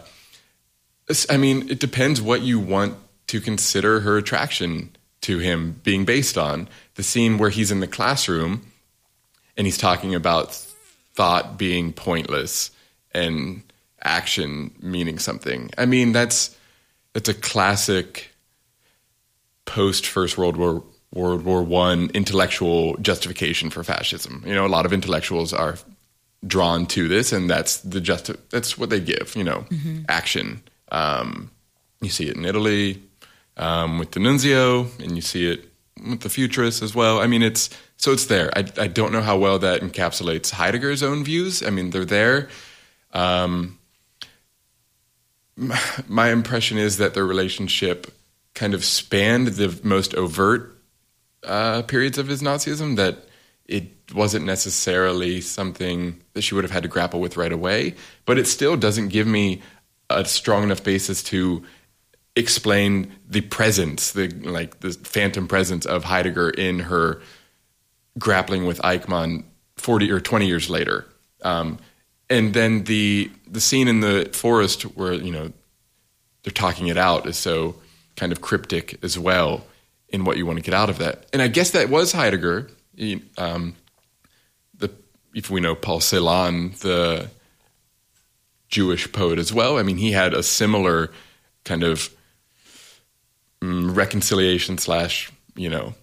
I 1.30 1.36
mean, 1.36 1.68
it 1.68 1.78
depends 1.78 2.20
what 2.20 2.42
you 2.42 2.58
want 2.58 2.96
to 3.28 3.40
consider 3.40 4.00
her 4.00 4.16
attraction 4.16 4.96
to 5.22 5.38
him 5.38 5.80
being 5.82 6.04
based 6.04 6.38
on. 6.38 6.68
The 6.94 7.02
scene 7.02 7.38
where 7.38 7.50
he's 7.50 7.70
in 7.70 7.80
the 7.80 7.86
classroom 7.86 8.66
and 9.56 9.66
he's 9.66 9.78
talking 9.78 10.14
about 10.14 10.54
thought 11.14 11.58
being 11.58 11.92
pointless 11.92 12.70
and 13.12 13.62
action 14.02 14.72
meaning 14.80 15.18
something. 15.18 15.70
I 15.76 15.86
mean, 15.86 16.12
that's 16.12 16.56
that's 17.12 17.28
a 17.28 17.34
classic 17.34 18.30
post 19.64 20.06
First 20.06 20.38
World 20.38 20.56
War 20.56 20.84
World 21.12 21.42
War 21.44 21.62
One 21.62 22.10
intellectual 22.14 22.96
justification 22.98 23.70
for 23.70 23.82
fascism. 23.82 24.42
You 24.46 24.54
know, 24.54 24.66
a 24.66 24.68
lot 24.68 24.86
of 24.86 24.92
intellectuals 24.92 25.52
are 25.52 25.78
drawn 26.44 26.86
to 26.86 27.08
this, 27.08 27.32
and 27.32 27.48
that's 27.48 27.78
the 27.78 28.00
just 28.00 28.30
that's 28.50 28.76
what 28.76 28.90
they 28.90 29.00
give. 29.00 29.34
You 29.36 29.44
know, 29.44 29.64
action. 30.08 30.62
Um, 30.90 31.50
you 32.00 32.10
see 32.10 32.28
it 32.28 32.36
in 32.36 32.44
Italy 32.44 33.02
um, 33.56 33.98
with 33.98 34.10
D'Annunzio, 34.10 34.86
and 35.02 35.16
you 35.16 35.22
see 35.22 35.50
it 35.50 35.68
with 36.08 36.20
the 36.20 36.28
Futurists 36.28 36.82
as 36.82 36.94
well. 36.94 37.20
I 37.20 37.26
mean, 37.26 37.42
it's 37.42 37.70
so 37.96 38.12
it's 38.12 38.26
there. 38.26 38.50
I, 38.56 38.64
I 38.78 38.86
don't 38.86 39.12
know 39.12 39.22
how 39.22 39.38
well 39.38 39.58
that 39.60 39.80
encapsulates 39.80 40.50
Heidegger's 40.50 41.02
own 41.02 41.24
views. 41.24 41.62
I 41.62 41.70
mean, 41.70 41.90
they're 41.90 42.04
there. 42.04 42.48
Um, 43.12 43.78
my, 45.56 45.80
my 46.08 46.30
impression 46.30 46.78
is 46.78 46.98
that 46.98 47.14
their 47.14 47.26
relationship 47.26 48.12
kind 48.54 48.74
of 48.74 48.84
spanned 48.84 49.48
the 49.48 49.78
most 49.82 50.14
overt 50.14 50.78
uh, 51.44 51.82
periods 51.82 52.18
of 52.18 52.28
his 52.28 52.42
Nazism. 52.42 52.96
That 52.96 53.28
it 53.64 53.95
wasn't 54.14 54.44
necessarily 54.44 55.40
something 55.40 56.20
that 56.34 56.42
she 56.42 56.54
would 56.54 56.64
have 56.64 56.70
had 56.70 56.82
to 56.84 56.88
grapple 56.88 57.20
with 57.20 57.36
right 57.36 57.52
away, 57.52 57.94
but 58.24 58.38
it 58.38 58.46
still 58.46 58.76
doesn't 58.76 59.08
give 59.08 59.26
me 59.26 59.62
a 60.10 60.24
strong 60.24 60.62
enough 60.62 60.84
basis 60.84 61.22
to 61.24 61.64
explain 62.36 63.12
the 63.28 63.40
presence, 63.40 64.12
the 64.12 64.28
like 64.28 64.80
the 64.80 64.92
phantom 64.92 65.48
presence 65.48 65.86
of 65.86 66.04
Heidegger 66.04 66.50
in 66.50 66.80
her 66.80 67.20
grappling 68.18 68.66
with 68.66 68.78
Eichmann 68.82 69.44
forty 69.76 70.10
or 70.10 70.20
twenty 70.20 70.46
years 70.46 70.70
later. 70.70 71.06
Um, 71.42 71.78
and 72.30 72.54
then 72.54 72.84
the 72.84 73.30
the 73.48 73.60
scene 73.60 73.88
in 73.88 74.00
the 74.00 74.30
forest 74.32 74.82
where 74.82 75.14
you 75.14 75.32
know 75.32 75.52
they're 76.42 76.52
talking 76.52 76.86
it 76.88 76.96
out 76.96 77.26
is 77.26 77.36
so 77.36 77.76
kind 78.16 78.32
of 78.32 78.40
cryptic 78.40 79.02
as 79.02 79.18
well 79.18 79.64
in 80.08 80.24
what 80.24 80.36
you 80.36 80.46
want 80.46 80.58
to 80.58 80.62
get 80.62 80.74
out 80.74 80.88
of 80.88 80.98
that. 80.98 81.26
And 81.32 81.42
I 81.42 81.48
guess 81.48 81.70
that 81.72 81.88
was 81.88 82.12
Heidegger. 82.12 82.70
Um, 83.36 83.74
if 85.36 85.50
we 85.50 85.60
know 85.60 85.74
Paul 85.74 86.00
Celan, 86.00 86.76
the 86.78 87.28
Jewish 88.68 89.12
poet 89.12 89.38
as 89.38 89.52
well. 89.52 89.78
I 89.78 89.82
mean, 89.82 89.98
he 89.98 90.10
had 90.10 90.32
a 90.32 90.42
similar 90.42 91.12
kind 91.64 91.82
of 91.82 92.08
mm, 93.60 93.94
reconciliation 93.94 94.78
slash 94.78 95.30
you 95.54 95.68
know 95.68 95.94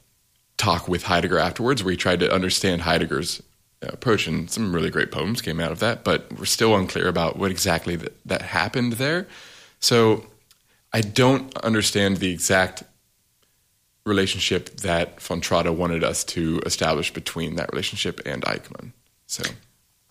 talk 0.58 0.88
with 0.88 1.04
Heidegger 1.04 1.40
afterwards, 1.40 1.84
where 1.84 1.92
he 1.92 1.98
tried 1.98 2.20
to 2.20 2.32
understand 2.32 2.84
Heidegger's 2.84 3.42
approach, 3.82 4.28
and 4.28 4.50
some 4.50 4.74
really 4.74 4.92
great 4.92 5.12
poems 5.12 5.42
came 5.42 5.60
out 5.60 5.72
of 5.72 5.80
that. 5.80 6.04
But 6.04 6.32
we're 6.38 6.46
still 6.46 6.76
unclear 6.76 7.08
about 7.08 7.38
what 7.38 7.50
exactly 7.50 7.96
that, 7.96 8.16
that 8.28 8.44
happened 8.44 8.94
there. 8.94 9.28
So 9.80 10.28
I 10.94 11.02
don't 11.02 11.58
understand 11.58 12.18
the 12.18 12.32
exact 12.32 12.84
relationship 14.06 14.70
that 14.82 15.20
von 15.22 15.42
Trotta 15.42 15.76
wanted 15.76 16.04
us 16.04 16.24
to 16.26 16.62
establish 16.68 17.12
between 17.12 17.56
that 17.56 17.72
relationship 17.72 18.22
and 18.28 18.44
Eichmann. 18.44 18.92
So. 19.28 19.44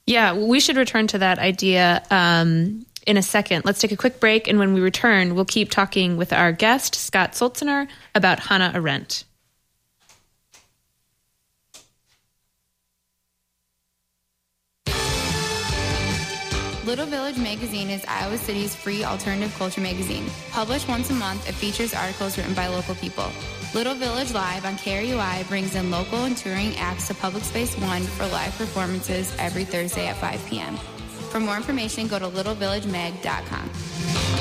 Yeah, 0.07 0.35
we 0.35 0.61
should 0.61 0.77
return 0.77 1.07
to 1.09 1.19
that 1.19 1.39
idea 1.39 2.03
um, 2.11 2.85
in 3.07 3.17
a 3.17 3.23
second. 3.23 3.65
Let's 3.65 3.81
take 3.81 3.93
a 3.93 3.97
quick 3.97 4.21
break, 4.21 4.49
and 4.49 4.59
when 4.59 4.75
we 4.75 4.81
return, 4.81 5.35
we'll 5.35 5.45
keep 5.45 5.71
talking 5.71 6.17
with 6.17 6.33
our 6.33 6.53
guest, 6.53 6.95
Scott 6.95 7.33
Solzner, 7.33 7.89
about 8.15 8.41
Hannah 8.41 8.73
Arendt. 8.75 9.25
Little 16.85 17.07
Village 17.07 17.39
Magazine 17.39 17.91
is 17.91 18.05
Iowa 18.09 18.37
City's 18.37 18.75
free 18.75 19.05
alternative 19.05 19.55
culture 19.57 19.81
magazine. 19.81 20.27
Published 20.51 20.89
once 20.89 21.11
a 21.11 21.15
month, 21.15 21.49
it 21.49 21.55
features 21.55 21.95
articles 21.95 22.37
written 22.37 22.55
by 22.55 22.67
local 22.67 22.97
people. 22.97 23.31
Little 23.73 23.95
Village 23.95 24.33
Live 24.33 24.65
on 24.65 24.75
KRUI 24.75 25.49
brings 25.49 25.77
in 25.77 25.93
local 25.93 26.25
and 26.25 26.37
touring 26.37 26.77
acts 26.79 27.07
to 27.07 27.15
Public 27.15 27.45
Space 27.45 27.79
One 27.79 28.03
for 28.03 28.27
live 28.27 28.57
performances 28.59 29.33
every 29.39 29.65
Thursday 29.65 30.09
at 30.09 30.17
5 30.17 30.45
p.m. 30.47 30.77
For 31.31 31.39
more 31.39 31.57
information, 31.57 32.09
go 32.09 32.19
to 32.19 32.27
littlevillagemag.com. 32.27 34.32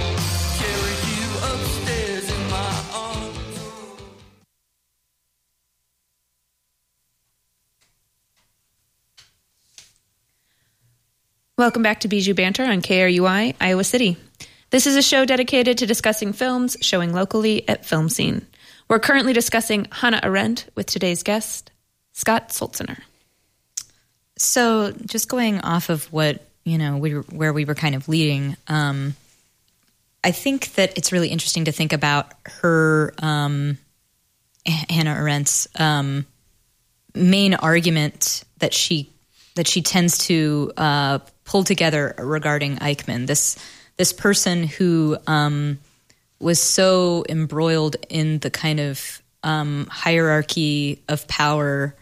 Welcome 11.62 11.84
back 11.84 12.00
to 12.00 12.08
Bijou 12.08 12.34
Banter 12.34 12.66
on 12.66 12.82
KRUI, 12.82 13.54
Iowa 13.62 13.84
City. 13.84 14.18
This 14.72 14.88
is 14.88 14.96
a 14.96 15.02
show 15.04 15.26
dedicated 15.26 15.78
to 15.78 15.86
discussing 15.86 16.34
films 16.34 16.76
showing 16.82 17.14
locally 17.14 17.70
at 17.70 17.86
Film 17.86 18.10
Scene. 18.10 18.48
We're 18.88 18.98
currently 18.98 19.32
discussing 19.32 19.86
Hannah 19.92 20.22
Arendt 20.24 20.66
with 20.74 20.88
today's 20.88 21.22
guest, 21.22 21.70
Scott 22.14 22.50
Solzner. 22.50 22.98
So, 24.40 24.92
just 25.06 25.30
going 25.30 25.60
off 25.62 25.90
of 25.90 26.12
what 26.12 26.44
you 26.64 26.80
know, 26.80 26.98
we 26.98 27.12
where 27.12 27.54
we 27.54 27.66
were 27.66 27.76
kind 27.76 27.94
of 27.94 28.10
leading, 28.10 28.58
um, 28.68 29.14
I 30.24 30.32
think 30.32 30.74
that 30.74 30.98
it's 30.98 31.12
really 31.12 31.28
interesting 31.28 31.66
to 31.66 31.72
think 31.72 31.94
about 31.94 32.34
her 32.48 33.14
um, 33.20 33.78
Hannah 34.66 35.14
Arendt's 35.14 35.68
um, 35.80 36.26
main 37.14 37.54
argument 37.54 38.46
that 38.58 38.74
she 38.74 39.12
that 39.56 39.68
she 39.68 39.82
tends 39.82 40.18
to 40.28 40.72
uh, 40.78 41.20
pull 41.44 41.64
together 41.64 42.16
regarding 42.18 42.78
Eichmann. 42.78 43.28
This 43.28 43.58
this 43.98 44.14
person 44.14 44.64
who 44.64 45.18
um, 45.28 45.80
was 46.40 46.60
so 46.60 47.24
embroiled 47.30 47.98
in 48.10 48.40
the 48.40 48.50
kind 48.50 48.80
of 48.80 49.22
um, 49.44 49.88
hierarchy 49.90 51.02
of 51.08 51.28
power 51.28 51.96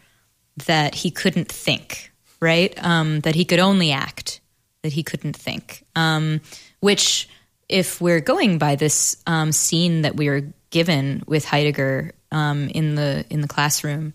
that 0.68 0.95
he 0.95 1.12
couldn't 1.12 1.52
think, 1.52 2.12
right? 2.39 2.74
Um, 2.84 3.22
that 3.22 3.36
he 3.36 3.45
could 3.45 3.60
only 3.60 3.91
act, 3.91 4.39
that 4.84 4.93
he 4.93 5.04
couldn't 5.04 5.36
think. 5.36 5.86
Um, 5.95 6.41
which, 6.80 7.28
if 7.68 8.00
we're 8.00 8.22
going 8.22 8.58
by 8.58 8.76
this 8.76 9.18
um, 9.28 9.52
scene 9.52 10.04
that 10.04 10.16
we 10.16 10.28
are 10.28 10.54
given 10.70 11.24
with 11.28 11.45
Heidegger 11.45 12.12
um, 12.32 12.70
in 12.70 12.95
the 12.95 13.26
in 13.30 13.41
the 13.41 13.47
classroom, 13.47 14.14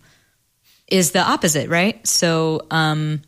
is 0.87 1.11
the 1.11 1.21
opposite, 1.21 1.69
right? 1.69 2.05
So, 2.07 2.67
um, 2.71 3.21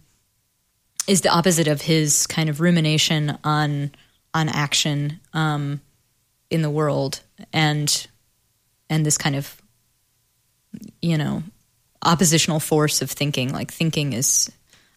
is 1.08 1.22
the 1.22 1.30
opposite 1.30 1.68
of 1.68 1.82
his 1.82 2.28
kind 2.28 2.50
of 2.50 2.60
rumination 2.60 3.38
on 3.44 3.92
on 4.34 4.50
action 4.50 5.20
um, 5.34 5.82
in 6.50 6.62
the 6.62 6.70
world 6.70 7.22
and 7.54 8.08
and 8.90 9.06
this 9.06 9.18
kind 9.18 9.36
of 9.36 9.60
you 11.02 11.18
know 11.18 11.42
oppositional 12.04 12.60
force 12.60 13.02
of 13.02 13.10
thinking 13.10 13.52
like 13.52 13.72
thinking 13.72 14.14
is 14.14 14.52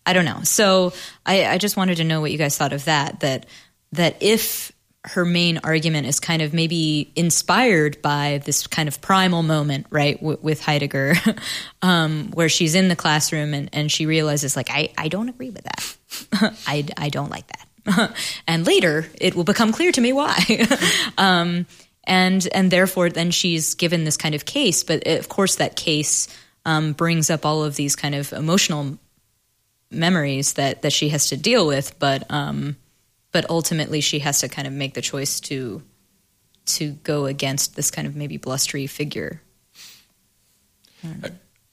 i 0.04 0.12
don't 0.12 0.26
know 0.26 0.40
so 0.42 0.92
I, 1.24 1.46
I 1.46 1.58
just 1.58 1.76
wanted 1.76 1.96
to 1.96 2.04
know 2.04 2.20
what 2.20 2.30
you 2.30 2.38
guys 2.38 2.58
thought 2.58 2.72
of 2.72 2.84
that 2.84 3.20
that 3.20 3.46
that 3.92 4.16
if 4.20 4.72
her 5.04 5.24
main 5.24 5.58
argument 5.64 6.06
is 6.06 6.20
kind 6.20 6.42
of 6.42 6.52
maybe 6.52 7.10
inspired 7.16 8.02
by 8.02 8.42
this 8.44 8.66
kind 8.66 8.88
of 8.88 9.00
primal 9.00 9.42
moment, 9.42 9.86
right, 9.90 10.18
w- 10.18 10.38
with 10.42 10.62
Heidegger, 10.62 11.14
um, 11.82 12.30
where 12.32 12.50
she's 12.50 12.74
in 12.74 12.88
the 12.88 12.96
classroom 12.96 13.54
and, 13.54 13.70
and 13.72 13.90
she 13.90 14.04
realizes, 14.04 14.56
like, 14.56 14.68
I, 14.70 14.90
I 14.98 15.08
don't 15.08 15.30
agree 15.30 15.50
with 15.50 15.64
that. 15.64 16.54
I, 16.66 16.86
I 16.98 17.08
don't 17.08 17.30
like 17.30 17.46
that. 17.46 18.14
and 18.46 18.66
later, 18.66 19.06
it 19.18 19.34
will 19.34 19.44
become 19.44 19.72
clear 19.72 19.90
to 19.90 20.00
me 20.00 20.12
why. 20.12 20.36
um, 21.18 21.66
and 22.04 22.46
and 22.52 22.70
therefore, 22.70 23.08
then 23.08 23.30
she's 23.30 23.74
given 23.74 24.04
this 24.04 24.16
kind 24.16 24.34
of 24.34 24.44
case. 24.44 24.84
But 24.84 25.06
of 25.06 25.28
course, 25.28 25.56
that 25.56 25.76
case 25.76 26.28
um, 26.64 26.92
brings 26.92 27.30
up 27.30 27.46
all 27.46 27.64
of 27.64 27.76
these 27.76 27.96
kind 27.96 28.14
of 28.14 28.32
emotional 28.32 28.98
memories 29.90 30.54
that 30.54 30.82
that 30.82 30.92
she 30.92 31.10
has 31.10 31.28
to 31.28 31.36
deal 31.36 31.66
with. 31.66 31.98
But 31.98 32.24
um, 32.30 32.76
but 33.32 33.48
ultimately 33.48 34.00
she 34.00 34.18
has 34.20 34.40
to 34.40 34.48
kind 34.48 34.66
of 34.66 34.74
make 34.74 34.94
the 34.94 35.02
choice 35.02 35.40
to 35.40 35.82
to 36.66 36.92
go 37.02 37.26
against 37.26 37.74
this 37.74 37.90
kind 37.90 38.06
of 38.06 38.14
maybe 38.14 38.36
blustery 38.36 38.86
figure. 38.86 39.42
I, 41.02 41.30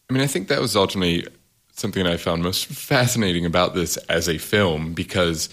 I 0.10 0.14
mean, 0.14 0.24
I 0.24 0.28
think 0.28 0.48
that 0.48 0.60
was 0.60 0.76
ultimately 0.76 1.28
something 1.74 2.08
I 2.08 2.18
found 2.18 2.42
most 2.42 2.66
fascinating 2.68 3.46
about 3.46 3.74
this 3.76 3.98
as 4.10 4.28
a 4.28 4.38
film 4.38 4.94
because 4.94 5.50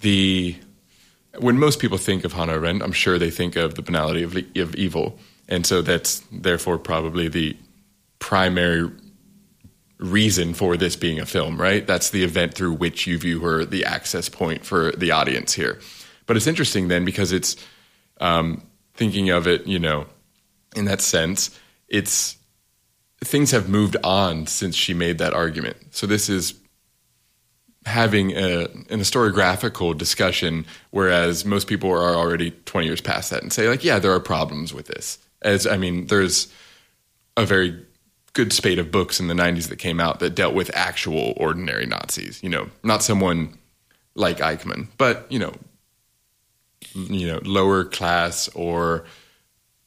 the 0.00 0.56
when 1.38 1.58
most 1.58 1.78
people 1.78 1.98
think 1.98 2.24
of 2.24 2.32
Hannah 2.32 2.54
Arendt, 2.54 2.82
I'm 2.82 2.92
sure 2.92 3.18
they 3.18 3.30
think 3.30 3.54
of 3.54 3.76
the 3.76 3.82
banality 3.82 4.24
of, 4.24 4.36
of 4.56 4.74
evil, 4.74 5.18
and 5.48 5.64
so 5.64 5.80
that's 5.80 6.22
therefore 6.32 6.76
probably 6.78 7.28
the 7.28 7.56
primary 8.18 8.90
reason 10.00 10.54
for 10.54 10.76
this 10.76 10.96
being 10.96 11.20
a 11.20 11.26
film, 11.26 11.60
right? 11.60 11.86
That's 11.86 12.10
the 12.10 12.24
event 12.24 12.54
through 12.54 12.74
which 12.74 13.06
you 13.06 13.18
view 13.18 13.40
her, 13.40 13.64
the 13.64 13.84
access 13.84 14.28
point 14.28 14.64
for 14.64 14.92
the 14.92 15.10
audience 15.10 15.52
here. 15.52 15.78
But 16.26 16.36
it's 16.36 16.46
interesting 16.46 16.88
then 16.88 17.04
because 17.04 17.32
it's 17.32 17.56
um, 18.20 18.62
thinking 18.94 19.30
of 19.30 19.46
it, 19.46 19.66
you 19.66 19.78
know, 19.78 20.06
in 20.74 20.86
that 20.86 21.00
sense, 21.00 21.58
it's 21.88 22.36
things 23.22 23.50
have 23.50 23.68
moved 23.68 23.96
on 24.02 24.46
since 24.46 24.74
she 24.74 24.94
made 24.94 25.18
that 25.18 25.34
argument. 25.34 25.76
So 25.90 26.06
this 26.06 26.28
is 26.28 26.54
having 27.84 28.32
a, 28.32 28.64
an 28.64 29.00
historiographical 29.00 29.96
discussion, 29.96 30.66
whereas 30.90 31.44
most 31.44 31.66
people 31.66 31.90
are 31.90 32.14
already 32.14 32.50
20 32.50 32.86
years 32.86 33.00
past 33.00 33.30
that 33.30 33.42
and 33.42 33.52
say, 33.52 33.68
like, 33.68 33.84
yeah, 33.84 33.98
there 33.98 34.12
are 34.12 34.20
problems 34.20 34.72
with 34.72 34.86
this. 34.86 35.18
As 35.42 35.66
I 35.66 35.76
mean, 35.76 36.06
there's 36.06 36.52
a 37.36 37.44
very 37.44 37.84
good 38.32 38.52
spate 38.52 38.78
of 38.78 38.90
books 38.90 39.18
in 39.18 39.28
the 39.28 39.34
90s 39.34 39.68
that 39.68 39.76
came 39.76 40.00
out 40.00 40.20
that 40.20 40.34
dealt 40.34 40.54
with 40.54 40.70
actual 40.74 41.34
ordinary 41.36 41.86
Nazis, 41.86 42.42
you 42.42 42.48
know, 42.48 42.68
not 42.82 43.02
someone 43.02 43.58
like 44.14 44.38
Eichmann, 44.38 44.88
but, 44.98 45.26
you 45.30 45.38
know, 45.38 45.52
you 46.94 47.26
know, 47.26 47.40
lower 47.44 47.84
class 47.84 48.48
or 48.48 49.04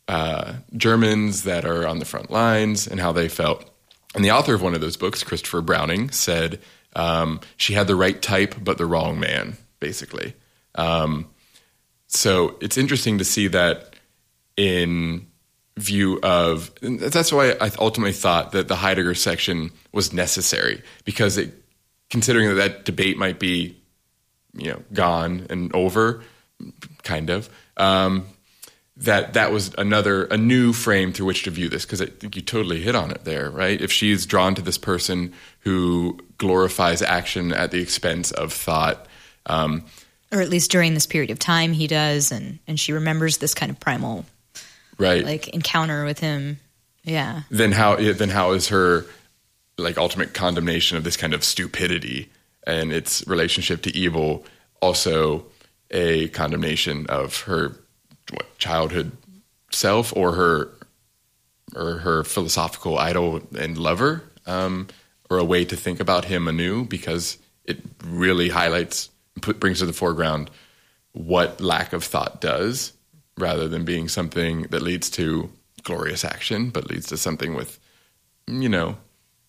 uh, 0.08 0.54
Germans 0.76 1.44
that 1.44 1.66
are 1.66 1.88
on 1.88 2.00
the 2.00 2.06
front 2.06 2.30
lines 2.30 2.88
and 2.88 3.00
how 3.00 3.12
they 3.12 3.30
felt. 3.30 3.70
And 4.16 4.24
the 4.24 4.32
author 4.32 4.54
of 4.54 4.62
one 4.62 4.76
of 4.76 4.82
those 4.82 4.98
books, 4.98 5.24
Christopher 5.24 5.62
Browning, 5.62 6.12
said 6.12 6.60
um, 6.96 7.40
she 7.58 7.74
had 7.74 7.88
the 7.88 7.96
right 7.96 8.22
type 8.22 8.56
but 8.62 8.78
the 8.78 8.86
wrong 8.86 9.20
man, 9.20 9.58
basically. 9.80 10.36
Um, 10.76 11.30
so 12.08 12.58
it's 12.62 12.78
interesting 12.78 13.18
to 13.18 13.26
see 13.26 13.48
that 13.48 13.96
in 14.56 15.28
view 15.78 16.20
of 16.22 16.72
that's 16.82 17.32
why 17.32 17.56
I 17.60 17.72
ultimately 17.80 18.14
thought 18.14 18.52
that 18.52 18.68
the 18.68 18.76
Heidegger 18.76 19.16
section 19.16 19.72
was 19.92 20.14
necessary 20.14 20.84
because 21.04 21.38
it, 21.38 21.54
considering 22.10 22.50
that 22.50 22.56
that 22.56 22.86
debate 22.86 23.18
might 23.18 23.40
be 23.40 23.78
you 24.54 24.72
know 24.72 24.82
gone 24.94 25.48
and 25.50 25.74
over, 25.76 26.24
kind 27.04 27.30
of. 27.30 27.50
Um, 27.78 28.28
that 28.98 29.34
that 29.34 29.52
was 29.52 29.74
another 29.78 30.26
a 30.26 30.38
new 30.38 30.72
frame 30.72 31.12
through 31.12 31.26
which 31.26 31.44
to 31.44 31.50
view 31.50 31.68
this 31.68 31.84
because 31.84 32.02
I 32.02 32.06
think 32.06 32.36
you 32.36 32.42
totally 32.44 32.80
hit 32.82 32.96
on 32.96 33.10
it 33.10 33.24
there, 33.24 33.50
right? 33.50 33.82
If 33.82 33.92
she's 33.92 34.26
drawn 34.26 34.54
to 34.56 34.62
this 34.62 34.78
person 34.78 35.34
who 35.60 36.20
glorifies 36.38 37.02
action 37.02 37.54
at 37.54 37.72
the 37.72 37.82
expense 37.82 38.32
of 38.32 38.54
thought, 38.54 39.08
um, 39.48 39.86
or 40.32 40.42
at 40.42 40.50
least 40.50 40.70
during 40.72 40.94
this 40.94 41.08
period 41.08 41.32
of 41.32 41.40
time, 41.40 41.74
he 41.74 41.88
does, 41.88 42.32
and 42.32 42.60
and 42.68 42.80
she 42.80 42.92
remembers 42.92 43.38
this 43.38 43.56
kind 43.56 43.72
of 43.72 43.80
primal, 43.80 44.26
right, 44.98 45.24
like 45.24 45.50
encounter 45.50 46.06
with 46.06 46.20
him. 46.20 46.60
Yeah. 47.04 47.42
Then 47.50 47.72
how 47.72 47.96
then 47.96 48.30
how 48.30 48.52
is 48.52 48.70
her 48.70 49.06
like 49.78 49.98
ultimate 49.98 50.34
condemnation 50.34 50.98
of 50.98 51.04
this 51.04 51.18
kind 51.18 51.34
of 51.34 51.44
stupidity 51.44 52.30
and 52.66 52.94
its 52.94 53.28
relationship 53.28 53.82
to 53.82 53.96
evil 53.96 54.46
also 54.82 55.46
a 55.92 56.28
condemnation 56.30 57.06
of 57.08 57.42
her 57.42 57.76
what, 58.32 58.58
childhood 58.58 59.12
self 59.72 60.16
or 60.16 60.34
her 60.34 60.70
or 61.76 61.98
her 62.00 62.24
philosophical 62.24 62.98
idol 62.98 63.42
and 63.58 63.78
lover, 63.78 64.24
um, 64.46 64.88
or 65.30 65.38
a 65.38 65.44
way 65.44 65.66
to 65.66 65.76
think 65.76 66.00
about 66.00 66.26
him 66.26 66.48
anew 66.48 66.86
because 66.86 67.38
it 67.66 67.80
really 68.04 68.50
highlights, 68.50 69.10
put, 69.42 69.60
brings 69.60 69.80
to 69.80 69.86
the 69.86 69.94
foreground 69.94 70.52
what 71.14 71.62
lack 71.62 71.94
of 71.94 72.04
thought 72.04 72.42
does, 72.42 72.94
rather 73.38 73.68
than 73.68 73.86
being 73.86 74.08
something 74.08 74.64
that 74.64 74.82
leads 74.82 75.10
to 75.12 75.50
glorious 75.84 76.24
action, 76.24 76.70
but 76.70 76.90
leads 76.90 77.08
to 77.08 77.18
something 77.18 77.56
with, 77.56 77.80
you 78.48 78.70
know, 78.70 78.98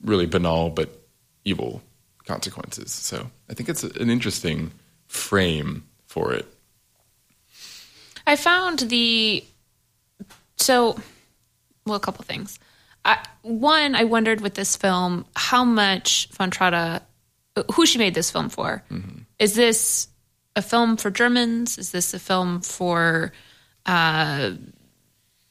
really 0.02 0.26
banal 0.26 0.70
but 0.70 1.02
evil 1.44 1.82
consequences. 2.26 2.90
So 2.92 3.30
I 3.48 3.54
think 3.54 3.68
it's 3.68 3.84
an 3.84 4.10
interesting 4.10 4.72
frame 5.06 5.84
for 6.06 6.32
it. 6.32 6.46
I 8.26 8.36
found 8.36 8.80
the 8.80 9.44
so 10.56 10.96
well 11.84 11.96
a 11.96 12.00
couple 12.00 12.24
things. 12.24 12.58
I, 13.04 13.18
one, 13.42 13.94
I 13.94 14.04
wondered 14.04 14.40
with 14.40 14.54
this 14.54 14.76
film 14.76 15.26
how 15.36 15.64
much 15.64 16.28
Von 16.32 16.50
Trotta, 16.50 17.02
who 17.74 17.84
she 17.84 17.98
made 17.98 18.14
this 18.14 18.30
film 18.30 18.48
for. 18.48 18.82
Mm-hmm. 18.90 19.18
Is 19.38 19.54
this 19.54 20.08
a 20.56 20.62
film 20.62 20.96
for 20.96 21.10
Germans? 21.10 21.76
Is 21.76 21.90
this 21.90 22.14
a 22.14 22.18
film 22.18 22.62
for 22.62 23.32
uh, 23.86 24.52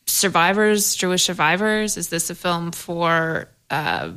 survivors, 0.06 0.96
Jewish 0.96 1.24
survivors? 1.24 1.98
Is 1.98 2.10
this 2.10 2.30
a 2.30 2.36
film 2.36 2.72
for 2.72 3.50
uh, 3.70 4.12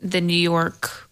the 0.00 0.20
New 0.20 0.34
York 0.34 1.10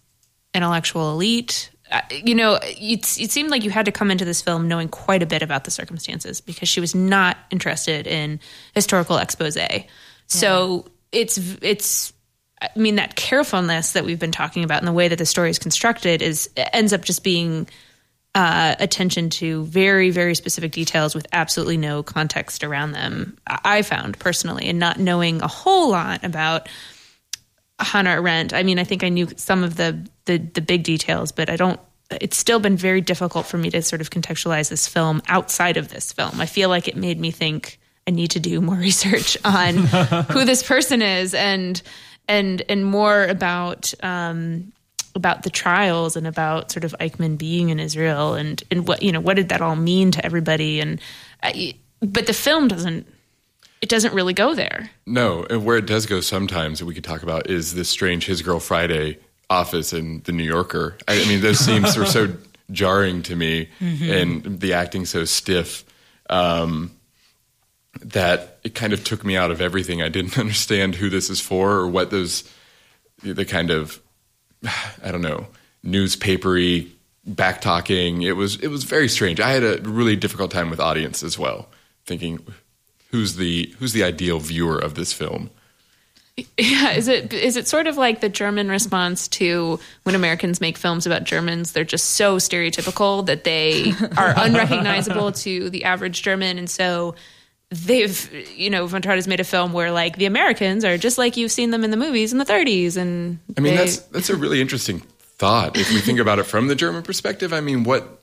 intellectual 0.54 1.12
elite? 1.12 1.70
you 2.10 2.34
know, 2.34 2.58
it, 2.62 3.20
it 3.20 3.30
seemed 3.30 3.50
like 3.50 3.64
you 3.64 3.70
had 3.70 3.86
to 3.86 3.92
come 3.92 4.10
into 4.10 4.24
this 4.24 4.42
film 4.42 4.68
knowing 4.68 4.88
quite 4.88 5.22
a 5.22 5.26
bit 5.26 5.42
about 5.42 5.64
the 5.64 5.70
circumstances 5.70 6.40
because 6.40 6.68
she 6.68 6.80
was 6.80 6.94
not 6.94 7.36
interested 7.50 8.06
in 8.06 8.40
historical 8.74 9.18
expose. 9.18 9.56
Yeah. 9.56 9.84
So 10.26 10.86
it's 11.12 11.38
it's 11.62 12.12
I 12.60 12.70
mean 12.74 12.96
that 12.96 13.14
carefulness 13.14 13.92
that 13.92 14.04
we've 14.04 14.18
been 14.18 14.32
talking 14.32 14.64
about 14.64 14.78
and 14.78 14.88
the 14.88 14.92
way 14.92 15.08
that 15.08 15.18
the 15.18 15.26
story 15.26 15.50
is 15.50 15.58
constructed 15.58 16.22
is 16.22 16.50
ends 16.56 16.92
up 16.92 17.02
just 17.02 17.22
being 17.22 17.68
uh, 18.36 18.76
attention 18.78 19.30
to 19.30 19.64
very 19.64 20.10
very 20.10 20.34
specific 20.34 20.70
details 20.70 21.14
with 21.14 21.26
absolutely 21.32 21.78
no 21.78 22.02
context 22.02 22.62
around 22.62 22.92
them. 22.92 23.38
I 23.46 23.80
found 23.80 24.18
personally, 24.18 24.68
and 24.68 24.78
not 24.78 25.00
knowing 25.00 25.40
a 25.40 25.48
whole 25.48 25.90
lot 25.90 26.22
about 26.22 26.68
Hannah 27.78 28.10
Arendt. 28.10 28.52
I 28.52 28.62
mean, 28.62 28.78
I 28.78 28.84
think 28.84 29.02
I 29.02 29.08
knew 29.08 29.26
some 29.36 29.64
of 29.64 29.76
the, 29.76 30.06
the 30.26 30.36
the 30.36 30.60
big 30.60 30.82
details, 30.82 31.32
but 31.32 31.48
I 31.48 31.56
don't. 31.56 31.80
It's 32.10 32.36
still 32.36 32.60
been 32.60 32.76
very 32.76 33.00
difficult 33.00 33.46
for 33.46 33.56
me 33.56 33.70
to 33.70 33.80
sort 33.80 34.02
of 34.02 34.10
contextualize 34.10 34.68
this 34.68 34.86
film 34.86 35.22
outside 35.28 35.78
of 35.78 35.88
this 35.88 36.12
film. 36.12 36.38
I 36.38 36.46
feel 36.46 36.68
like 36.68 36.88
it 36.88 36.96
made 36.96 37.18
me 37.18 37.30
think 37.30 37.80
I 38.06 38.10
need 38.10 38.32
to 38.32 38.40
do 38.40 38.60
more 38.60 38.76
research 38.76 39.38
on 39.46 39.76
who 40.30 40.44
this 40.44 40.62
person 40.62 41.00
is 41.00 41.32
and 41.32 41.80
and 42.28 42.62
and 42.68 42.84
more 42.84 43.24
about 43.24 43.94
um, 44.02 44.74
about 45.16 45.42
the 45.42 45.50
trials 45.50 46.14
and 46.14 46.26
about 46.26 46.70
sort 46.70 46.84
of 46.84 46.94
Eichmann 47.00 47.36
being 47.36 47.70
in 47.70 47.80
Israel 47.80 48.34
and 48.34 48.62
and 48.70 48.86
what 48.86 49.02
you 49.02 49.10
know 49.10 49.20
what 49.20 49.34
did 49.34 49.48
that 49.48 49.60
all 49.60 49.76
mean 49.76 50.12
to 50.12 50.24
everybody 50.24 50.80
and 50.80 51.00
uh, 51.42 51.52
but 52.00 52.26
the 52.26 52.32
film 52.32 52.68
doesn't 52.68 53.06
it 53.82 53.88
doesn't 53.88 54.14
really 54.14 54.32
go 54.32 54.54
there. 54.54 54.90
No, 55.06 55.44
and 55.48 55.64
where 55.64 55.76
it 55.76 55.86
does 55.86 56.06
go 56.06 56.20
sometimes 56.20 56.78
that 56.78 56.86
we 56.86 56.94
could 56.94 57.04
talk 57.04 57.22
about 57.22 57.50
is 57.50 57.74
this 57.74 57.88
strange 57.88 58.26
His 58.26 58.42
Girl 58.42 58.58
Friday 58.58 59.18
office 59.50 59.92
in 59.92 60.22
the 60.24 60.32
New 60.32 60.44
Yorker. 60.44 60.96
I, 61.06 61.20
I 61.20 61.24
mean, 61.26 61.40
those 61.40 61.58
scenes 61.58 61.96
were 61.96 62.06
so 62.06 62.34
jarring 62.70 63.22
to 63.24 63.36
me, 63.36 63.68
mm-hmm. 63.78 64.10
and 64.10 64.60
the 64.60 64.72
acting 64.72 65.04
so 65.04 65.24
stiff 65.24 65.84
um, 66.30 66.90
that 68.00 68.58
it 68.64 68.74
kind 68.74 68.92
of 68.92 69.04
took 69.04 69.24
me 69.24 69.36
out 69.36 69.50
of 69.50 69.60
everything. 69.60 70.02
I 70.02 70.08
didn't 70.08 70.38
understand 70.38 70.94
who 70.94 71.10
this 71.10 71.30
is 71.30 71.40
for 71.40 71.72
or 71.72 71.86
what 71.86 72.10
those 72.10 72.50
the 73.22 73.44
kind 73.44 73.70
of 73.70 74.00
I 75.02 75.10
don't 75.10 75.22
know 75.22 75.46
newspapery 75.86 76.92
back 77.24 77.60
talking. 77.60 78.22
It 78.22 78.36
was 78.36 78.56
it 78.56 78.68
was 78.68 78.84
very 78.84 79.08
strange. 79.08 79.40
I 79.40 79.50
had 79.50 79.62
a 79.62 79.80
really 79.82 80.16
difficult 80.16 80.50
time 80.50 80.68
with 80.68 80.80
audience 80.80 81.22
as 81.22 81.38
well, 81.38 81.68
thinking 82.04 82.44
who's 83.10 83.36
the 83.36 83.74
who's 83.78 83.92
the 83.92 84.04
ideal 84.04 84.40
viewer 84.40 84.78
of 84.78 84.94
this 84.94 85.12
film? 85.12 85.50
Yeah, 86.58 86.90
is 86.90 87.08
it 87.08 87.32
is 87.32 87.56
it 87.56 87.66
sort 87.66 87.86
of 87.86 87.96
like 87.96 88.20
the 88.20 88.28
German 88.28 88.68
response 88.68 89.26
to 89.28 89.80
when 90.02 90.14
Americans 90.14 90.60
make 90.60 90.76
films 90.76 91.06
about 91.06 91.24
Germans? 91.24 91.72
They're 91.72 91.84
just 91.84 92.10
so 92.10 92.36
stereotypical 92.36 93.24
that 93.24 93.44
they 93.44 93.92
are 94.18 94.34
unrecognizable 94.36 95.32
to 95.32 95.70
the 95.70 95.84
average 95.84 96.22
German, 96.22 96.58
and 96.58 96.68
so 96.68 97.14
they've 97.70 98.48
you 98.56 98.70
know 98.70 98.86
Von 98.86 99.02
Trotta's 99.02 99.26
made 99.26 99.40
a 99.40 99.44
film 99.44 99.72
where 99.72 99.90
like 99.90 100.16
the 100.16 100.26
Americans 100.26 100.84
are 100.84 100.96
just 100.98 101.18
like 101.18 101.36
you've 101.36 101.52
seen 101.52 101.70
them 101.70 101.84
in 101.84 101.90
the 101.90 101.96
movies 101.96 102.32
in 102.32 102.38
the 102.38 102.44
30s, 102.44 102.96
and 102.96 103.38
I 103.56 103.60
mean 103.60 103.74
they, 103.74 103.84
that's 103.84 103.98
that's 103.98 104.30
a 104.30 104.36
really 104.36 104.60
interesting 104.60 105.00
thought 105.18 105.76
if 105.76 105.90
we 105.90 106.00
think 106.00 106.18
about 106.18 106.38
it 106.38 106.44
from 106.44 106.68
the 106.68 106.74
German 106.74 107.02
perspective. 107.02 107.52
I 107.52 107.60
mean, 107.60 107.84
what 107.84 108.22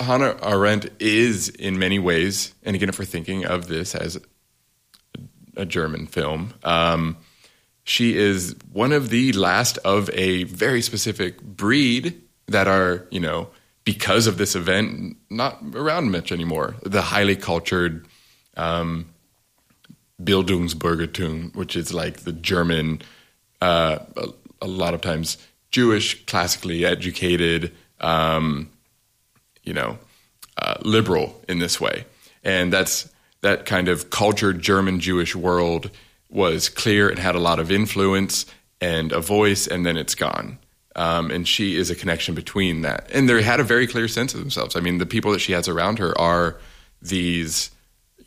Hannah 0.00 0.36
Arendt 0.42 0.90
is 1.00 1.48
in 1.48 1.78
many 1.78 1.98
ways, 1.98 2.54
and 2.62 2.76
again, 2.76 2.88
if 2.88 2.98
we're 2.98 3.04
thinking 3.04 3.44
of 3.44 3.68
this 3.68 3.94
as 3.94 4.18
a 5.56 5.64
German 5.64 6.06
film, 6.06 6.54
um, 6.64 7.16
she 7.84 8.16
is 8.16 8.54
one 8.72 8.92
of 8.92 9.08
the 9.08 9.32
last 9.32 9.78
of 9.78 10.10
a 10.12 10.44
very 10.44 10.82
specific 10.82 11.40
breed 11.42 12.20
that 12.46 12.68
are, 12.68 13.06
you 13.10 13.20
know, 13.20 13.48
because 13.84 14.26
of 14.26 14.36
this 14.36 14.54
event, 14.54 15.16
not 15.30 15.58
around 15.74 16.10
much 16.10 16.30
anymore. 16.30 16.76
The 16.82 17.00
highly 17.00 17.34
cultured 17.34 18.06
um, 18.58 19.08
Bildungsbürgertum, 20.22 21.54
which 21.54 21.76
is 21.76 21.94
like 21.94 22.18
the 22.20 22.32
German, 22.32 23.00
uh, 23.62 24.00
a, 24.16 24.28
a, 24.62 24.66
lot 24.66 24.92
of 24.92 25.00
times 25.00 25.38
Jewish, 25.70 26.26
classically 26.26 26.84
educated. 26.84 27.72
Um, 28.00 28.70
you 29.68 29.74
know, 29.74 29.98
uh, 30.56 30.76
liberal 30.82 31.40
in 31.46 31.58
this 31.58 31.78
way. 31.78 32.06
And 32.42 32.72
that's 32.72 33.08
that 33.42 33.66
kind 33.66 33.88
of 33.88 34.08
cultured 34.08 34.62
German 34.62 34.98
Jewish 34.98 35.36
world 35.36 35.90
was 36.30 36.70
clear 36.70 37.08
and 37.08 37.18
had 37.18 37.34
a 37.34 37.38
lot 37.38 37.60
of 37.60 37.70
influence 37.70 38.46
and 38.80 39.12
a 39.12 39.20
voice, 39.20 39.66
and 39.66 39.84
then 39.84 39.96
it's 39.96 40.14
gone. 40.14 40.58
Um, 40.96 41.30
and 41.30 41.46
she 41.46 41.76
is 41.76 41.90
a 41.90 41.94
connection 41.94 42.34
between 42.34 42.80
that. 42.80 43.08
And 43.12 43.28
they 43.28 43.42
had 43.42 43.60
a 43.60 43.64
very 43.64 43.86
clear 43.86 44.08
sense 44.08 44.34
of 44.34 44.40
themselves. 44.40 44.74
I 44.74 44.80
mean, 44.80 44.98
the 44.98 45.06
people 45.06 45.32
that 45.32 45.40
she 45.40 45.52
has 45.52 45.68
around 45.68 45.98
her 45.98 46.18
are 46.18 46.58
these, 47.02 47.70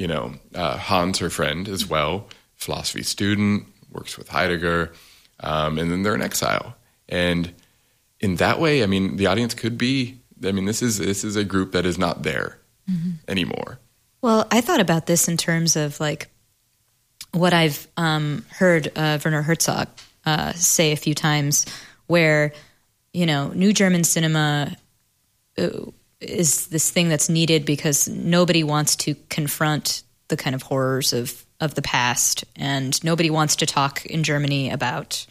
you 0.02 0.08
know, 0.08 0.34
uh, 0.56 0.78
Hans, 0.78 1.20
her 1.20 1.30
friend, 1.30 1.70
as 1.70 1.86
well, 1.88 2.28
philosophy 2.56 3.04
student, 3.04 3.68
works 3.92 4.18
with 4.18 4.30
Heidegger, 4.30 4.94
um, 5.42 5.78
and 5.78 5.92
then 5.92 6.02
they're 6.02 6.16
in 6.16 6.24
exile. 6.24 6.76
And 7.08 7.54
in 8.20 8.38
that 8.38 8.60
way, 8.60 8.82
I 8.82 8.88
mean, 8.88 9.18
the 9.18 9.28
audience 9.28 9.54
could 9.54 9.78
be 9.78 10.22
I 10.44 10.52
mean, 10.52 10.66
this 10.66 10.82
is 10.82 10.98
this 10.98 11.24
is 11.24 11.36
a 11.36 11.44
group 11.44 11.74
that 11.74 11.86
is 11.86 11.98
not 11.98 12.24
there 12.24 12.58
mm-hmm. 12.90 13.12
anymore. 13.28 13.80
Well, 14.22 14.48
I 14.52 14.62
thought 14.62 14.80
about 14.80 15.06
this 15.06 15.28
in 15.28 15.38
terms 15.38 15.76
of 15.76 16.00
like 16.00 16.30
what 17.32 17.54
I've 17.54 17.88
um, 17.98 18.46
heard 18.50 18.92
uh, 18.96 19.20
Werner 19.24 19.42
Herzog 19.42 19.88
uh, 20.26 20.54
say 20.54 20.92
a 20.92 20.98
few 20.98 21.14
times, 21.14 21.66
where 22.08 22.54
you 23.14 23.26
know, 23.26 23.50
new 23.50 23.74
German 23.74 24.04
cinema 24.04 24.76
uh, 25.58 25.70
is 26.22 26.68
this 26.68 26.90
thing 26.92 27.10
that's 27.10 27.30
needed 27.30 27.66
because 27.66 28.08
nobody 28.08 28.64
wants 28.64 28.96
to 28.96 29.16
confront 29.30 30.04
the 30.28 30.38
kind 30.38 30.56
of 30.56 30.62
horrors 30.62 31.14
of 31.14 31.46
of 31.60 31.76
the 31.76 31.82
past, 31.82 32.46
and 32.56 33.04
nobody 33.04 33.30
wants 33.30 33.58
to 33.58 33.66
talk 33.66 34.06
in 34.06 34.24
Germany 34.24 34.72
about 34.72 35.26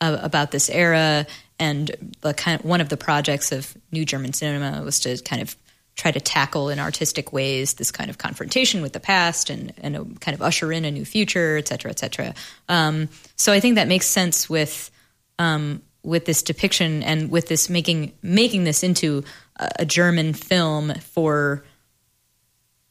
uh, 0.00 0.18
about 0.20 0.50
this 0.50 0.68
era. 0.68 1.26
And 1.58 2.14
the 2.20 2.34
kind 2.34 2.60
of, 2.60 2.66
one 2.66 2.80
of 2.80 2.88
the 2.88 2.96
projects 2.96 3.52
of 3.52 3.76
New 3.92 4.04
German 4.04 4.32
Cinema 4.32 4.82
was 4.84 5.00
to 5.00 5.16
kind 5.18 5.40
of 5.40 5.56
try 5.96 6.10
to 6.10 6.20
tackle 6.20 6.68
in 6.68 6.80
artistic 6.80 7.32
ways 7.32 7.74
this 7.74 7.92
kind 7.92 8.10
of 8.10 8.18
confrontation 8.18 8.82
with 8.82 8.92
the 8.92 9.00
past 9.00 9.50
and, 9.50 9.72
and 9.78 9.96
a, 9.96 10.04
kind 10.18 10.34
of 10.34 10.42
usher 10.42 10.72
in 10.72 10.84
a 10.84 10.90
new 10.90 11.04
future, 11.04 11.56
et 11.56 11.68
cetera, 11.68 11.90
et 11.92 11.98
cetera. 12.00 12.34
Um, 12.68 13.08
so 13.36 13.52
I 13.52 13.60
think 13.60 13.76
that 13.76 13.86
makes 13.86 14.06
sense 14.06 14.50
with 14.50 14.90
um, 15.38 15.82
with 16.02 16.24
this 16.24 16.42
depiction 16.42 17.02
and 17.02 17.30
with 17.30 17.46
this 17.48 17.70
making 17.70 18.12
making 18.22 18.64
this 18.64 18.82
into 18.82 19.24
a, 19.56 19.84
German 19.84 20.32
film 20.32 20.94
for 20.94 21.64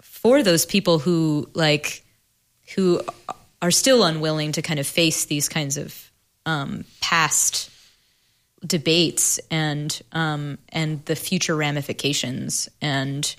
for 0.01 0.43
those 0.43 0.65
people 0.65 0.99
who 0.99 1.49
like 1.53 2.03
who 2.75 3.01
are 3.61 3.71
still 3.71 4.03
unwilling 4.03 4.51
to 4.53 4.61
kind 4.61 4.79
of 4.79 4.87
face 4.87 5.25
these 5.25 5.49
kinds 5.49 5.77
of 5.77 6.11
um, 6.45 6.85
past 7.01 7.69
debates 8.65 9.39
and 9.51 10.01
um, 10.11 10.57
and 10.69 11.03
the 11.05 11.15
future 11.15 11.55
ramifications. 11.55 12.69
And 12.81 13.35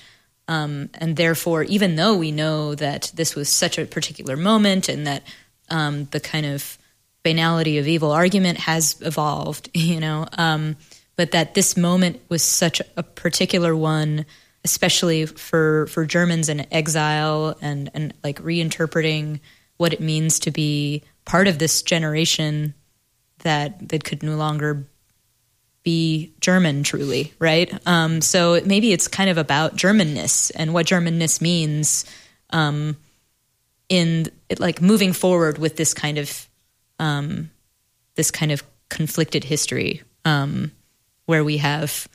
um, 0.47 0.91
and 0.95 1.17
therefore 1.17 1.63
even 1.65 1.97
though 1.97 2.17
we 2.17 2.31
know 2.31 2.75
that 2.75 3.11
this 3.15 3.35
was 3.35 3.49
such 3.49 3.79
a 3.79 3.87
particular 3.87 4.37
moment 4.37 4.89
and 4.89 5.07
that 5.07 5.23
um, 5.71 6.05
the 6.07 6.21
kind 6.21 6.45
of 6.45 6.79
banality 7.23 7.79
of 7.79 7.89
evil 7.89 8.11
argument 8.11 8.59
has 8.59 9.01
evolved 9.01 9.71
you 9.75 10.01
know 10.01 10.27
um, 10.37 10.77
but 11.17 11.33
that 11.33 11.55
this 11.55 11.77
moment 11.77 12.21
was 12.29 12.43
such 12.43 12.81
a 12.97 13.03
particular 13.03 13.75
one 13.75 14.27
especially 14.65 15.27
for 15.27 15.87
for 15.89 16.07
Germans 16.07 16.49
in 16.49 16.67
exile 16.73 17.57
and 17.61 17.91
and 17.95 18.15
like 18.25 18.41
reinterpreting 18.41 19.41
what 19.77 19.93
it 19.93 20.01
means 20.01 20.39
to 20.41 20.51
be 20.51 21.03
part 21.25 21.49
of 21.49 21.59
this 21.59 21.83
generation 21.83 22.75
that 23.41 23.89
that 23.91 24.05
could 24.05 24.23
no 24.23 24.37
longer 24.37 24.87
be 25.83 26.33
German 26.41 26.83
truly, 26.83 27.35
right? 27.39 27.71
Um, 27.87 28.23
so 28.23 28.59
maybe 28.65 28.93
it's 28.93 29.07
kind 29.07 29.29
of 29.29 29.37
about 29.37 29.77
Germanness 29.77 30.51
and 30.57 30.73
what 30.73 30.87
Germanness 30.87 31.43
means 31.43 32.07
um, 32.49 32.97
in 33.91 34.29
like 34.59 34.81
moving 34.81 35.13
forward 35.13 35.59
with 35.59 35.77
this 35.77 35.93
kind 35.93 36.17
of 36.17 36.49
um, 36.99 37.51
this 38.15 38.31
kind 38.31 38.51
of 38.51 38.63
conflicted 38.89 39.45
history 39.45 40.03
um, 40.25 40.73
where 41.27 41.45
we 41.45 41.59
have, 41.59 42.09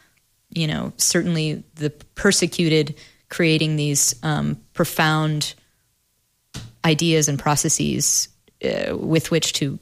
you 0.50 0.68
know, 0.68 0.94
certainly 0.98 1.64
the 1.76 1.90
persecuted 2.16 2.96
creating 3.30 3.76
these 3.76 4.16
um, 4.24 4.60
profound 4.74 5.54
ideas 6.84 7.30
and 7.30 7.38
processes 7.38 8.30
uh, 8.64 8.98
with 8.98 9.32
which 9.32 9.54
to 9.54 9.80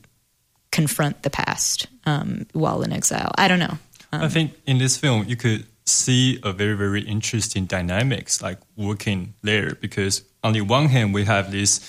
confront 0.71 1.23
the 1.23 1.30
past 1.30 1.88
um, 2.05 2.45
while 2.53 2.82
in 2.82 2.91
exile. 2.91 3.32
I 3.38 3.47
don't 3.47 3.59
know. 3.59 3.78
Um, 4.11 4.21
I 4.21 4.30
think 4.30 4.53
in 4.65 4.78
this 4.78 4.97
film 4.97 5.25
you 5.28 5.36
could 5.36 5.65
see 5.86 6.39
a 6.43 6.51
very 6.51 6.75
very 6.75 7.01
interesting 7.01 7.65
dynamics 7.65 8.41
like 8.41 8.59
working 8.75 9.34
there 9.41 9.75
because 9.75 10.21
on 10.43 10.51
the 10.53 10.61
one 10.61 10.88
hand 10.88 11.13
we 11.13 11.23
have 11.23 11.51
this 11.51 11.80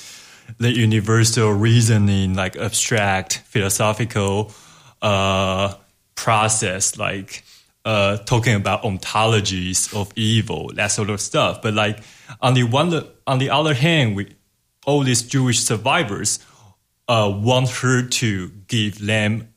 the 0.59 0.71
universal 0.71 1.53
reasoning 1.53 2.35
like 2.35 2.57
abstract 2.57 3.39
philosophical 3.39 4.53
uh, 5.03 5.75
process 6.25 6.99
like 6.99 7.45
uh, 7.85 8.17
talking 8.19 8.55
about 8.55 8.83
ontologies 8.83 9.95
of 9.95 10.13
evil 10.17 10.71
that 10.75 10.89
sort 10.89 11.11
of 11.11 11.21
stuff 11.21 11.63
but 11.63 11.73
like 11.75 12.01
on 12.41 12.55
the 12.55 12.65
one 12.65 12.93
on 13.27 13.39
the 13.39 13.51
other 13.51 13.75
hand 13.75 14.17
we 14.17 14.27
all 14.89 15.03
these 15.03 15.23
Jewish 15.23 15.61
survivors 15.61 16.39
uh, 17.09 17.31
want 17.31 17.69
her 17.83 18.03
to 18.03 18.49
give 18.69 18.99
them 19.05 19.53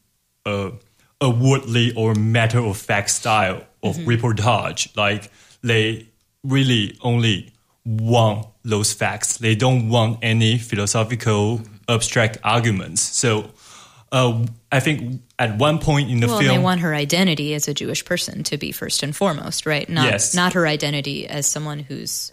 a, 0.45 0.74
a 1.22 1.30
worldly 1.30 1.93
or 1.95 2.14
matter 2.16 2.59
of 2.59 2.76
fact 2.76 3.09
style 3.09 3.64
of 3.82 3.95
mm-hmm. 3.95 4.09
reportage. 4.09 4.95
Like 4.97 5.32
they 5.62 6.09
really 6.43 6.97
only 7.01 7.53
want 7.86 8.45
those 8.64 8.91
facts. 8.91 9.38
They 9.38 9.55
don't 9.55 9.88
want 9.88 10.20
any 10.22 10.57
philosophical 10.57 11.62
abstract 11.88 12.38
arguments. 12.43 13.01
So 13.01 13.51
uh, 14.12 14.45
I 14.72 14.80
think 14.82 15.22
at 15.39 15.57
one 15.57 15.80
point 15.80 16.09
in 16.09 16.20
the 16.20 16.28
well, 16.28 16.39
film, 16.39 16.51
they 16.51 16.62
want 16.62 16.82
her 16.82 16.93
identity 16.93 17.53
as 17.53 17.68
a 17.68 17.74
Jewish 17.74 18.03
person 18.03 18.43
to 18.43 18.57
be 18.57 18.72
first 18.72 19.03
and 19.03 19.16
foremost, 19.16 19.66
right? 19.66 19.88
Not 19.88 20.05
yes. 20.05 20.36
not 20.36 20.53
her 20.53 20.68
identity 20.68 21.28
as 21.28 21.47
someone 21.47 21.80
who's 21.80 22.32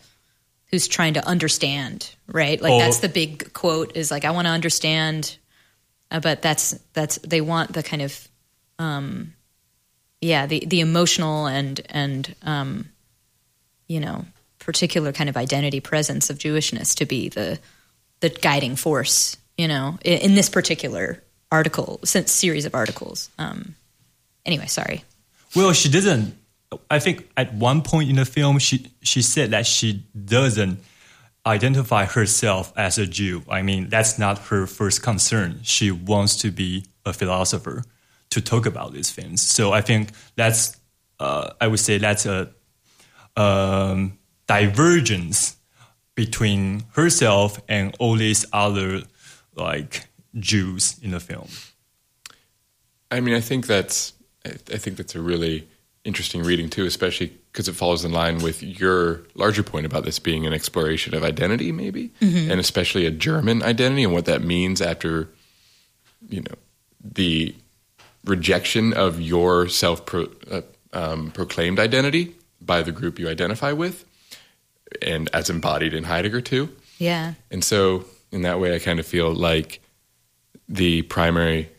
who's 0.67 0.89
trying 0.89 1.15
to 1.15 1.27
understand, 1.27 2.15
right? 2.27 2.61
Like 2.61 2.73
or, 2.73 2.81
that's 2.81 2.99
the 2.99 3.09
big 3.09 3.53
quote 3.53 3.97
is 3.97 4.11
like 4.11 4.25
I 4.25 4.33
want 4.33 4.47
to 4.47 4.53
understand, 4.53 5.37
uh, 6.11 6.21
but 6.21 6.43
that's 6.43 6.73
that's 6.95 7.19
they 7.19 7.41
want 7.41 7.73
the 7.73 7.85
kind 7.85 8.03
of 8.03 8.29
um, 8.81 9.35
yeah 10.21 10.47
the 10.47 10.65
the 10.67 10.81
emotional 10.81 11.47
and 11.47 11.81
and 11.91 12.35
um, 12.43 12.89
you 13.87 14.01
know 14.01 14.25
particular 14.59 15.13
kind 15.13 15.31
of 15.31 15.37
identity 15.37 15.79
presence 15.79 16.29
of 16.29 16.39
Jewishness 16.39 16.97
to 16.97 17.07
be 17.07 17.29
the 17.29 17.61
the 18.19 18.31
guiding 18.31 18.75
force, 18.75 19.37
you 19.57 19.69
know, 19.69 19.97
in, 20.05 20.19
in 20.19 20.35
this 20.35 20.49
particular 20.49 21.23
article 21.51 22.01
since 22.05 22.31
series 22.31 22.65
of 22.65 22.75
articles. 22.75 23.31
Um, 23.39 23.75
anyway, 24.45 24.67
sorry. 24.67 25.05
Well, 25.55 25.73
she 25.73 25.89
didn't 25.89 26.39
I 26.91 26.99
think 26.99 27.29
at 27.37 27.55
one 27.55 27.83
point 27.83 28.11
in 28.11 28.17
the 28.17 28.25
film, 28.25 28.59
she 28.59 28.91
she 29.03 29.23
said 29.23 29.51
that 29.51 29.67
she 29.67 30.05
doesn't 30.25 30.81
identify 31.47 32.05
herself 32.05 32.73
as 32.77 32.99
a 32.99 33.07
Jew. 33.07 33.43
I 33.49 33.63
mean, 33.63 33.89
that's 33.89 34.19
not 34.19 34.39
her 34.49 34.67
first 34.67 35.03
concern. 35.03 35.61
She 35.63 35.91
wants 35.91 36.37
to 36.37 36.51
be 36.51 36.85
a 37.07 37.13
philosopher 37.13 37.85
to 38.31 38.41
talk 38.43 38.67
about 38.67 38.93
these 38.93 39.11
things. 39.11 39.41
So 39.41 39.73
I 39.73 39.81
think 39.81 40.11
that's 40.37 40.79
uh, 41.19 41.53
I 41.61 41.69
would 41.69 41.81
say 41.81 41.99
that's 41.99 42.27
a 42.27 42.51
um, 43.37 44.19
divergence 44.47 45.57
between 46.15 46.85
herself 46.93 47.61
and 47.69 47.97
all 47.99 48.17
these 48.17 48.45
other 48.53 49.03
like 49.55 50.08
Jews 50.35 50.99
in 51.03 51.11
the 51.11 51.21
film. 51.21 51.49
I 53.11 53.21
mean, 53.21 53.35
I 53.35 53.41
think 53.41 53.67
that's 53.67 54.13
I 54.45 54.77
think 54.77 54.97
that's 54.97 55.15
a 55.15 55.21
really 55.21 55.69
interesting 56.05 56.43
reading 56.43 56.71
too, 56.71 56.87
especially 56.87 57.33
because 57.53 57.69
it 57.69 57.75
falls 57.75 58.05
in 58.05 58.13
line 58.13 58.39
with 58.39 58.63
your 58.63 59.23
larger 59.35 59.63
point 59.63 59.85
about 59.85 60.05
this 60.05 60.19
being 60.19 60.47
an 60.47 60.53
exploration 60.53 61.15
of 61.15 61.23
identity, 61.23 61.73
maybe, 61.73 62.13
mm-hmm. 62.21 62.51
and 62.51 62.61
especially 62.61 63.05
a 63.05 63.11
German 63.11 63.63
identity 63.63 64.05
and 64.05 64.13
what 64.13 64.25
that 64.27 64.43
means 64.43 64.81
after, 64.81 65.29
you 66.29 66.41
know, 66.41 66.55
the 67.03 67.55
rejection 68.25 68.93
of 68.93 69.21
your 69.21 69.69
self 69.69 70.03
uh, 70.15 70.63
um, 70.93 71.31
proclaimed 71.31 71.79
identity 71.79 72.35
by 72.61 72.83
the 72.83 72.93
group 72.93 73.19
you 73.19 73.29
identify 73.29 73.73
with, 73.73 74.05
and 75.03 75.29
as 75.33 75.51
embodied 75.51 75.95
in 75.95 76.05
Heidegger 76.05 76.41
too. 76.41 76.71
Yeah. 76.99 77.35
And 77.51 77.63
so, 77.63 78.05
in 78.33 78.43
that 78.43 78.61
way, 78.61 78.75
I 78.75 78.79
kind 78.79 78.99
of 78.99 79.07
feel 79.07 79.33
like 79.33 79.81
the 80.69 81.03
primary, 81.03 81.71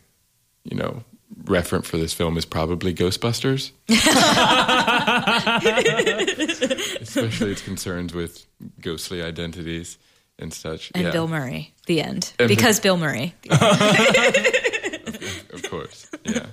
you 0.64 0.76
know, 0.76 1.04
referent 1.44 1.84
for 1.84 1.96
this 1.96 2.12
film 2.12 2.36
is 2.36 2.44
probably 2.44 2.94
Ghostbusters. 2.94 3.70
Especially 7.00 7.52
its 7.52 7.62
concerns 7.62 8.14
with 8.14 8.44
ghostly 8.80 9.22
identities 9.22 9.98
and 10.38 10.52
such. 10.52 10.90
And 10.94 11.04
yeah. 11.04 11.12
Bill 11.12 11.28
Murray, 11.28 11.74
the 11.86 12.02
end. 12.02 12.32
And 12.38 12.48
because 12.48 12.80
Bill 12.80 12.96
Murray. 12.96 13.34
of, 13.50 13.62
of 15.52 15.70
course, 15.70 16.10
yeah. 16.24 16.46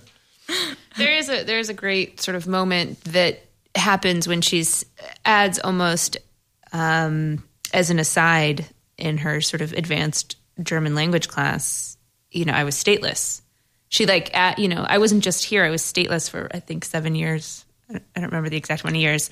There 0.98 1.16
is 1.16 1.30
a 1.30 1.44
there 1.44 1.60
is 1.60 1.70
a 1.70 1.74
great 1.74 2.22
sort 2.22 2.36
of 2.36 2.48
moment 2.48 3.04
that 3.06 3.46
happens 3.76 4.28
when 4.28 4.42
she's 4.42 4.86
adds 5.26 5.60
almost 5.60 6.18
um, 6.74 7.44
as 7.74 7.90
an 7.90 8.00
aside 8.00 8.66
in 8.98 9.20
her 9.20 9.42
sort 9.42 9.62
of 9.62 9.74
advanced 9.74 10.38
German 10.62 10.96
language 10.96 11.28
class. 11.28 11.97
You 12.32 12.46
know, 12.46 12.54
I 12.54 12.64
was 12.64 12.76
stateless 12.76 13.42
she 13.90 14.06
like 14.06 14.36
at 14.36 14.60
you 14.60 14.68
know 14.68 14.86
I 14.88 14.98
wasn't 14.98 15.24
just 15.24 15.44
here. 15.44 15.64
I 15.64 15.70
was 15.70 15.82
stateless 15.82 16.30
for 16.30 16.50
I 16.54 16.60
think 16.60 16.86
seven 16.86 17.16
years. 17.16 17.66
I 17.90 18.02
don't 18.16 18.26
remember 18.26 18.50
the 18.50 18.58
exact 18.58 18.84
many 18.84 19.02
years. 19.02 19.30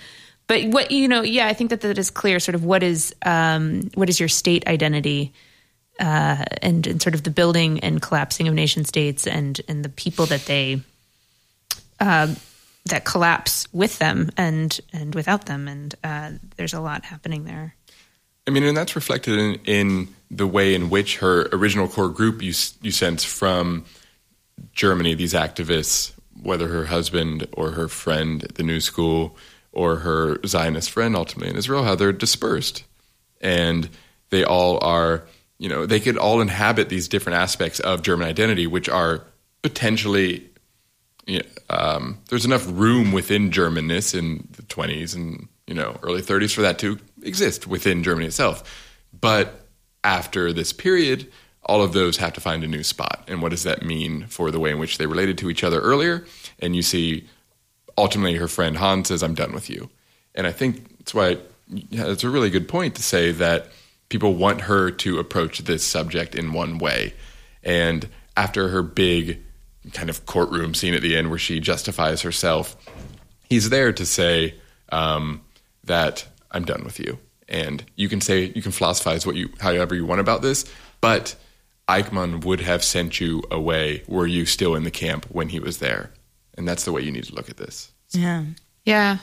But 0.47 0.65
what 0.65 0.91
you 0.91 1.07
know, 1.07 1.21
yeah, 1.21 1.47
I 1.47 1.53
think 1.53 1.71
that 1.71 1.81
that 1.81 1.97
is 1.97 2.09
clear. 2.09 2.39
Sort 2.39 2.55
of 2.55 2.63
what 2.63 2.83
is 2.83 3.13
um, 3.25 3.89
what 3.95 4.09
is 4.09 4.19
your 4.19 4.29
state 4.29 4.67
identity, 4.67 5.33
uh, 5.99 6.45
and 6.61 6.85
and 6.87 7.01
sort 7.01 7.15
of 7.15 7.23
the 7.23 7.31
building 7.31 7.79
and 7.81 8.01
collapsing 8.01 8.47
of 8.47 8.53
nation 8.53 8.85
states, 8.85 9.27
and 9.27 9.59
and 9.67 9.83
the 9.83 9.89
people 9.89 10.25
that 10.27 10.45
they 10.45 10.81
uh, 11.99 12.33
that 12.85 13.03
collapse 13.03 13.67
with 13.73 13.99
them 13.99 14.29
and 14.37 14.79
and 14.93 15.15
without 15.15 15.47
them, 15.47 15.67
and 15.67 15.95
uh, 16.03 16.31
there's 16.55 16.73
a 16.73 16.79
lot 16.79 17.03
happening 17.03 17.43
there. 17.43 17.75
I 18.47 18.51
mean, 18.51 18.63
and 18.63 18.77
that's 18.77 18.95
reflected 18.95 19.39
in, 19.39 19.55
in 19.65 20.15
the 20.29 20.47
way 20.47 20.75
in 20.75 20.89
which 20.89 21.17
her 21.17 21.47
original 21.51 21.87
core 21.87 22.09
group 22.09 22.41
you 22.41 22.53
you 22.81 22.91
sense 22.91 23.23
from 23.23 23.85
Germany. 24.73 25.15
These 25.15 25.33
activists, 25.33 26.13
whether 26.41 26.67
her 26.67 26.85
husband 26.85 27.47
or 27.53 27.71
her 27.71 27.87
friend 27.87 28.43
at 28.43 28.55
the 28.55 28.63
new 28.63 28.79
school 28.79 29.35
or 29.71 29.97
her 29.97 30.39
Zionist 30.45 30.91
friend 30.91 31.15
ultimately 31.15 31.49
in 31.49 31.57
Israel, 31.57 31.83
how 31.83 31.95
they're 31.95 32.13
dispersed, 32.13 32.83
and 33.41 33.89
they 34.29 34.43
all 34.43 34.83
are. 34.83 35.25
You 35.57 35.69
know, 35.69 35.85
they 35.85 36.01
could 36.01 36.17
all 36.17 36.41
inhabit 36.41 36.89
these 36.89 37.07
different 37.07 37.37
aspects 37.37 37.79
of 37.79 38.01
German 38.01 38.27
identity, 38.27 38.67
which 38.67 38.89
are 38.89 39.23
potentially 39.61 40.49
you 41.25 41.39
know, 41.39 41.45
um, 41.69 42.19
there's 42.29 42.45
enough 42.45 42.65
room 42.67 43.11
within 43.11 43.51
Germanness 43.51 44.17
in 44.17 44.47
the 44.51 44.63
20s 44.63 45.15
and 45.15 45.47
you 45.67 45.73
know 45.73 45.97
early 46.03 46.21
30s 46.21 46.53
for 46.53 46.61
that 46.61 46.77
to 46.79 46.99
exist 47.25 47.67
within 47.67 48.03
Germany 48.03 48.27
itself. 48.27 48.63
But 49.19 49.67
after 50.03 50.53
this 50.53 50.71
period, 50.73 51.31
all 51.63 51.81
of 51.81 51.93
those 51.93 52.17
have 52.17 52.33
to 52.33 52.41
find 52.41 52.63
a 52.63 52.67
new 52.67 52.83
spot. 52.83 53.23
And 53.27 53.41
what 53.41 53.49
does 53.49 53.63
that 53.63 53.83
mean 53.83 54.27
for 54.27 54.51
the 54.51 54.59
way 54.59 54.71
in 54.71 54.79
which 54.79 54.97
they 54.97 55.07
related 55.07 55.37
to 55.39 55.49
each 55.49 55.63
other 55.63 55.81
earlier? 55.81 56.25
And 56.59 56.75
you 56.75 56.81
see, 56.81 57.27
ultimately, 57.97 58.35
her 58.35 58.47
friend 58.47 58.77
Han 58.77 59.05
says, 59.05 59.23
"I'm 59.23 59.35
done 59.35 59.53
with 59.53 59.69
you," 59.69 59.89
and 60.33 60.45
I 60.45 60.51
think 60.51 60.97
that's 60.99 61.13
why 61.13 61.37
it's 61.91 62.23
a 62.23 62.29
really 62.29 62.49
good 62.49 62.67
point 62.67 62.95
to 62.95 63.03
say 63.03 63.31
that 63.31 63.71
people 64.09 64.35
want 64.35 64.61
her 64.61 64.91
to 64.91 65.17
approach 65.17 65.59
this 65.59 65.83
subject 65.83 66.35
in 66.35 66.53
one 66.53 66.77
way. 66.77 67.13
And 67.63 68.07
after 68.37 68.69
her 68.69 68.83
big 68.83 69.41
kind 69.93 70.09
of 70.09 70.25
courtroom 70.25 70.73
scene 70.73 70.93
at 70.93 71.01
the 71.01 71.15
end 71.15 71.29
where 71.29 71.39
she 71.39 71.59
justifies 71.59 72.21
herself. 72.21 72.75
He's 73.49 73.69
there 73.69 73.93
to 73.93 74.05
say 74.05 74.55
um, 74.91 75.41
that 75.83 76.27
I'm 76.55 76.63
done 76.63 76.85
with 76.85 76.99
you, 76.99 77.19
and 77.49 77.83
you 77.95 78.07
can 78.07 78.21
say 78.21 78.51
you 78.55 78.61
can 78.61 78.71
philosophize 78.71 79.25
what 79.27 79.35
you 79.35 79.49
however 79.59 79.93
you 79.93 80.05
want 80.05 80.21
about 80.21 80.41
this, 80.41 80.63
but 81.01 81.35
Eichmann 81.89 82.45
would 82.45 82.61
have 82.61 82.81
sent 82.81 83.19
you 83.19 83.43
away 83.51 84.03
were 84.07 84.25
you 84.25 84.45
still 84.45 84.73
in 84.73 84.85
the 84.85 84.91
camp 84.91 85.25
when 85.29 85.49
he 85.49 85.59
was 85.59 85.79
there, 85.79 86.11
and 86.57 86.65
that's 86.65 86.85
the 86.85 86.93
way 86.93 87.01
you 87.01 87.11
need 87.11 87.25
to 87.25 87.35
look 87.35 87.49
at 87.49 87.57
this. 87.57 87.91
Yeah. 88.11 88.45
Yeah. 88.85 89.17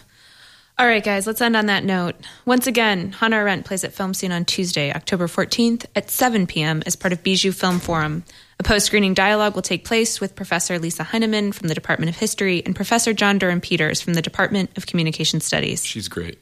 All 0.78 0.87
right, 0.87 1.05
guys, 1.05 1.26
let's 1.26 1.41
end 1.41 1.57
on 1.57 1.66
that 1.66 1.85
note. 1.85 2.16
Once 2.45 2.66
again, 2.66 3.12
Hannah 3.12 3.37
Arendt 3.37 3.64
plays 3.64 3.85
at 3.85 3.93
Film 3.93 4.12
Scene 4.14 4.33
on 4.33 4.45
Tuesday, 4.45 4.93
October 4.93 5.26
14th 5.26 5.87
at 5.95 6.11
7 6.11 6.47
p.m. 6.47 6.83
as 6.87 6.97
part 6.97 7.12
of 7.12 7.22
Bijou 7.22 7.53
Film 7.53 7.78
Forum. 7.78 8.24
A 8.59 8.62
post 8.62 8.87
screening 8.87 9.14
dialogue 9.14 9.55
will 9.55 9.62
take 9.62 9.85
place 9.85 10.20
with 10.20 10.35
Professor 10.35 10.78
Lisa 10.78 11.05
Heineman 11.05 11.53
from 11.53 11.68
the 11.68 11.74
Department 11.74 12.11
of 12.11 12.16
History 12.16 12.62
and 12.66 12.74
Professor 12.74 13.12
John 13.12 13.39
Durham 13.39 13.61
Peters 13.61 14.01
from 14.01 14.14
the 14.14 14.22
Department 14.22 14.76
of 14.76 14.87
Communication 14.87 15.41
Studies. 15.41 15.85
She's 15.85 16.09
great. 16.09 16.39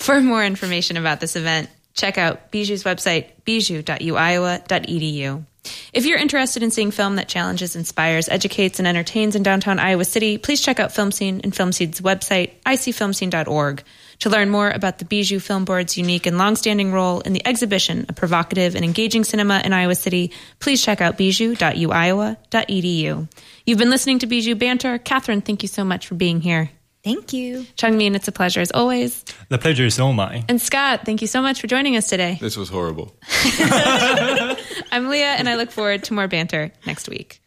For 0.00 0.20
more 0.20 0.44
information 0.44 0.96
about 0.96 1.20
this 1.20 1.36
event, 1.36 1.70
check 1.92 2.16
out 2.16 2.50
Bijou's 2.50 2.84
website, 2.84 3.26
bijou.uiowa.edu. 3.44 5.44
If 5.92 6.06
you're 6.06 6.18
interested 6.18 6.62
in 6.62 6.70
seeing 6.70 6.90
film 6.90 7.16
that 7.16 7.28
challenges, 7.28 7.76
inspires, 7.76 8.30
educates, 8.30 8.78
and 8.78 8.88
entertains 8.88 9.36
in 9.36 9.42
downtown 9.42 9.78
Iowa 9.78 10.06
City, 10.06 10.38
please 10.38 10.62
check 10.62 10.80
out 10.80 10.92
Film 10.92 11.12
Scene 11.12 11.42
and 11.44 11.54
Film 11.54 11.72
Scene's 11.72 12.00
website, 12.00 12.52
icfilmscene.org. 12.64 13.82
To 14.20 14.30
learn 14.30 14.48
more 14.48 14.70
about 14.70 14.96
the 14.98 15.04
Bijou 15.04 15.38
Film 15.38 15.66
Board's 15.66 15.98
unique 15.98 16.24
and 16.24 16.38
longstanding 16.38 16.92
role 16.92 17.20
in 17.20 17.34
the 17.34 17.46
exhibition 17.46 18.06
of 18.08 18.16
provocative 18.16 18.74
and 18.74 18.86
engaging 18.86 19.24
cinema 19.24 19.60
in 19.62 19.74
Iowa 19.74 19.96
City, 19.96 20.32
please 20.60 20.82
check 20.82 21.02
out 21.02 21.18
bijou.uiowa.edu. 21.18 23.28
You've 23.66 23.78
been 23.78 23.90
listening 23.90 24.20
to 24.20 24.26
Bijou 24.26 24.54
Banter. 24.54 24.96
Catherine, 24.98 25.42
thank 25.42 25.62
you 25.62 25.68
so 25.68 25.84
much 25.84 26.06
for 26.06 26.14
being 26.14 26.40
here. 26.40 26.70
Thank 27.02 27.32
you. 27.32 27.64
Chung 27.76 27.94
Chungmin, 27.94 28.14
it's 28.14 28.28
a 28.28 28.32
pleasure 28.32 28.60
as 28.60 28.70
always. 28.72 29.24
The 29.48 29.58
pleasure 29.58 29.86
is 29.86 29.98
all 29.98 30.12
mine. 30.12 30.44
And 30.48 30.60
Scott, 30.60 31.02
thank 31.04 31.22
you 31.22 31.26
so 31.26 31.40
much 31.40 31.60
for 31.60 31.66
joining 31.66 31.96
us 31.96 32.08
today. 32.08 32.38
This 32.40 32.56
was 32.56 32.68
horrible. 32.68 33.16
I'm 34.92 35.08
Leah, 35.08 35.34
and 35.38 35.48
I 35.48 35.56
look 35.56 35.70
forward 35.70 36.04
to 36.04 36.14
more 36.14 36.28
banter 36.28 36.72
next 36.86 37.08
week. 37.08 37.40